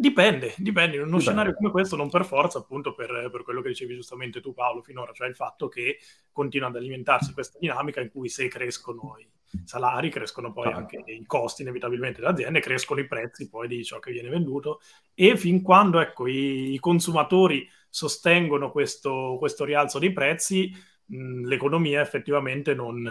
Dipende, 0.00 0.54
dipende. 0.58 0.94
In 0.94 1.02
uno 1.02 1.18
dipende. 1.18 1.24
scenario 1.24 1.54
come 1.54 1.70
questo, 1.72 1.96
non 1.96 2.08
per 2.08 2.24
forza, 2.24 2.58
appunto, 2.58 2.94
per, 2.94 3.30
per, 3.32 3.42
quello 3.42 3.60
che 3.60 3.70
dicevi 3.70 3.96
giustamente 3.96 4.40
tu, 4.40 4.54
Paolo, 4.54 4.80
finora, 4.80 5.10
cioè 5.12 5.26
il 5.26 5.34
fatto 5.34 5.66
che 5.66 5.98
continua 6.30 6.68
ad 6.68 6.76
alimentarsi 6.76 7.32
questa 7.32 7.58
dinamica 7.58 8.00
in 8.00 8.08
cui 8.08 8.28
se 8.28 8.46
crescono 8.46 9.16
i 9.18 9.28
salari, 9.64 10.08
crescono 10.08 10.52
poi 10.52 10.72
anche 10.72 11.02
i 11.04 11.26
costi 11.26 11.62
inevitabilmente 11.62 12.20
delle 12.20 12.32
aziende, 12.32 12.60
crescono 12.60 13.00
i 13.00 13.08
prezzi 13.08 13.48
poi 13.48 13.66
di 13.66 13.82
ciò 13.82 13.98
che 13.98 14.12
viene 14.12 14.28
venduto 14.28 14.80
e 15.14 15.36
fin 15.36 15.62
quando 15.62 15.98
ecco, 15.98 16.28
i, 16.28 16.74
i 16.74 16.78
consumatori 16.78 17.68
sostengono 17.88 18.70
questo, 18.70 19.34
questo, 19.36 19.64
rialzo 19.64 19.98
dei 19.98 20.12
prezzi, 20.12 20.72
mh, 21.06 21.44
l'economia 21.44 22.00
effettivamente 22.00 22.72
non, 22.72 23.02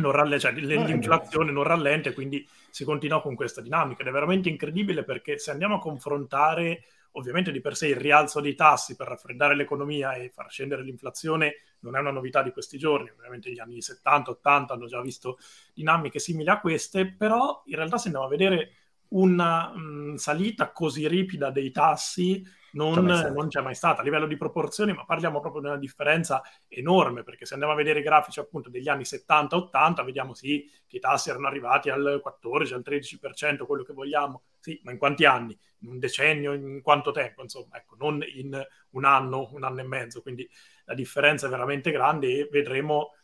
non 0.00 0.12
rallenta, 0.12 0.50
cioè 0.50 0.52
l'inflazione 0.52 1.52
non 1.52 1.62
rallenta 1.62 2.08
e 2.08 2.12
quindi 2.12 2.46
si 2.70 2.84
continua 2.84 3.20
con 3.20 3.34
questa 3.34 3.60
dinamica 3.60 4.02
ed 4.02 4.08
è 4.08 4.10
veramente 4.10 4.48
incredibile 4.48 5.04
perché 5.04 5.38
se 5.38 5.50
andiamo 5.50 5.76
a 5.76 5.78
confrontare 5.78 6.82
ovviamente 7.12 7.50
di 7.50 7.60
per 7.60 7.76
sé 7.76 7.88
il 7.88 7.96
rialzo 7.96 8.40
dei 8.40 8.54
tassi 8.54 8.94
per 8.94 9.08
raffreddare 9.08 9.56
l'economia 9.56 10.12
e 10.14 10.30
far 10.30 10.50
scendere 10.50 10.82
l'inflazione 10.82 11.56
non 11.80 11.96
è 11.96 12.00
una 12.00 12.10
novità 12.10 12.42
di 12.42 12.52
questi 12.52 12.78
giorni, 12.78 13.10
ovviamente 13.10 13.50
gli 13.50 13.58
anni 13.58 13.78
70-80 13.78 14.72
hanno 14.72 14.86
già 14.86 15.00
visto 15.00 15.38
dinamiche 15.74 16.18
simili 16.18 16.50
a 16.50 16.60
queste, 16.60 17.10
però 17.12 17.62
in 17.66 17.76
realtà 17.76 17.98
se 17.98 18.06
andiamo 18.06 18.26
a 18.26 18.30
vedere 18.30 18.72
una 19.08 19.74
mh, 19.74 20.16
salita 20.16 20.70
così 20.72 21.08
ripida 21.08 21.50
dei 21.50 21.70
tassi 21.70 22.44
non, 22.72 23.04
non, 23.04 23.48
c'è 23.48 23.60
mai 23.60 23.74
stata 23.74 24.00
a 24.00 24.04
livello 24.04 24.26
di 24.26 24.36
proporzioni, 24.36 24.92
ma 24.92 25.04
parliamo 25.04 25.40
proprio 25.40 25.62
di 25.62 25.68
una 25.68 25.76
differenza 25.76 26.42
enorme, 26.68 27.22
perché 27.22 27.46
se 27.46 27.54
andiamo 27.54 27.74
a 27.74 27.76
vedere 27.76 28.00
i 28.00 28.02
grafici 28.02 28.40
appunto 28.40 28.70
degli 28.70 28.88
anni 28.88 29.04
70-80, 29.04 30.04
vediamo 30.04 30.34
sì 30.34 30.70
che 30.86 30.96
i 30.96 31.00
tassi 31.00 31.30
erano 31.30 31.46
arrivati 31.46 31.90
al 31.90 32.20
14, 32.22 32.74
al 32.74 32.84
13%, 32.86 33.64
quello 33.66 33.82
che 33.82 33.92
vogliamo, 33.92 34.42
sì, 34.58 34.80
ma 34.84 34.92
in 34.92 34.98
quanti 34.98 35.24
anni? 35.24 35.58
In 35.80 35.90
un 35.90 35.98
decennio, 35.98 36.52
in 36.52 36.80
quanto 36.82 37.10
tempo? 37.10 37.42
Insomma, 37.42 37.76
ecco, 37.76 37.96
non 37.98 38.22
in 38.34 38.60
un 38.90 39.04
anno, 39.04 39.48
un 39.52 39.64
anno 39.64 39.80
e 39.80 39.84
mezzo, 39.84 40.22
quindi 40.22 40.48
la 40.84 40.94
differenza 40.94 41.46
è 41.46 41.50
veramente 41.50 41.90
grande 41.90 42.40
e 42.40 42.48
vedremo, 42.50 43.14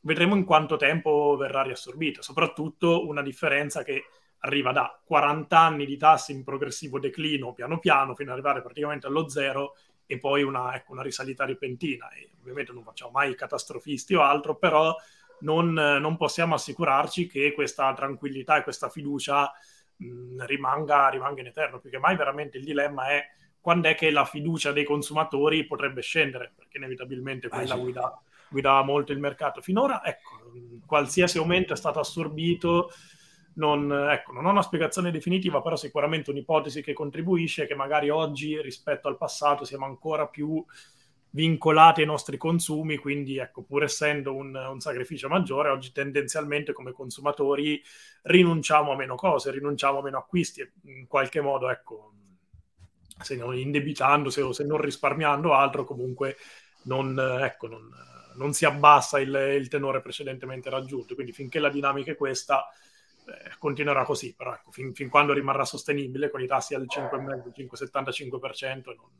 vedremo 0.00 0.34
in 0.34 0.44
quanto 0.44 0.76
tempo 0.76 1.36
verrà 1.38 1.62
riassorbita, 1.62 2.22
soprattutto 2.22 3.06
una 3.06 3.22
differenza 3.22 3.82
che 3.82 4.04
arriva 4.46 4.72
da 4.72 4.98
40 5.04 5.58
anni 5.58 5.84
di 5.84 5.96
tassi 5.96 6.32
in 6.32 6.44
progressivo 6.44 6.98
declino 6.98 7.52
piano 7.52 7.78
piano 7.78 8.14
fino 8.14 8.30
ad 8.30 8.36
arrivare 8.36 8.62
praticamente 8.62 9.06
allo 9.06 9.28
zero 9.28 9.76
e 10.06 10.18
poi 10.18 10.42
una, 10.42 10.74
ecco, 10.74 10.92
una 10.92 11.02
risalita 11.02 11.44
repentina. 11.44 12.08
E 12.10 12.30
ovviamente 12.40 12.72
non 12.72 12.84
facciamo 12.84 13.10
mai 13.10 13.34
catastrofisti 13.34 14.14
o 14.14 14.22
altro, 14.22 14.56
però 14.56 14.94
non, 15.40 15.72
non 15.72 16.16
possiamo 16.16 16.54
assicurarci 16.54 17.26
che 17.26 17.52
questa 17.52 17.92
tranquillità 17.92 18.56
e 18.56 18.62
questa 18.62 18.88
fiducia 18.88 19.52
mh, 19.96 20.44
rimanga, 20.46 21.08
rimanga 21.08 21.40
in 21.40 21.48
eterno, 21.48 21.80
perché 21.80 21.98
mai 21.98 22.16
veramente 22.16 22.58
il 22.58 22.64
dilemma 22.64 23.08
è 23.08 23.24
quando 23.60 23.88
è 23.88 23.96
che 23.96 24.10
la 24.10 24.24
fiducia 24.24 24.70
dei 24.70 24.84
consumatori 24.84 25.66
potrebbe 25.66 26.00
scendere, 26.00 26.52
perché 26.54 26.76
inevitabilmente 26.76 27.48
quella 27.48 27.74
ah, 27.74 27.76
sì. 27.76 27.82
guida, 27.82 28.22
guida 28.48 28.82
molto 28.82 29.10
il 29.10 29.18
mercato. 29.18 29.60
Finora, 29.60 30.04
ecco, 30.04 30.52
qualsiasi 30.86 31.38
aumento 31.38 31.72
è 31.72 31.76
stato 31.76 31.98
assorbito 31.98 32.92
non, 33.56 33.90
ecco, 34.10 34.32
non 34.32 34.46
ho 34.46 34.50
una 34.50 34.62
spiegazione 34.62 35.10
definitiva, 35.10 35.60
però 35.60 35.76
sicuramente 35.76 36.30
un'ipotesi 36.30 36.82
che 36.82 36.92
contribuisce 36.92 37.66
che 37.66 37.74
magari 37.74 38.10
oggi 38.10 38.60
rispetto 38.60 39.08
al 39.08 39.16
passato 39.16 39.64
siamo 39.64 39.84
ancora 39.84 40.26
più 40.26 40.64
vincolati 41.30 42.00
ai 42.00 42.06
nostri 42.06 42.38
consumi, 42.38 42.96
quindi 42.96 43.36
ecco, 43.36 43.62
pur 43.62 43.82
essendo 43.82 44.34
un, 44.34 44.54
un, 44.54 44.80
sacrificio 44.80 45.28
maggiore, 45.28 45.68
oggi 45.68 45.92
tendenzialmente 45.92 46.72
come 46.72 46.92
consumatori 46.92 47.82
rinunciamo 48.22 48.92
a 48.92 48.96
meno 48.96 49.16
cose, 49.16 49.50
rinunciamo 49.50 49.98
a 49.98 50.02
meno 50.02 50.18
acquisti 50.18 50.62
e 50.62 50.72
in 50.84 51.06
qualche 51.06 51.42
modo, 51.42 51.68
ecco, 51.68 52.12
se 53.20 53.36
non 53.36 53.56
indebitandosi 53.56 54.40
o 54.40 54.52
se 54.52 54.64
non 54.64 54.80
risparmiando 54.80 55.52
altro, 55.52 55.84
comunque 55.84 56.36
non, 56.84 57.18
ecco, 57.18 57.66
non, 57.66 57.90
non 58.36 58.52
si 58.52 58.64
abbassa 58.64 59.18
il, 59.18 59.34
il 59.58 59.68
tenore 59.68 60.00
precedentemente 60.00 60.70
raggiunto. 60.70 61.14
Quindi 61.14 61.32
finché 61.32 61.58
la 61.58 61.70
dinamica 61.70 62.12
è 62.12 62.16
questa, 62.16 62.66
eh, 63.26 63.56
continuerà 63.58 64.04
così, 64.04 64.34
però 64.34 64.54
ecco, 64.54 64.70
fin, 64.70 64.94
fin, 64.94 65.08
quando 65.08 65.32
rimarrà 65.32 65.64
sostenibile 65.64 66.30
con 66.30 66.40
i 66.40 66.46
tassi 66.46 66.74
al 66.74 66.86
5,5, 66.88 67.50
5,75%, 67.54 68.94
non, 68.94 69.10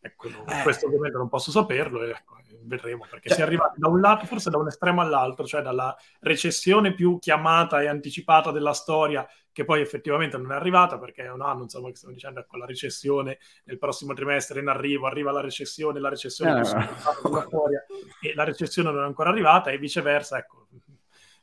ecco, 0.00 0.28
non, 0.28 0.44
eh. 0.48 0.62
questo 0.62 0.86
ovviamente 0.86 1.16
non 1.16 1.28
posso 1.28 1.50
saperlo 1.50 2.02
e 2.02 2.10
ecco, 2.10 2.36
vedremo, 2.62 3.06
perché 3.08 3.28
cioè, 3.28 3.38
si 3.38 3.42
è 3.42 3.46
arrivati 3.46 3.80
da 3.80 3.88
un 3.88 4.00
lato, 4.00 4.26
forse 4.26 4.50
da 4.50 4.58
un 4.58 4.66
estremo 4.66 5.00
all'altro, 5.00 5.46
cioè 5.46 5.62
dalla 5.62 5.96
recessione 6.20 6.92
più 6.94 7.18
chiamata 7.18 7.80
e 7.80 7.86
anticipata 7.86 8.50
della 8.50 8.74
storia, 8.74 9.26
che 9.52 9.64
poi 9.64 9.80
effettivamente 9.80 10.36
non 10.36 10.52
è 10.52 10.54
arrivata, 10.54 10.98
perché 10.98 11.24
è 11.24 11.30
un 11.30 11.42
anno, 11.42 11.62
insomma, 11.62 11.88
che 11.88 11.96
stiamo 11.96 12.14
dicendo, 12.14 12.40
ecco, 12.40 12.56
la 12.56 12.66
recessione 12.66 13.38
nel 13.64 13.78
prossimo 13.78 14.12
trimestre 14.12 14.60
in 14.60 14.68
arrivo, 14.68 15.06
arriva 15.06 15.32
la 15.32 15.40
recessione, 15.40 15.98
la 15.98 16.08
recessione 16.08 16.60
eh. 16.60 16.62
più 16.62 17.40
storia, 17.40 17.84
e 18.20 18.34
la 18.34 18.44
recessione 18.44 18.90
non 18.90 19.02
è 19.02 19.06
ancora 19.06 19.30
arrivata, 19.30 19.70
e 19.70 19.78
viceversa, 19.78 20.38
ecco, 20.38 20.68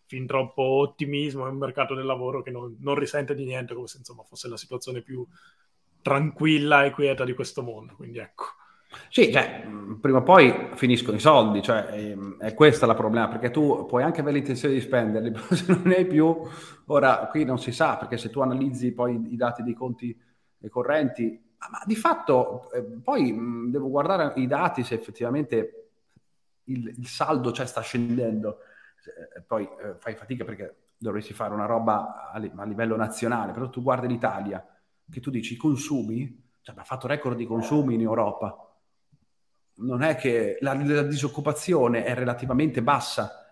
fin 0.07 0.25
troppo 0.25 0.61
ottimismo 0.61 1.45
è 1.45 1.49
un 1.49 1.57
mercato 1.57 1.93
del 1.93 2.05
lavoro 2.05 2.41
che 2.41 2.49
non, 2.49 2.77
non 2.79 2.95
risente 2.95 3.35
di 3.35 3.45
niente, 3.45 3.73
come 3.73 3.87
se 3.87 3.97
insomma 3.97 4.23
fosse 4.23 4.47
la 4.47 4.57
situazione 4.57 5.01
più 5.01 5.25
tranquilla 6.01 6.85
e 6.85 6.91
quieta 6.91 7.25
di 7.25 7.33
questo 7.33 7.61
mondo. 7.61 7.93
Quindi 7.95 8.17
ecco. 8.19 8.45
Sì, 9.09 9.31
cioè, 9.31 9.67
prima 9.99 10.19
o 10.19 10.23
poi 10.23 10.69
finiscono 10.75 11.17
i 11.17 11.19
soldi, 11.19 11.61
cioè, 11.61 11.87
è, 11.87 12.11
ehm, 12.11 12.37
è 12.37 12.53
questa 12.53 12.85
la 12.85 12.95
problema, 12.95 13.27
perché 13.27 13.51
tu 13.51 13.85
puoi 13.85 14.01
anche 14.01 14.21
avere 14.21 14.37
l'intenzione 14.37 14.73
di 14.73 14.81
spenderli, 14.81 15.31
però 15.31 15.45
se 15.49 15.65
non 15.67 15.81
ne 15.83 15.95
hai 15.97 16.07
più, 16.07 16.35
ora 16.85 17.27
qui 17.29 17.43
non 17.43 17.59
si 17.59 17.73
sa, 17.73 17.97
perché 17.97 18.17
se 18.17 18.29
tu 18.29 18.39
analizzi 18.39 18.93
poi 18.93 19.33
i 19.33 19.35
dati 19.35 19.61
dei 19.61 19.73
conti 19.73 20.17
correnti, 20.69 21.39
ma 21.69 21.81
di 21.85 21.95
fatto 21.95 22.71
eh, 22.71 22.81
poi 22.81 23.31
mh, 23.31 23.71
devo 23.71 23.89
guardare 23.89 24.39
i 24.39 24.47
dati 24.47 24.83
se 24.83 24.95
effettivamente 24.95 25.89
il, 26.65 26.87
il 26.87 27.07
saldo 27.07 27.51
cioè, 27.51 27.65
sta 27.65 27.81
scendendo. 27.81 28.59
Eh, 29.35 29.41
poi 29.41 29.63
eh, 29.63 29.95
fai 29.97 30.15
fatica 30.15 30.43
perché 30.43 30.75
dovresti 30.97 31.33
fare 31.33 31.53
una 31.53 31.65
roba 31.65 32.29
a, 32.31 32.37
li- 32.37 32.51
a, 32.55 32.63
livello 32.63 32.95
nazionale, 32.95 33.51
però 33.51 33.69
tu 33.69 33.81
guardi 33.81 34.07
l'Italia, 34.07 34.65
che 35.09 35.19
tu 35.19 35.29
dici 35.29 35.53
i 35.53 35.57
consumi, 35.57 36.49
cioè 36.61 36.75
ha 36.77 36.83
fatto 36.83 37.07
record 37.07 37.37
di 37.37 37.45
consumi 37.45 37.93
in 37.93 38.01
Europa, 38.01 38.67
non 39.75 40.01
è 40.01 40.15
che 40.15 40.57
la, 40.61 40.73
la, 40.73 41.03
disoccupazione 41.03 42.03
è 42.03 42.13
relativamente 42.13 42.81
bassa, 42.81 43.45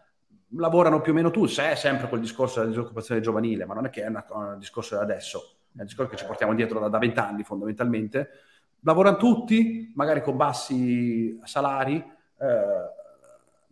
lavorano 0.50 1.02
più 1.02 1.12
o 1.12 1.16
meno 1.16 1.32
tutti, 1.32 1.54
c'è 1.54 1.76
sempre 1.76 2.08
quel 2.08 2.22
discorso 2.22 2.60
della 2.60 2.72
disoccupazione 2.72 3.22
giovanile, 3.22 3.66
ma 3.66 3.74
non 3.74 3.86
è 3.86 3.90
che 3.90 4.04
è 4.04 4.08
un 4.08 4.56
discorso 4.58 4.96
di 4.96 5.04
adesso, 5.04 5.58
è 5.76 5.80
un 5.80 5.86
discorso 5.86 6.12
che 6.12 6.18
ci 6.18 6.26
portiamo 6.26 6.54
dietro 6.54 6.88
da, 6.88 6.98
vent'anni 6.98 7.44
fondamentalmente, 7.44 8.30
lavorano 8.82 9.18
tutti, 9.18 9.92
magari 9.96 10.22
con 10.22 10.36
bassi 10.36 11.40
salari, 11.44 11.96
eh, 11.98 13.04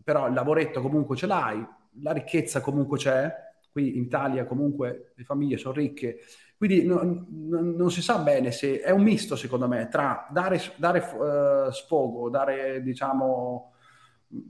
però 0.04 0.28
il 0.28 0.34
lavoretto 0.34 0.82
comunque 0.82 1.16
ce 1.16 1.28
l'hai, 1.28 1.66
la 2.02 2.12
ricchezza 2.12 2.62
comunque 2.62 2.98
c'è, 2.98 3.32
qui 3.72 3.98
in 3.98 4.04
Italia 4.04 4.46
comunque 4.46 5.14
le 5.16 5.24
famiglie 5.24 5.58
sono 5.58 5.74
ricche, 5.74 6.20
quindi 6.58 6.86
non, 6.86 7.26
non, 7.30 7.72
non 7.76 7.92
si 7.92 8.02
sa 8.02 8.20
bene 8.20 8.52
se 8.52 8.80
è 8.80 8.92
un 8.92 9.02
misto 9.02 9.36
secondo 9.36 9.68
me 9.68 9.88
tra 9.90 10.28
dare, 10.30 10.62
dare 10.78 11.00
uh, 11.00 11.72
sfogo, 11.72 12.30
dare 12.30 12.82
diciamo, 12.82 13.74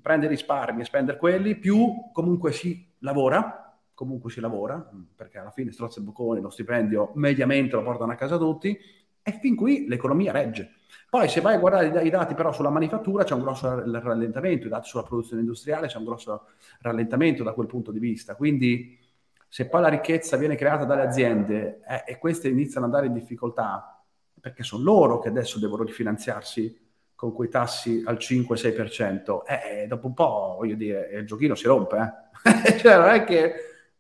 prendere 0.02 0.32
risparmi 0.32 0.82
e 0.82 0.86
spendere 0.86 1.18
quelli, 1.18 1.58
più 1.58 2.12
comunque 2.12 2.52
si 2.52 2.94
lavora, 3.00 3.80
comunque 3.94 4.32
si 4.32 4.40
lavora, 4.40 4.90
perché 5.16 5.38
alla 5.38 5.52
fine 5.52 5.72
strozzo 5.72 6.00
e 6.00 6.04
boccone, 6.04 6.42
lo 6.42 6.50
stipendio 6.50 7.12
mediamente 7.16 7.76
lo 7.76 7.84
portano 7.84 8.12
a 8.12 8.16
casa 8.16 8.38
tutti, 8.38 8.78
e 9.24 9.40
fin 9.42 9.56
qui 9.56 9.88
l'economia 9.88 10.32
regge. 10.32 10.76
Poi 11.10 11.30
se 11.30 11.42
vai 11.42 11.56
a 11.56 11.60
guardare 11.60 12.04
i 12.04 12.10
dati 12.10 12.34
però 12.34 12.52
sulla 12.52 12.70
manifattura 12.70 13.24
c'è 13.24 13.34
un 13.34 13.42
grosso 13.42 13.70
rallentamento, 14.00 14.68
i 14.68 14.70
dati 14.70 14.90
sulla 14.90 15.04
produzione 15.04 15.42
industriale 15.42 15.88
c'è 15.88 15.98
un 15.98 16.06
grosso 16.06 16.48
rallentamento 16.82 17.44
da 17.44 17.54
quel 17.54 17.68
punto 17.68 17.92
di 17.92 18.00
vista. 18.00 18.36
Quindi 18.36 19.00
se 19.48 19.70
poi 19.70 19.82
la 19.82 19.90
ricchezza 19.90 20.38
viene 20.38 20.56
creata 20.56 20.86
dalle 20.86 21.04
aziende 21.04 21.82
eh, 21.88 22.04
e 22.08 22.18
queste 22.18 22.48
iniziano 22.48 22.88
ad 22.88 22.94
andare 22.94 23.06
in 23.06 23.14
difficoltà, 23.14 24.04
perché 24.42 24.64
sono 24.64 24.84
loro 24.84 25.20
che 25.20 25.30
adesso 25.30 25.60
devono 25.60 25.84
rifinanziarsi 25.84 26.82
con 27.14 27.32
quei 27.32 27.50
tassi 27.50 28.02
al 28.04 28.16
5-6%, 28.16 29.44
eh, 29.46 29.84
eh, 29.84 29.88
dopo 29.88 30.08
un 30.08 30.14
po', 30.16 30.56
voglio 30.58 30.76
dire, 30.76 31.10
il 31.14 31.26
giochino 31.28 31.54
si 31.54 31.68
rompe. 31.68 32.32
Eh? 32.44 32.78
cioè 32.80 32.98
non 32.98 33.10
è 33.10 33.24
che 33.24 33.54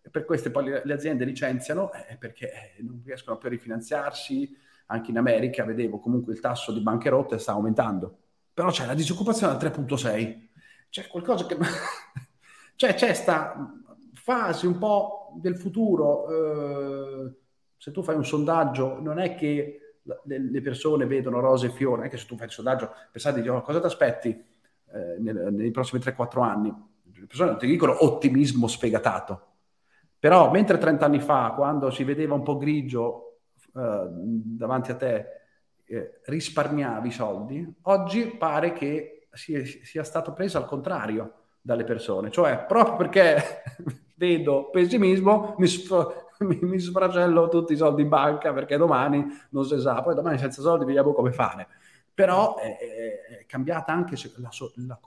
per 0.09 0.25
queste 0.25 0.49
poi 0.49 0.81
le 0.83 0.93
aziende 0.93 1.23
licenziano 1.23 1.91
eh, 1.93 2.17
perché 2.17 2.73
non 2.79 3.01
riescono 3.05 3.37
più 3.37 3.47
a 3.47 3.51
rifinanziarsi, 3.51 4.57
anche 4.93 5.09
in 5.09 5.17
America 5.17 5.63
vedevo 5.65 5.99
comunque 5.99 6.33
il 6.33 6.39
tasso 6.39 6.71
di 6.71 6.79
bancarotte 6.79 7.39
sta 7.39 7.53
aumentando, 7.53 8.15
però 8.53 8.69
c'è 8.69 8.85
la 8.85 8.93
disoccupazione 8.93 9.53
al 9.53 9.59
3.6, 9.59 10.47
c'è 10.89 11.07
qualcosa 11.07 11.45
che... 11.47 11.57
cioè 12.75 12.93
c'è 12.93 13.13
sta 13.13 13.73
fasi 14.13 14.67
un 14.67 14.77
po' 14.77 15.33
del 15.35 15.57
futuro, 15.57 16.29
eh, 16.29 17.33
se 17.75 17.91
tu 17.91 18.03
fai 18.03 18.15
un 18.15 18.23
sondaggio, 18.23 19.01
non 19.01 19.17
è 19.17 19.33
che 19.33 19.79
le, 20.25 20.61
persone 20.61 21.07
vedono 21.07 21.39
rose 21.39 21.67
e 21.67 21.71
fiori, 21.71 21.97
non 21.97 22.05
è 22.05 22.09
che 22.09 22.17
se 22.17 22.27
tu 22.27 22.37
fai 22.37 22.45
il 22.45 22.51
sondaggio, 22.51 22.91
pensate 23.11 23.41
di 23.41 23.49
oh, 23.49 23.61
cosa 23.61 23.79
ti 23.79 23.87
aspetti 23.87 24.29
eh, 24.29 25.17
nei, 25.19 25.71
prossimi 25.71 26.01
3-4 26.01 26.43
anni, 26.43 26.73
le 27.13 27.25
persone 27.25 27.57
ti 27.57 27.65
dicono 27.65 28.03
ottimismo 28.05 28.67
sfegatato. 28.67 29.47
Però 30.19 30.51
mentre 30.51 30.77
30 30.77 31.03
anni 31.03 31.19
fa, 31.19 31.53
quando 31.55 31.89
si 31.89 32.03
vedeva 32.03 32.35
un 32.35 32.43
po' 32.43 32.57
grigio 32.57 33.32
eh, 33.75 34.07
davanti 34.09 34.91
a 34.91 34.95
te, 34.95 35.25
eh, 35.85 36.19
risparmiavi 36.25 37.11
soldi, 37.11 37.73
oggi 37.83 38.25
pare 38.37 38.73
che 38.73 39.27
sia, 39.31 39.63
sia 39.65 40.03
stato 40.03 40.33
preso 40.33 40.57
al 40.57 40.65
contrario 40.65 41.33
dalle 41.61 41.83
persone. 41.83 42.29
Cioè, 42.31 42.65
proprio 42.67 42.95
perché 42.97 43.63
vedo 44.15 44.69
pessimismo, 44.69 45.55
mi, 45.57 45.67
sf- 45.67 46.29
mi, 46.39 46.59
mi 46.61 46.79
sfracello 46.79 47.49
tutti 47.49 47.73
i 47.73 47.77
soldi 47.77 48.03
in 48.03 48.09
banca 48.09 48.53
perché 48.53 48.77
domani 48.77 49.25
non 49.49 49.65
si 49.65 49.79
sa, 49.79 50.01
poi 50.01 50.15
domani 50.15 50.37
senza 50.37 50.61
soldi 50.61 50.85
vediamo 50.85 51.13
come 51.13 51.31
fare. 51.31 51.67
Però 52.13 52.57
è, 52.57 52.77
è 52.77 53.45
cambiata 53.47 53.91
anche 53.91 54.15
la, 54.37 54.49
la, 54.75 54.99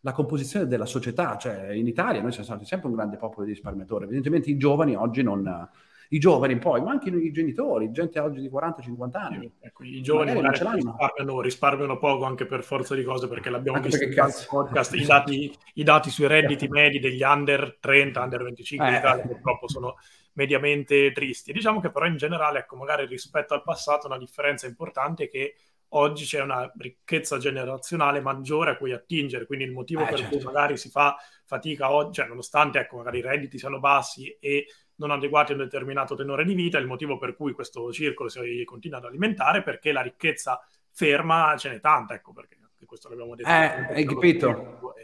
la, 0.00 0.12
composizione 0.12 0.66
della 0.66 0.86
società, 0.86 1.36
cioè 1.36 1.72
in 1.72 1.86
Italia 1.86 2.22
noi 2.22 2.30
siamo 2.30 2.46
stati 2.46 2.64
sempre 2.64 2.88
un 2.88 2.94
grande 2.94 3.18
popolo 3.18 3.44
di 3.44 3.52
risparmiatori, 3.52 4.04
evidentemente 4.04 4.48
i 4.48 4.56
giovani 4.56 4.96
oggi 4.96 5.22
non 5.22 5.68
i 6.12 6.18
giovani 6.18 6.58
poi, 6.58 6.82
ma 6.82 6.90
anche 6.90 7.08
i 7.08 7.32
genitori, 7.32 7.90
gente 7.90 8.20
oggi 8.20 8.40
di 8.40 8.50
40-50 8.50 9.16
anni. 9.16 9.50
Ecco, 9.60 9.82
I 9.82 10.02
giovani 10.02 10.38
risparmiano, 10.46 11.40
risparmiano, 11.40 11.98
poco 11.98 12.24
anche 12.24 12.44
per 12.44 12.62
forza 12.62 12.94
di 12.94 13.02
cose 13.02 13.28
perché 13.28 13.48
l'abbiamo 13.48 13.78
anche 13.78 13.88
visto 13.88 14.04
in 14.04 14.14
podcast, 14.48 14.94
i 14.94 15.06
dati, 15.06 15.56
i 15.74 15.82
dati, 15.82 16.10
sui 16.10 16.26
redditi 16.26 16.68
medi 16.68 16.98
degli 16.98 17.22
under 17.22 17.78
30, 17.80 18.22
under 18.22 18.42
25 18.42 18.86
eh. 18.86 18.90
in 18.90 18.96
Italia 18.96 19.26
purtroppo 19.26 19.68
sono 19.68 19.96
mediamente 20.34 21.12
tristi. 21.12 21.52
Diciamo 21.52 21.80
che 21.80 21.90
però 21.90 22.04
in 22.04 22.18
generale, 22.18 22.58
ecco, 22.58 22.76
magari 22.76 23.06
rispetto 23.06 23.54
al 23.54 23.62
passato 23.62 24.06
una 24.06 24.18
differenza 24.18 24.66
importante 24.66 25.24
è 25.24 25.28
che 25.30 25.54
oggi 25.94 26.24
c'è 26.24 26.42
una 26.42 26.70
ricchezza 26.76 27.38
generazionale 27.38 28.20
maggiore 28.20 28.72
a 28.72 28.76
cui 28.76 28.92
attingere, 28.92 29.46
quindi 29.46 29.64
il 29.64 29.72
motivo 29.72 30.02
eh, 30.02 30.08
per 30.08 30.18
certo. 30.18 30.36
cui 30.36 30.44
magari 30.44 30.76
si 30.76 30.90
fa 30.90 31.16
fatica 31.46 31.90
oggi, 31.90 32.20
cioè 32.20 32.28
nonostante 32.28 32.78
ecco, 32.78 32.96
magari 32.98 33.18
i 33.18 33.22
redditi 33.22 33.58
siano 33.58 33.80
bassi 33.80 34.36
e 34.38 34.66
non 34.96 35.10
adeguati 35.10 35.52
a 35.52 35.54
un 35.56 35.62
determinato 35.62 36.14
tenore 36.14 36.44
di 36.44 36.54
vita, 36.54 36.78
il 36.78 36.86
motivo 36.86 37.18
per 37.18 37.34
cui 37.34 37.52
questo 37.52 37.92
circolo 37.92 38.28
si 38.28 38.62
continua 38.64 38.98
ad 38.98 39.04
alimentare 39.04 39.62
perché 39.62 39.92
la 39.92 40.02
ricchezza 40.02 40.64
ferma 40.90 41.54
ce 41.56 41.70
n'è 41.70 41.80
tanta, 41.80 42.14
ecco 42.14 42.32
perché 42.32 42.58
questo 42.84 43.08
l'abbiamo 43.08 43.34
detto. 43.34 43.48
Eh, 43.48 43.94
hai 43.94 44.04
capito? 44.04 44.94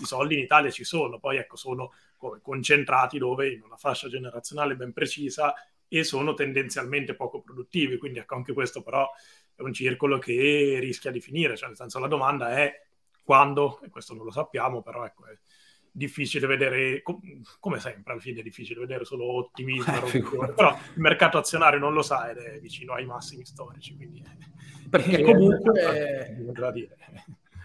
I 0.00 0.04
soldi 0.04 0.34
in 0.34 0.40
Italia 0.40 0.70
ci 0.70 0.84
sono, 0.84 1.18
poi 1.18 1.36
ecco 1.36 1.56
sono 1.56 1.92
concentrati 2.40 3.18
dove 3.18 3.50
in 3.50 3.62
una 3.62 3.76
fascia 3.76 4.08
generazionale 4.08 4.76
ben 4.76 4.92
precisa 4.92 5.52
e 5.86 6.04
sono 6.04 6.32
tendenzialmente 6.32 7.14
poco 7.14 7.40
produttivi, 7.40 7.98
quindi 7.98 8.18
ecco 8.18 8.34
anche 8.34 8.54
questo 8.54 8.82
però 8.82 9.08
è 9.54 9.62
un 9.62 9.74
circolo 9.74 10.18
che 10.18 10.78
rischia 10.80 11.10
di 11.10 11.20
finire, 11.20 11.56
cioè 11.56 11.68
nel 11.68 11.76
senso 11.76 11.98
la 11.98 12.08
domanda 12.08 12.56
è 12.56 12.82
quando, 13.22 13.80
e 13.82 13.90
questo 13.90 14.14
non 14.14 14.24
lo 14.24 14.30
sappiamo, 14.30 14.82
però 14.82 15.04
ecco 15.04 15.26
è 15.26 15.36
difficile 15.96 16.48
vedere, 16.48 17.02
come 17.02 17.78
sempre 17.78 18.12
alla 18.12 18.20
fine 18.20 18.40
è 18.40 18.42
difficile 18.42 18.80
vedere 18.80 19.04
solo 19.04 19.36
ottimismo, 19.36 20.04
eh, 20.06 20.52
però 20.52 20.76
il 20.94 21.00
mercato 21.00 21.38
azionario 21.38 21.78
non 21.78 21.92
lo 21.92 22.02
sa 22.02 22.30
ed 22.30 22.38
è 22.38 22.58
vicino 22.58 22.94
ai 22.94 23.06
massimi 23.06 23.44
storici, 23.44 23.94
quindi 23.94 24.22
perché 24.90 25.22
comunque 25.22 26.36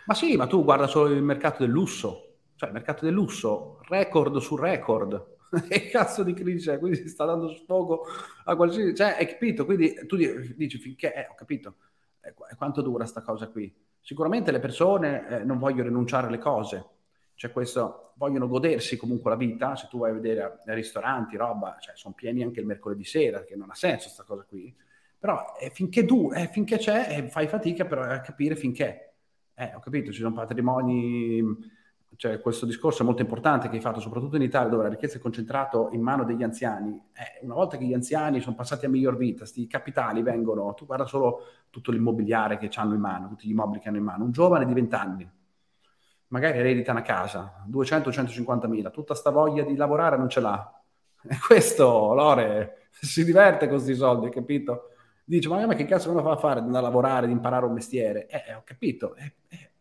ma 0.05 0.13
sì, 0.13 0.35
ma 0.35 0.47
tu 0.47 0.63
guarda 0.63 0.87
solo 0.87 1.13
il 1.13 1.21
mercato 1.21 1.63
del 1.63 1.71
lusso, 1.71 2.37
cioè 2.55 2.69
il 2.69 2.73
mercato 2.73 3.05
del 3.05 3.13
lusso, 3.13 3.79
record 3.87 4.37
su 4.37 4.55
record. 4.55 5.37
che 5.67 5.89
cazzo 5.89 6.23
di 6.23 6.33
crisi 6.33 6.69
è? 6.71 6.79
Quindi 6.79 6.97
si 6.97 7.09
sta 7.09 7.25
dando 7.25 7.49
sfogo 7.49 8.05
a 8.45 8.55
qualsiasi... 8.55 8.95
Cioè, 8.95 9.17
hai 9.19 9.27
capito? 9.27 9.65
Quindi 9.65 9.93
tu 10.07 10.15
dici 10.55 10.79
finché... 10.79 11.13
Eh, 11.13 11.27
ho 11.29 11.35
capito. 11.35 11.75
E 12.21 12.33
quanto 12.55 12.81
dura 12.81 13.05
sta 13.05 13.21
cosa 13.21 13.49
qui? 13.49 13.71
Sicuramente 13.99 14.51
le 14.51 14.59
persone 14.59 15.27
eh, 15.29 15.43
non 15.43 15.59
vogliono 15.59 15.89
rinunciare 15.89 16.25
alle 16.25 16.39
cose, 16.39 16.85
cioè 17.39 17.53
questo, 17.53 18.11
vogliono 18.15 18.49
godersi 18.49 18.97
comunque 18.97 19.29
la 19.29 19.37
vita, 19.37 19.73
se 19.77 19.87
tu 19.89 19.99
vai 19.99 20.11
a 20.11 20.13
vedere 20.13 20.59
ristoranti, 20.65 21.37
roba, 21.37 21.77
cioè 21.79 21.95
sono 21.95 22.13
pieni 22.13 22.43
anche 22.43 22.59
il 22.59 22.65
mercoledì 22.65 23.05
sera, 23.05 23.45
che 23.45 23.55
non 23.55 23.69
ha 23.69 23.75
senso 23.75 24.07
questa 24.07 24.23
cosa 24.23 24.43
qui, 24.43 24.75
però 25.17 25.55
eh, 25.57 25.69
finché 25.69 26.03
tu, 26.03 26.31
eh, 26.33 26.49
finché 26.51 26.77
c'è, 26.77 27.17
eh, 27.17 27.29
fai 27.29 27.47
fatica 27.47 27.85
però 27.85 28.01
a 28.01 28.19
capire 28.19 28.57
finché. 28.57 29.13
Eh, 29.53 29.71
ho 29.73 29.79
capito, 29.79 30.11
ci 30.11 30.19
sono 30.19 30.33
patrimoni, 30.33 31.41
cioè 32.17 32.41
questo 32.41 32.65
discorso 32.65 33.03
è 33.03 33.05
molto 33.05 33.21
importante 33.21 33.69
che 33.69 33.77
hai 33.77 33.81
fatto, 33.81 34.01
soprattutto 34.01 34.35
in 34.35 34.41
Italia 34.41 34.67
dove 34.67 34.83
la 34.83 34.89
ricchezza 34.89 35.15
è 35.15 35.21
concentrata 35.21 35.87
in 35.93 36.01
mano 36.01 36.25
degli 36.25 36.43
anziani. 36.43 37.01
Eh, 37.13 37.45
una 37.45 37.53
volta 37.53 37.77
che 37.77 37.85
gli 37.85 37.93
anziani 37.93 38.41
sono 38.41 38.57
passati 38.57 38.85
a 38.85 38.89
miglior 38.89 39.15
vita, 39.15 39.37
questi 39.37 39.65
capitali 39.65 40.21
vengono, 40.23 40.73
tu 40.73 40.85
guarda 40.85 41.05
solo 41.05 41.43
tutto 41.69 41.91
l'immobiliare 41.91 42.57
che 42.57 42.69
hanno 42.75 42.95
in 42.95 42.99
mano, 42.99 43.29
tutti 43.29 43.47
gli 43.47 43.51
immobili 43.51 43.79
che 43.79 43.87
hanno 43.87 43.97
in 43.97 44.03
mano, 44.03 44.25
un 44.25 44.31
giovane 44.31 44.65
di 44.65 44.73
20 44.73 44.95
anni, 44.95 45.29
magari 46.29 46.59
eredita 46.59 46.91
una 46.91 47.01
casa, 47.01 47.63
200-150 47.69 48.67
mila, 48.67 48.89
tutta 48.89 49.13
sta 49.13 49.29
voglia 49.29 49.63
di 49.63 49.75
lavorare 49.75 50.17
non 50.17 50.29
ce 50.29 50.39
l'ha. 50.39 50.73
E 51.21 51.37
questo, 51.45 52.13
Lore, 52.13 52.87
si 52.91 53.23
diverte 53.23 53.67
con 53.67 53.75
questi 53.75 53.95
soldi, 53.95 54.29
capito? 54.29 54.91
Dice, 55.23 55.49
ma, 55.49 55.65
ma 55.65 55.75
che 55.75 55.85
cazzo 55.85 56.11
lo 56.11 56.23
fa 56.23 56.37
fare 56.37 56.59
di 56.59 56.65
andare 56.65 56.85
a 56.85 56.87
lavorare, 56.87 57.27
di 57.27 57.33
imparare 57.33 57.65
un 57.65 57.73
mestiere? 57.73 58.27
Eh, 58.27 58.53
ho 58.53 58.61
capito. 58.63 59.15
Eh, 59.15 59.33
eh, 59.49 59.71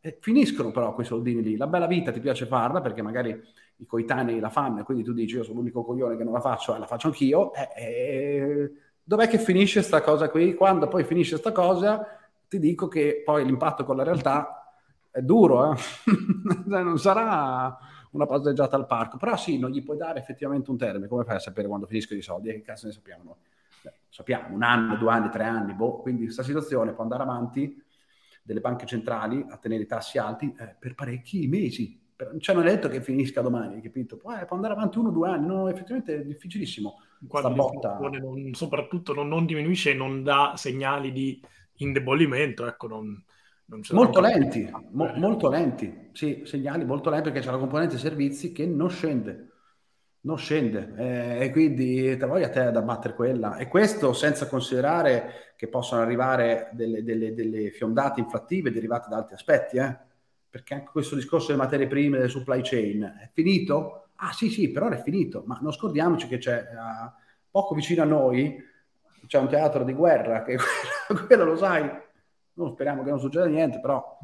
eh, 0.00 0.18
finiscono 0.20 0.70
però 0.70 0.92
quei 0.92 1.06
soldini 1.06 1.42
lì. 1.42 1.56
La 1.56 1.66
bella 1.66 1.86
vita 1.86 2.12
ti 2.12 2.20
piace 2.20 2.46
farla 2.46 2.80
perché 2.80 3.00
magari 3.00 3.40
i 3.76 3.86
coetanei 3.86 4.38
la 4.38 4.50
fanno 4.50 4.80
e 4.80 4.82
quindi 4.82 5.02
tu 5.02 5.12
dici, 5.12 5.36
io 5.36 5.44
sono 5.44 5.58
l'unico 5.58 5.84
coglione 5.84 6.16
che 6.16 6.24
non 6.24 6.32
la 6.32 6.40
faccio, 6.40 6.74
e 6.74 6.78
la 6.78 6.86
faccio 6.86 7.06
anch'io. 7.06 7.52
Eh, 7.54 7.68
eh, 7.76 8.72
dov'è 9.02 9.28
che 9.28 9.38
finisce 9.38 9.78
questa 9.80 10.02
cosa 10.02 10.28
qui? 10.28 10.54
Quando 10.54 10.88
poi 10.88 11.04
finisce 11.04 11.32
questa 11.40 11.52
cosa, 11.52 12.06
ti 12.48 12.58
dico 12.58 12.88
che 12.88 13.22
poi 13.24 13.44
l'impatto 13.44 13.84
con 13.84 13.96
la 13.96 14.02
realtà 14.02 14.65
è 15.16 15.22
duro, 15.22 15.72
eh? 15.72 15.76
Cioè, 16.68 16.82
non 16.82 16.98
sarà 16.98 17.76
una 18.10 18.26
passeggiata 18.26 18.76
al 18.76 18.86
parco, 18.86 19.16
però 19.16 19.34
sì, 19.36 19.58
non 19.58 19.70
gli 19.70 19.82
puoi 19.82 19.96
dare 19.96 20.18
effettivamente 20.18 20.70
un 20.70 20.76
termine, 20.76 21.08
come 21.08 21.24
fai 21.24 21.36
a 21.36 21.38
sapere 21.38 21.68
quando 21.68 21.86
finiscono 21.86 22.18
i 22.18 22.22
soldi? 22.22 22.50
E 22.50 22.54
che 22.54 22.62
cazzo 22.62 22.86
ne 22.86 22.92
sappiamo 22.92 23.22
noi? 23.24 23.34
Beh, 23.82 23.92
sappiamo, 24.10 24.54
un 24.54 24.62
anno, 24.62 24.96
due 24.96 25.10
anni, 25.10 25.30
tre 25.30 25.44
anni, 25.44 25.72
boh. 25.72 26.00
quindi 26.00 26.24
questa 26.24 26.42
situazione 26.42 26.92
può 26.92 27.02
andare 27.02 27.22
avanti 27.22 27.82
delle 28.42 28.60
banche 28.60 28.84
centrali 28.84 29.44
a 29.48 29.56
tenere 29.56 29.84
i 29.84 29.86
tassi 29.86 30.18
alti 30.18 30.54
eh, 30.58 30.76
per 30.78 30.94
parecchi 30.94 31.46
mesi. 31.48 32.04
Cioè 32.38 32.54
non 32.54 32.66
è 32.66 32.70
detto 32.70 32.88
che 32.88 33.02
finisca 33.02 33.40
domani, 33.40 33.80
capito? 33.80 34.16
Può, 34.16 34.34
eh, 34.34 34.44
può 34.44 34.56
andare 34.56 34.74
avanti 34.74 34.98
uno 34.98 35.08
o 35.08 35.12
due 35.12 35.28
anni, 35.28 35.46
no, 35.46 35.68
effettivamente 35.68 36.14
è 36.14 36.24
difficilissimo. 36.24 37.00
Quando 37.26 37.48
non, 37.48 38.52
soprattutto 38.52 39.14
non, 39.14 39.28
non, 39.28 39.46
diminuisce 39.46 39.90
e 39.90 39.94
non 39.94 40.22
dà 40.22 40.52
segnali 40.56 41.12
di 41.12 41.40
indebolimento, 41.78 42.66
ecco, 42.66 42.86
non, 42.86 43.22
molto 43.90 44.20
lenti, 44.20 44.70
mo- 44.90 45.12
molto 45.16 45.48
lenti, 45.48 46.10
sì, 46.12 46.42
segnali 46.44 46.84
molto 46.84 47.10
lenti 47.10 47.30
perché 47.30 47.44
c'è 47.44 47.52
la 47.52 47.58
componente 47.58 47.98
servizi 47.98 48.52
che 48.52 48.66
non 48.66 48.88
scende, 48.90 49.50
non 50.20 50.38
scende. 50.38 50.94
Eh, 50.96 51.44
e 51.44 51.50
quindi 51.50 52.16
te 52.16 52.26
voglia 52.26 52.48
te 52.48 52.60
ad 52.60 52.76
abbattere 52.76 53.14
quella. 53.14 53.56
E 53.56 53.68
questo 53.68 54.12
senza 54.12 54.48
considerare 54.48 55.54
che 55.56 55.68
possono 55.68 56.02
arrivare 56.02 56.70
delle, 56.72 57.02
delle, 57.02 57.34
delle 57.34 57.70
fiondate 57.70 58.20
inflattive 58.20 58.70
derivate 58.70 59.08
da 59.08 59.16
altri 59.16 59.34
aspetti, 59.34 59.76
eh? 59.78 59.96
perché 60.48 60.74
anche 60.74 60.90
questo 60.90 61.14
discorso 61.14 61.48
delle 61.48 61.58
materie 61.58 61.86
prime, 61.86 62.18
del 62.18 62.30
supply 62.30 62.60
chain, 62.62 63.02
è 63.02 63.30
finito? 63.32 64.08
Ah 64.16 64.32
sì 64.32 64.48
sì, 64.48 64.70
per 64.70 64.84
ora 64.84 64.96
è 64.96 65.02
finito, 65.02 65.42
ma 65.46 65.58
non 65.60 65.72
scordiamoci 65.72 66.26
che 66.28 66.38
c'è 66.38 66.60
uh, 66.60 67.10
poco 67.50 67.74
vicino 67.74 68.02
a 68.02 68.06
noi, 68.06 68.56
c'è 69.26 69.38
un 69.38 69.48
teatro 69.48 69.84
di 69.84 69.92
guerra, 69.92 70.42
che 70.42 70.56
quello 71.26 71.44
lo 71.44 71.56
sai, 71.56 71.90
non 72.56 72.72
speriamo 72.72 73.02
che 73.02 73.10
non 73.10 73.20
succeda 73.20 73.46
niente, 73.46 73.80
però 73.80 74.18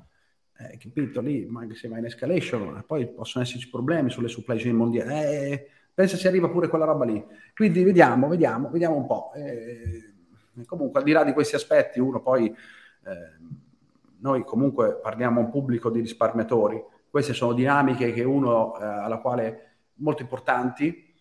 eh, 0.59 0.77
capito 0.77 1.21
lì, 1.21 1.49
anche 1.55 1.75
se 1.75 1.89
va 1.89 1.99
in 1.99 2.05
escalation, 2.05 2.85
poi 2.87 3.09
possono 3.09 3.45
esserci 3.45 3.69
problemi 3.69 4.11
sulle 4.11 4.29
supply 4.29 4.59
chain 4.59 4.77
mondiali. 4.77 5.13
Eh, 5.13 5.71
pensa 5.95 6.17
si 6.17 6.27
arriva 6.27 6.49
pure 6.49 6.69
quella 6.69 6.85
roba 6.85 7.05
lì. 7.05 7.25
Quindi 7.55 7.83
vediamo, 7.83 8.29
vediamo, 8.29 8.71
vediamo 8.71 8.97
un 8.97 9.07
po'. 9.07 9.33
Eh, 9.35 10.65
comunque, 10.67 11.01
al 11.01 11.05
di 11.05 11.13
là 11.13 11.25
di 11.25 11.33
questi 11.33 11.55
aspetti, 11.55 12.01
uno 12.01 12.21
poi, 12.21 12.49
eh, 12.49 13.51
noi 14.19 14.45
comunque 14.45 14.99
parliamo 15.01 15.41
a 15.41 15.45
un 15.45 15.51
pubblico 15.51 15.91
di 15.91 16.01
risparmiatori, 16.01 16.83
queste 17.11 17.35
sono 17.35 17.53
dinamiche 17.53 18.13
che 18.13 18.23
uno, 18.23 18.79
eh, 18.79 18.85
alla 18.85 19.19
quale 19.19 19.71
molto 19.95 20.23
importanti 20.23 21.15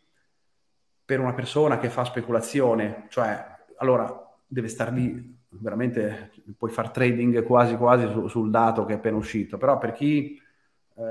per 1.04 1.20
una 1.20 1.34
persona 1.34 1.78
che 1.78 1.90
fa 1.90 2.06
speculazione, 2.06 3.08
cioè 3.10 3.46
allora 3.78 4.30
deve 4.48 4.70
stare 4.70 4.92
lì 4.92 5.40
veramente 5.60 6.32
puoi 6.58 6.72
fare 6.72 6.92
trading 6.92 7.44
quasi 7.44 7.76
quasi 7.76 8.08
su, 8.08 8.28
sul 8.28 8.50
dato 8.50 8.86
che 8.86 8.94
è 8.94 8.96
appena 8.96 9.18
uscito, 9.18 9.58
però 9.58 9.78
per 9.78 9.92
chi 9.92 10.40
eh, 10.96 11.04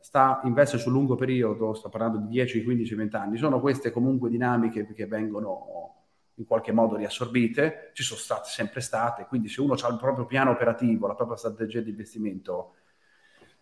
sta 0.00 0.40
investe 0.44 0.78
sul 0.78 0.92
lungo 0.92 1.14
periodo, 1.14 1.74
sto 1.74 1.88
parlando 1.88 2.18
di 2.18 2.28
10, 2.28 2.64
15, 2.64 2.94
20 2.94 3.16
anni, 3.16 3.36
sono 3.36 3.60
queste 3.60 3.90
comunque 3.90 4.30
dinamiche 4.30 4.86
che 4.92 5.06
vengono 5.06 5.94
in 6.36 6.46
qualche 6.46 6.72
modo 6.72 6.96
riassorbite, 6.96 7.90
ci 7.92 8.02
sono 8.02 8.18
state 8.18 8.48
sempre 8.48 8.80
state, 8.80 9.26
quindi 9.26 9.48
se 9.48 9.60
uno 9.60 9.74
ha 9.74 9.88
il 9.88 9.98
proprio 9.98 10.26
piano 10.26 10.50
operativo, 10.50 11.06
la 11.06 11.14
propria 11.14 11.36
strategia 11.36 11.80
di 11.80 11.90
investimento, 11.90 12.74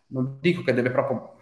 non 0.08 0.38
dico 0.40 0.62
che 0.62 0.72
deve 0.72 0.90
proprio 0.90 1.36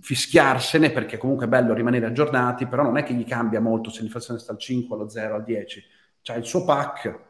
fischiarsene 0.00 0.90
perché 0.90 1.16
comunque 1.16 1.46
è 1.46 1.48
bello 1.48 1.74
rimanere 1.74 2.06
aggiornati, 2.06 2.66
però 2.66 2.82
non 2.82 2.96
è 2.96 3.02
che 3.02 3.14
gli 3.14 3.24
cambia 3.24 3.60
molto 3.60 3.90
se 3.90 4.00
l'inflazione 4.00 4.38
sta 4.38 4.52
al 4.52 4.58
5, 4.58 4.96
allo 4.96 5.08
0, 5.08 5.34
al 5.34 5.44
10. 5.44 5.82
C'è 6.28 6.36
il 6.36 6.44
suo 6.44 6.62
pack 6.62 7.20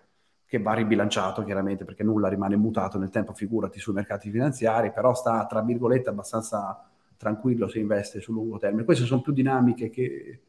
che 0.44 0.58
va 0.58 0.72
ribilanciato 0.72 1.44
chiaramente 1.44 1.84
perché 1.84 2.02
nulla 2.02 2.26
rimane 2.26 2.56
mutato 2.56 2.98
nel 2.98 3.10
tempo, 3.10 3.32
figurati 3.32 3.78
sui 3.78 3.92
mercati 3.92 4.28
finanziari, 4.28 4.90
però 4.90 5.14
sta 5.14 5.46
tra 5.46 5.62
virgolette 5.62 6.08
abbastanza 6.08 6.84
tranquillo 7.16 7.68
se 7.68 7.78
investe 7.78 8.20
sul 8.20 8.34
lungo 8.34 8.58
termine. 8.58 8.82
Queste 8.82 9.04
sono 9.04 9.20
più 9.20 9.32
dinamiche 9.32 9.88
che 9.88 10.40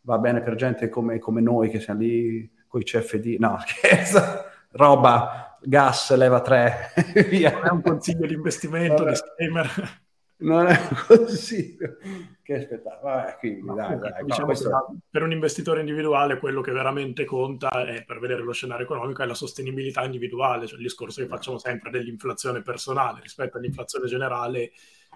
va 0.00 0.16
bene 0.16 0.40
per 0.40 0.54
gente 0.54 0.88
come, 0.88 1.18
come 1.18 1.42
noi 1.42 1.68
che 1.68 1.80
siamo 1.80 2.00
lì 2.00 2.50
con 2.66 2.80
i 2.80 2.84
CFD, 2.84 3.36
no 3.38 3.58
scherzo, 3.60 4.20
roba, 4.70 5.58
gas, 5.60 6.16
leva 6.16 6.40
3, 6.40 6.92
via. 7.28 7.50
Non 7.50 7.66
è 7.66 7.70
un 7.72 7.82
consiglio 7.82 8.26
di 8.26 8.32
investimento, 8.32 9.04
disclaimer 9.04 10.06
non 10.38 10.66
è 10.66 10.78
un 10.90 11.16
consiglio. 11.16 11.96
Che 12.42 12.80
quindi, 13.38 13.66
no, 13.66 13.74
dai, 13.74 13.98
dai, 13.98 14.24
diciamo 14.24 14.46
questo... 14.46 14.96
Per 15.10 15.22
un 15.22 15.32
investitore 15.32 15.80
individuale 15.80 16.38
quello 16.38 16.62
che 16.62 16.72
veramente 16.72 17.24
conta 17.24 17.68
è, 17.68 18.04
per 18.04 18.18
vedere 18.20 18.42
lo 18.42 18.52
scenario 18.52 18.84
economico 18.84 19.22
è 19.22 19.26
la 19.26 19.34
sostenibilità 19.34 20.02
individuale, 20.04 20.66
cioè 20.66 20.78
il 20.78 20.84
discorso 20.84 21.20
che 21.20 21.28
facciamo 21.28 21.58
sempre 21.58 21.90
dell'inflazione 21.90 22.62
personale 22.62 23.20
rispetto 23.20 23.58
all'inflazione 23.58 24.06
generale 24.06 24.72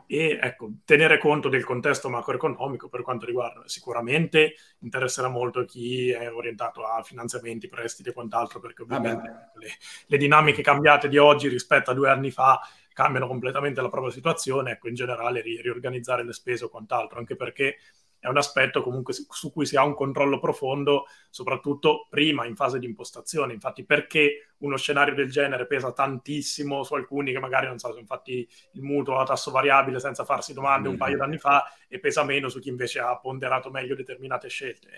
e 0.06 0.38
ecco, 0.42 0.72
tenere 0.84 1.16
conto 1.16 1.48
del 1.48 1.64
contesto 1.64 2.10
macroeconomico 2.10 2.88
per 2.88 3.02
quanto 3.02 3.24
riguarda 3.24 3.62
sicuramente 3.66 4.54
interesserà 4.80 5.28
molto 5.28 5.64
chi 5.64 6.10
è 6.10 6.30
orientato 6.30 6.84
a 6.84 7.02
finanziamenti, 7.02 7.68
prestiti 7.68 8.10
e 8.10 8.12
quant'altro 8.12 8.60
perché 8.60 8.82
ovviamente 8.82 9.52
le, 9.54 9.68
le 10.06 10.16
dinamiche 10.18 10.60
cambiate 10.60 11.08
di 11.08 11.16
oggi 11.16 11.48
rispetto 11.48 11.90
a 11.90 11.94
due 11.94 12.10
anni 12.10 12.30
fa 12.30 12.60
cambiano 12.92 13.26
completamente 13.26 13.80
la 13.80 13.88
propria 13.88 14.12
situazione, 14.12 14.72
ecco, 14.72 14.88
in 14.88 14.94
generale 14.94 15.40
ri- 15.40 15.60
riorganizzare 15.60 16.24
le 16.24 16.32
spese 16.32 16.64
o 16.64 16.68
quant'altro, 16.68 17.18
anche 17.18 17.36
perché 17.36 17.76
è 18.22 18.28
un 18.28 18.36
aspetto 18.36 18.84
comunque 18.84 19.12
su 19.12 19.50
cui 19.50 19.66
si 19.66 19.74
ha 19.76 19.82
un 19.82 19.94
controllo 19.94 20.38
profondo, 20.38 21.06
soprattutto 21.28 22.06
prima 22.08 22.46
in 22.46 22.54
fase 22.54 22.78
di 22.78 22.86
impostazione. 22.86 23.52
Infatti, 23.52 23.84
perché 23.84 24.54
uno 24.58 24.76
scenario 24.76 25.12
del 25.12 25.28
genere 25.28 25.66
pesa 25.66 25.90
tantissimo 25.92 26.84
su 26.84 26.94
alcuni 26.94 27.32
che 27.32 27.40
magari 27.40 27.66
non 27.66 27.80
so, 27.80 27.92
sono 27.92 28.06
fatti 28.06 28.48
il 28.74 28.82
mutuo 28.82 29.18
a 29.18 29.24
tasso 29.24 29.50
variabile 29.50 29.98
senza 29.98 30.24
farsi 30.24 30.52
domande 30.52 30.88
un 30.88 30.96
paio 30.96 31.16
d'anni 31.16 31.36
fa 31.36 31.64
e 31.88 31.98
pesa 31.98 32.22
meno 32.22 32.48
su 32.48 32.60
chi 32.60 32.68
invece 32.68 33.00
ha 33.00 33.18
ponderato 33.18 33.70
meglio 33.70 33.96
determinate 33.96 34.48
scelte. 34.48 34.88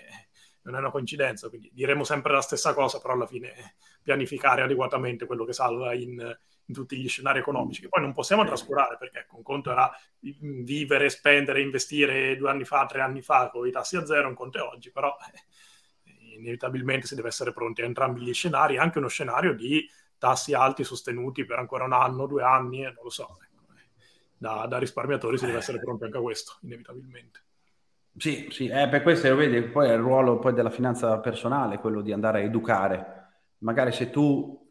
Non 0.61 0.75
è 0.75 0.77
una 0.77 0.91
coincidenza, 0.91 1.49
quindi 1.49 1.71
diremo 1.73 2.03
sempre 2.03 2.31
la 2.31 2.41
stessa 2.41 2.75
cosa, 2.75 2.99
però 2.99 3.13
alla 3.13 3.25
fine 3.25 3.75
pianificare 4.03 4.61
adeguatamente 4.61 5.25
quello 5.25 5.45
che 5.45 5.53
salva 5.53 5.95
in, 5.95 6.37
in 6.67 6.73
tutti 6.73 6.97
gli 6.97 7.07
scenari 7.07 7.39
economici, 7.39 7.81
che 7.81 7.89
poi 7.89 8.01
non 8.01 8.13
possiamo 8.13 8.43
trascurare 8.43 8.97
perché 8.97 9.27
un 9.31 9.43
conto 9.43 9.71
era 9.71 9.91
vivere, 10.19 11.09
spendere, 11.09 11.61
investire 11.61 12.35
due 12.37 12.49
anni 12.49 12.63
fa, 12.63 12.85
tre 12.85 13.01
anni 13.01 13.21
fa 13.21 13.49
con 13.49 13.67
i 13.67 13.71
tassi 13.71 13.97
a 13.97 14.05
zero, 14.05 14.27
un 14.27 14.33
conto 14.33 14.57
è 14.57 14.61
oggi, 14.61 14.91
però 14.91 15.15
eh, 16.03 16.35
inevitabilmente 16.37 17.07
si 17.07 17.15
deve 17.15 17.27
essere 17.27 17.53
pronti 17.53 17.81
a 17.81 17.85
entrambi 17.85 18.21
gli 18.21 18.33
scenari, 18.33 18.77
anche 18.77 18.97
uno 18.97 19.07
scenario 19.07 19.53
di 19.53 19.87
tassi 20.17 20.53
alti 20.53 20.83
sostenuti 20.83 21.45
per 21.45 21.59
ancora 21.59 21.83
un 21.83 21.93
anno, 21.93 22.25
due 22.25 22.43
anni, 22.43 22.81
eh, 22.81 22.91
non 22.91 23.03
lo 23.03 23.09
so. 23.09 23.37
Ecco, 23.43 23.73
eh. 23.73 23.87
da, 24.37 24.65
da, 24.67 24.79
risparmiatori 24.79 25.37
si 25.37 25.45
deve 25.45 25.59
essere 25.59 25.79
pronti 25.79 26.05
anche 26.05 26.17
a 26.17 26.21
questo, 26.21 26.57
inevitabilmente. 26.61 27.43
Sì, 28.17 28.47
sì, 28.49 28.67
eh, 28.67 28.87
per 28.87 29.03
questo 29.03 29.27
lo 29.27 29.35
vedi, 29.35 29.61
poi 29.61 29.89
è 29.89 29.93
il 29.93 29.99
ruolo 29.99 30.39
poi 30.39 30.53
della 30.53 30.69
finanza 30.69 31.19
personale, 31.19 31.79
quello 31.79 32.01
di 32.01 32.13
andare 32.13 32.39
a 32.39 32.43
educare. 32.43 33.23
Magari 33.59 33.91
se 33.91 34.09
tu 34.09 34.64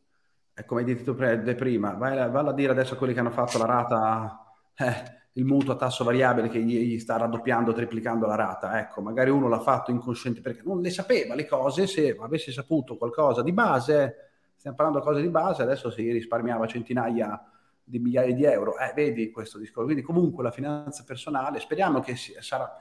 è 0.55 0.64
come 0.64 0.82
hai 0.82 0.86
detto 0.86 1.12
tu 1.12 1.14
prima, 1.16 1.94
vai, 1.94 2.30
vai 2.30 2.46
a 2.46 2.52
dire 2.52 2.70
adesso 2.70 2.94
a 2.94 2.96
quelli 2.96 3.12
che 3.12 3.18
hanno 3.18 3.30
fatto 3.30 3.59
la 3.59 3.64
rata, 3.64 4.55
eh, 4.76 5.22
il 5.32 5.44
mutuo 5.44 5.72
a 5.72 5.76
tasso 5.76 6.05
variabile 6.05 6.48
che 6.48 6.62
gli, 6.62 6.78
gli, 6.78 6.98
sta 7.00 7.16
raddoppiando, 7.16 7.72
triplicando 7.72 8.24
la 8.26 8.36
rata. 8.36 8.78
Ecco, 8.78 9.00
magari 9.00 9.30
uno 9.30 9.48
l'ha 9.48 9.59
fatto 9.59 9.90
inconsciente 9.90 10.40
perché 10.40 10.62
non 10.64 10.80
le 10.80 10.90
sapeva 10.90 11.34
le 11.34 11.46
cose, 11.46 11.88
se 11.88 12.16
avesse 12.20 12.52
saputo 12.52 12.96
qualcosa 12.96 13.42
di 13.42 13.52
base, 13.52 14.14
stiamo 14.55 14.76
parlando 14.76 15.00
di 15.00 15.07
cose 15.07 15.22
di 15.22 15.28
base, 15.28 15.62
adesso 15.62 15.90
si 15.90 16.09
risparmiava 16.12 16.68
centinaia 16.68 17.50
di 17.82 17.98
migliaia 17.98 18.32
di 18.32 18.44
euro. 18.44 18.78
Eh, 18.78 18.92
vedi 18.94 19.32
questo 19.32 19.59
discorso. 19.59 19.86
Quindi 19.86 20.02
comunque 20.02 20.44
la 20.44 20.52
finanza 20.52 21.02
personale, 21.05 21.59
speriamo 21.59 21.98
che 21.98 22.14
sia, 22.14 22.40
sarà, 22.40 22.72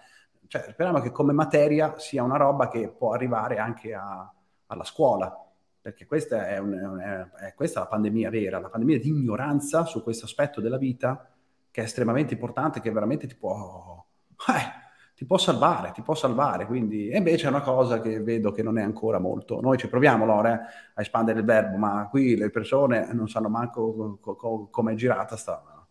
cioè, 0.45 0.67
speriamo 0.69 0.99
che 0.99 1.09
come 1.09 1.33
materia 1.33 1.97
sia 1.97 2.21
una 2.21 2.37
roba 2.37 2.67
che 2.67 2.89
può 2.89 3.13
arrivare 3.13 3.57
anche 3.57 3.95
a, 3.95 4.31
alla 4.67 4.83
scuola 4.83 5.35
perché 5.83 6.05
questa 6.05 6.47
è, 6.47 6.59
un, 6.59 6.97
è, 6.97 7.47
è 7.47 7.53
questa 7.55 7.81
la 7.81 7.87
pandemia 7.87 8.29
vera, 8.29 8.57
la 8.57 8.69
pandemia 8.69 8.99
di 8.99 9.09
ignoranza 9.09 9.83
su 9.83 10.01
questo 10.01 10.23
aspetto 10.23 10.61
della 10.61 10.77
vita 10.77 11.29
che 11.69 11.81
è 11.81 11.83
estremamente 11.83 12.33
importante, 12.33 12.79
che 12.79 12.89
veramente 12.89 13.27
ti 13.27 13.35
può, 13.35 14.05
eh, 14.47 14.81
ti 15.13 15.25
può 15.25 15.37
salvare, 15.37 15.91
ti 15.91 16.01
può 16.01 16.15
salvare. 16.15 16.67
Quindi, 16.67 17.09
e 17.09 17.17
invece 17.17 17.47
è 17.47 17.49
una 17.49 17.59
cosa 17.59 17.99
che 17.99 18.21
vedo 18.21 18.53
che 18.53 18.63
non 18.63 18.77
è 18.77 18.81
ancora 18.81 19.19
molto. 19.19 19.59
Noi 19.59 19.77
ci 19.77 19.89
proviamo, 19.89 20.23
Lore, 20.23 20.51
a 20.93 21.01
espandere 21.01 21.39
il 21.39 21.45
verbo, 21.45 21.75
ma 21.75 22.07
qui 22.09 22.37
le 22.37 22.49
persone 22.49 23.11
non 23.11 23.27
sanno 23.27 23.49
manco 23.49 24.19
co- 24.21 24.35
co- 24.35 24.67
come 24.71 24.93
è 24.93 24.95
girata 24.95 25.35
sta, 25.35 25.85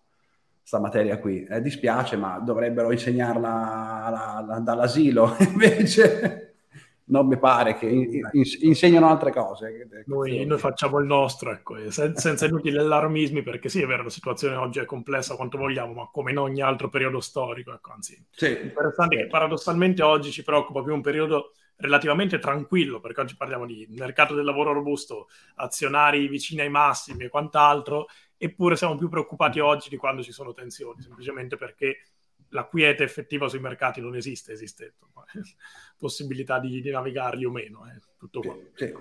sta 0.62 0.80
materia 0.80 1.18
qui. 1.18 1.44
Eh, 1.44 1.60
dispiace, 1.60 2.16
ma 2.16 2.38
dovrebbero 2.38 2.92
insegnarla 2.92 4.08
la, 4.08 4.44
la, 4.46 4.58
dall'asilo, 4.60 5.36
invece 5.52 6.51
non 7.04 7.26
mi 7.26 7.38
pare 7.38 7.76
che 7.76 7.86
in, 7.86 8.20
insegnano 8.60 9.08
altre 9.08 9.32
cose. 9.32 9.88
Noi, 10.06 10.44
noi, 10.44 10.58
facciamo 10.58 10.98
il 10.98 11.06
nostro, 11.06 11.50
ecco, 11.50 11.76
senza, 11.90 12.20
senza 12.20 12.46
inutili 12.46 12.78
allarmismi, 12.78 13.42
perché 13.42 13.68
sì, 13.68 13.82
è 13.82 13.86
vero, 13.86 14.04
la 14.04 14.10
situazione 14.10 14.56
oggi 14.56 14.78
è 14.78 14.84
complessa 14.84 15.36
quanto 15.36 15.58
vogliamo, 15.58 15.92
ma 15.92 16.08
come 16.12 16.30
in 16.30 16.38
ogni 16.38 16.62
altro 16.62 16.88
periodo 16.88 17.20
storico, 17.20 17.72
ecco, 17.72 17.92
anzi, 17.92 18.24
sì. 18.30 18.50
interessante 18.62 19.16
sì. 19.16 19.22
che 19.22 19.28
paradossalmente 19.28 20.02
oggi 20.02 20.30
ci 20.30 20.42
preoccupa 20.42 20.82
più 20.82 20.94
un 20.94 21.00
periodo 21.00 21.52
relativamente 21.76 22.38
tranquillo, 22.38 23.00
perché 23.00 23.20
oggi 23.20 23.36
parliamo 23.36 23.66
di 23.66 23.86
mercato 23.90 24.34
del 24.34 24.44
lavoro 24.44 24.72
robusto, 24.72 25.28
azionari 25.56 26.28
vicini 26.28 26.60
ai 26.60 26.70
massimi 26.70 27.24
e 27.24 27.28
quant'altro, 27.28 28.06
eppure 28.36 28.76
siamo 28.76 28.96
più 28.96 29.08
preoccupati 29.08 29.58
oggi 29.60 29.88
di 29.88 29.96
quando 29.96 30.22
ci 30.22 30.32
sono 30.32 30.52
tensioni, 30.52 31.02
semplicemente 31.02 31.56
perché 31.56 31.98
la 32.52 32.64
quiete 32.64 33.02
effettiva 33.02 33.48
sui 33.48 33.60
mercati 33.60 34.00
non 34.00 34.14
esiste, 34.14 34.52
esiste 34.52 34.94
possibilità 35.98 36.58
di, 36.58 36.80
di 36.80 36.90
navigarli 36.90 37.44
o 37.44 37.50
meno, 37.50 37.84
eh, 37.86 38.00
tutto 38.16 38.40
qua. 38.40 38.56
Sì. 38.74 38.94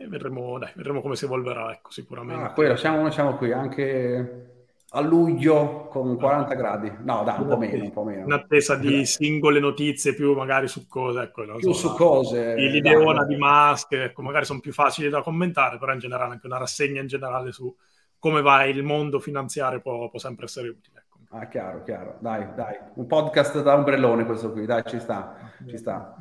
E 0.00 0.06
vedremo, 0.06 0.58
dai, 0.58 0.70
vedremo 0.76 1.00
come 1.00 1.16
si 1.16 1.24
evolverà, 1.24 1.72
ecco, 1.72 1.90
sicuramente. 1.90 2.42
Ah, 2.42 2.52
poi 2.52 2.76
siamo, 2.76 3.10
siamo 3.10 3.36
qui 3.36 3.52
anche 3.52 4.56
a 4.90 5.00
luglio 5.00 5.88
con 5.88 6.16
40 6.16 6.54
gradi. 6.54 6.92
No, 7.00 7.24
dai, 7.24 7.40
un 7.40 7.48
po' 7.48 7.56
meno, 7.56 7.84
un 7.84 7.92
po' 7.92 8.04
meno. 8.04 8.24
In 8.24 8.32
attesa 8.32 8.76
di 8.76 9.04
singole 9.04 9.58
notizie 9.58 10.14
più 10.14 10.34
magari 10.34 10.68
su 10.68 10.86
cose, 10.86 11.22
ecco, 11.22 11.42
più 11.56 11.72
so, 11.72 11.88
su 11.88 11.94
cose. 11.94 12.54
L'ideona 12.54 13.24
di 13.24 13.36
Musk, 13.36 13.92
ecco, 13.92 14.22
magari 14.22 14.44
sono 14.44 14.60
più 14.60 14.72
facili 14.72 15.08
da 15.08 15.20
commentare, 15.20 15.78
però 15.78 15.92
in 15.92 15.98
generale 15.98 16.32
anche 16.32 16.46
una 16.46 16.58
rassegna 16.58 17.00
in 17.00 17.08
generale 17.08 17.50
su 17.50 17.74
come 18.20 18.40
va 18.40 18.64
il 18.64 18.82
mondo 18.82 19.20
finanziario 19.20 19.80
può, 19.80 20.08
può 20.08 20.18
sempre 20.18 20.46
essere 20.46 20.68
utile. 20.68 20.97
Ah, 21.30 21.46
chiaro, 21.46 21.82
chiaro. 21.82 22.16
Dai, 22.20 22.46
dai. 22.54 22.76
Un 22.94 23.06
podcast 23.06 23.60
da 23.62 23.74
ombrellone 23.74 24.24
questo 24.24 24.50
qui, 24.50 24.64
dai, 24.64 24.82
ci 24.86 24.98
sta, 24.98 25.36
ci 25.66 25.76
sta. 25.76 26.16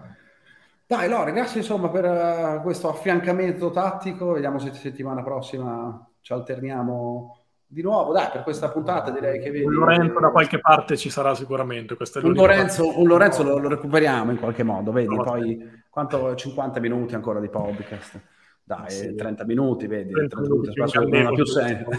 Dai, 0.86 1.08
Lore, 1.08 1.32
grazie 1.32 1.62
insomma 1.62 1.90
per 1.90 2.06
uh, 2.06 2.62
questo 2.62 2.90
affiancamento 2.90 3.72
tattico. 3.72 4.34
Vediamo 4.34 4.60
se 4.60 4.74
settimana 4.74 5.24
prossima 5.24 6.06
ci 6.20 6.34
alterniamo 6.34 7.44
di 7.66 7.82
nuovo. 7.82 8.12
Dai, 8.12 8.30
per 8.32 8.44
questa 8.44 8.70
puntata 8.70 9.10
direi 9.12 9.40
che 9.40 9.50
vedi... 9.50 9.64
Un 9.66 9.74
Lorenzo 9.74 10.20
da 10.20 10.30
qualche 10.30 10.60
parte 10.60 10.98
ci 10.98 11.10
sarà 11.10 11.36
sicuramente. 11.36 11.96
un 12.22 12.34
Lorenzo, 12.34 13.00
un 13.00 13.08
Lorenzo 13.08 13.44
lo, 13.44 13.58
lo, 13.58 13.70
recuperiamo 13.70 14.32
in 14.32 14.40
qualche 14.40 14.64
modo, 14.64 14.92
vedi? 14.92 15.16
Poi 15.16 15.84
quanto 15.90 16.36
50 16.36 16.80
minuti 16.82 17.16
ancora 17.16 17.40
di 17.40 17.50
podcast. 17.50 18.22
Dai, 18.68 18.90
sì. 18.90 19.16
30 19.16 19.46
minuti, 19.46 19.88
vedi, 19.88 20.12
30 20.12 20.36
30 20.36 20.54
minuti, 20.54 20.74
minuti 20.76 21.10
non 21.10 21.26
ha 21.26 21.32
più 21.32 21.46
senso. 21.46 21.90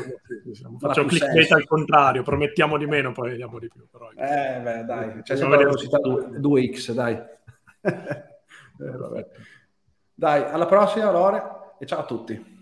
Facciamo 0.79 1.07
clickbait 1.09 1.51
al 1.53 1.67
contrario, 1.67 2.23
promettiamo 2.23 2.77
di 2.77 2.85
meno, 2.85 3.13
poi 3.13 3.31
vediamo 3.31 3.59
di 3.59 3.69
più. 3.69 3.87
Però. 3.91 4.11
Eh, 4.11 4.61
beh, 4.61 4.85
dai, 4.85 5.23
c'è 5.23 5.35
sempre 5.35 5.57
la 5.57 5.65
velocità 5.65 5.97
2x, 5.97 6.93
dai. 6.93 7.15
eh, 7.81 9.27
dai, 10.13 10.43
alla 10.43 10.67
prossima, 10.67 11.11
Lore, 11.11 11.43
e 11.79 11.87
ciao 11.87 12.01
a 12.01 12.05
tutti. 12.05 12.57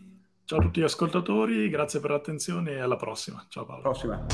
Ciao 0.44 0.60
a 0.60 0.62
tutti 0.62 0.80
gli 0.80 0.84
ascoltatori, 0.84 1.68
grazie 1.68 1.98
per 1.98 2.10
l'attenzione 2.10 2.74
e 2.74 2.78
alla 2.78 2.94
prossima. 2.94 3.44
Ciao 3.48 3.64
Paolo. 3.64 3.82
Prossima. 3.82 4.24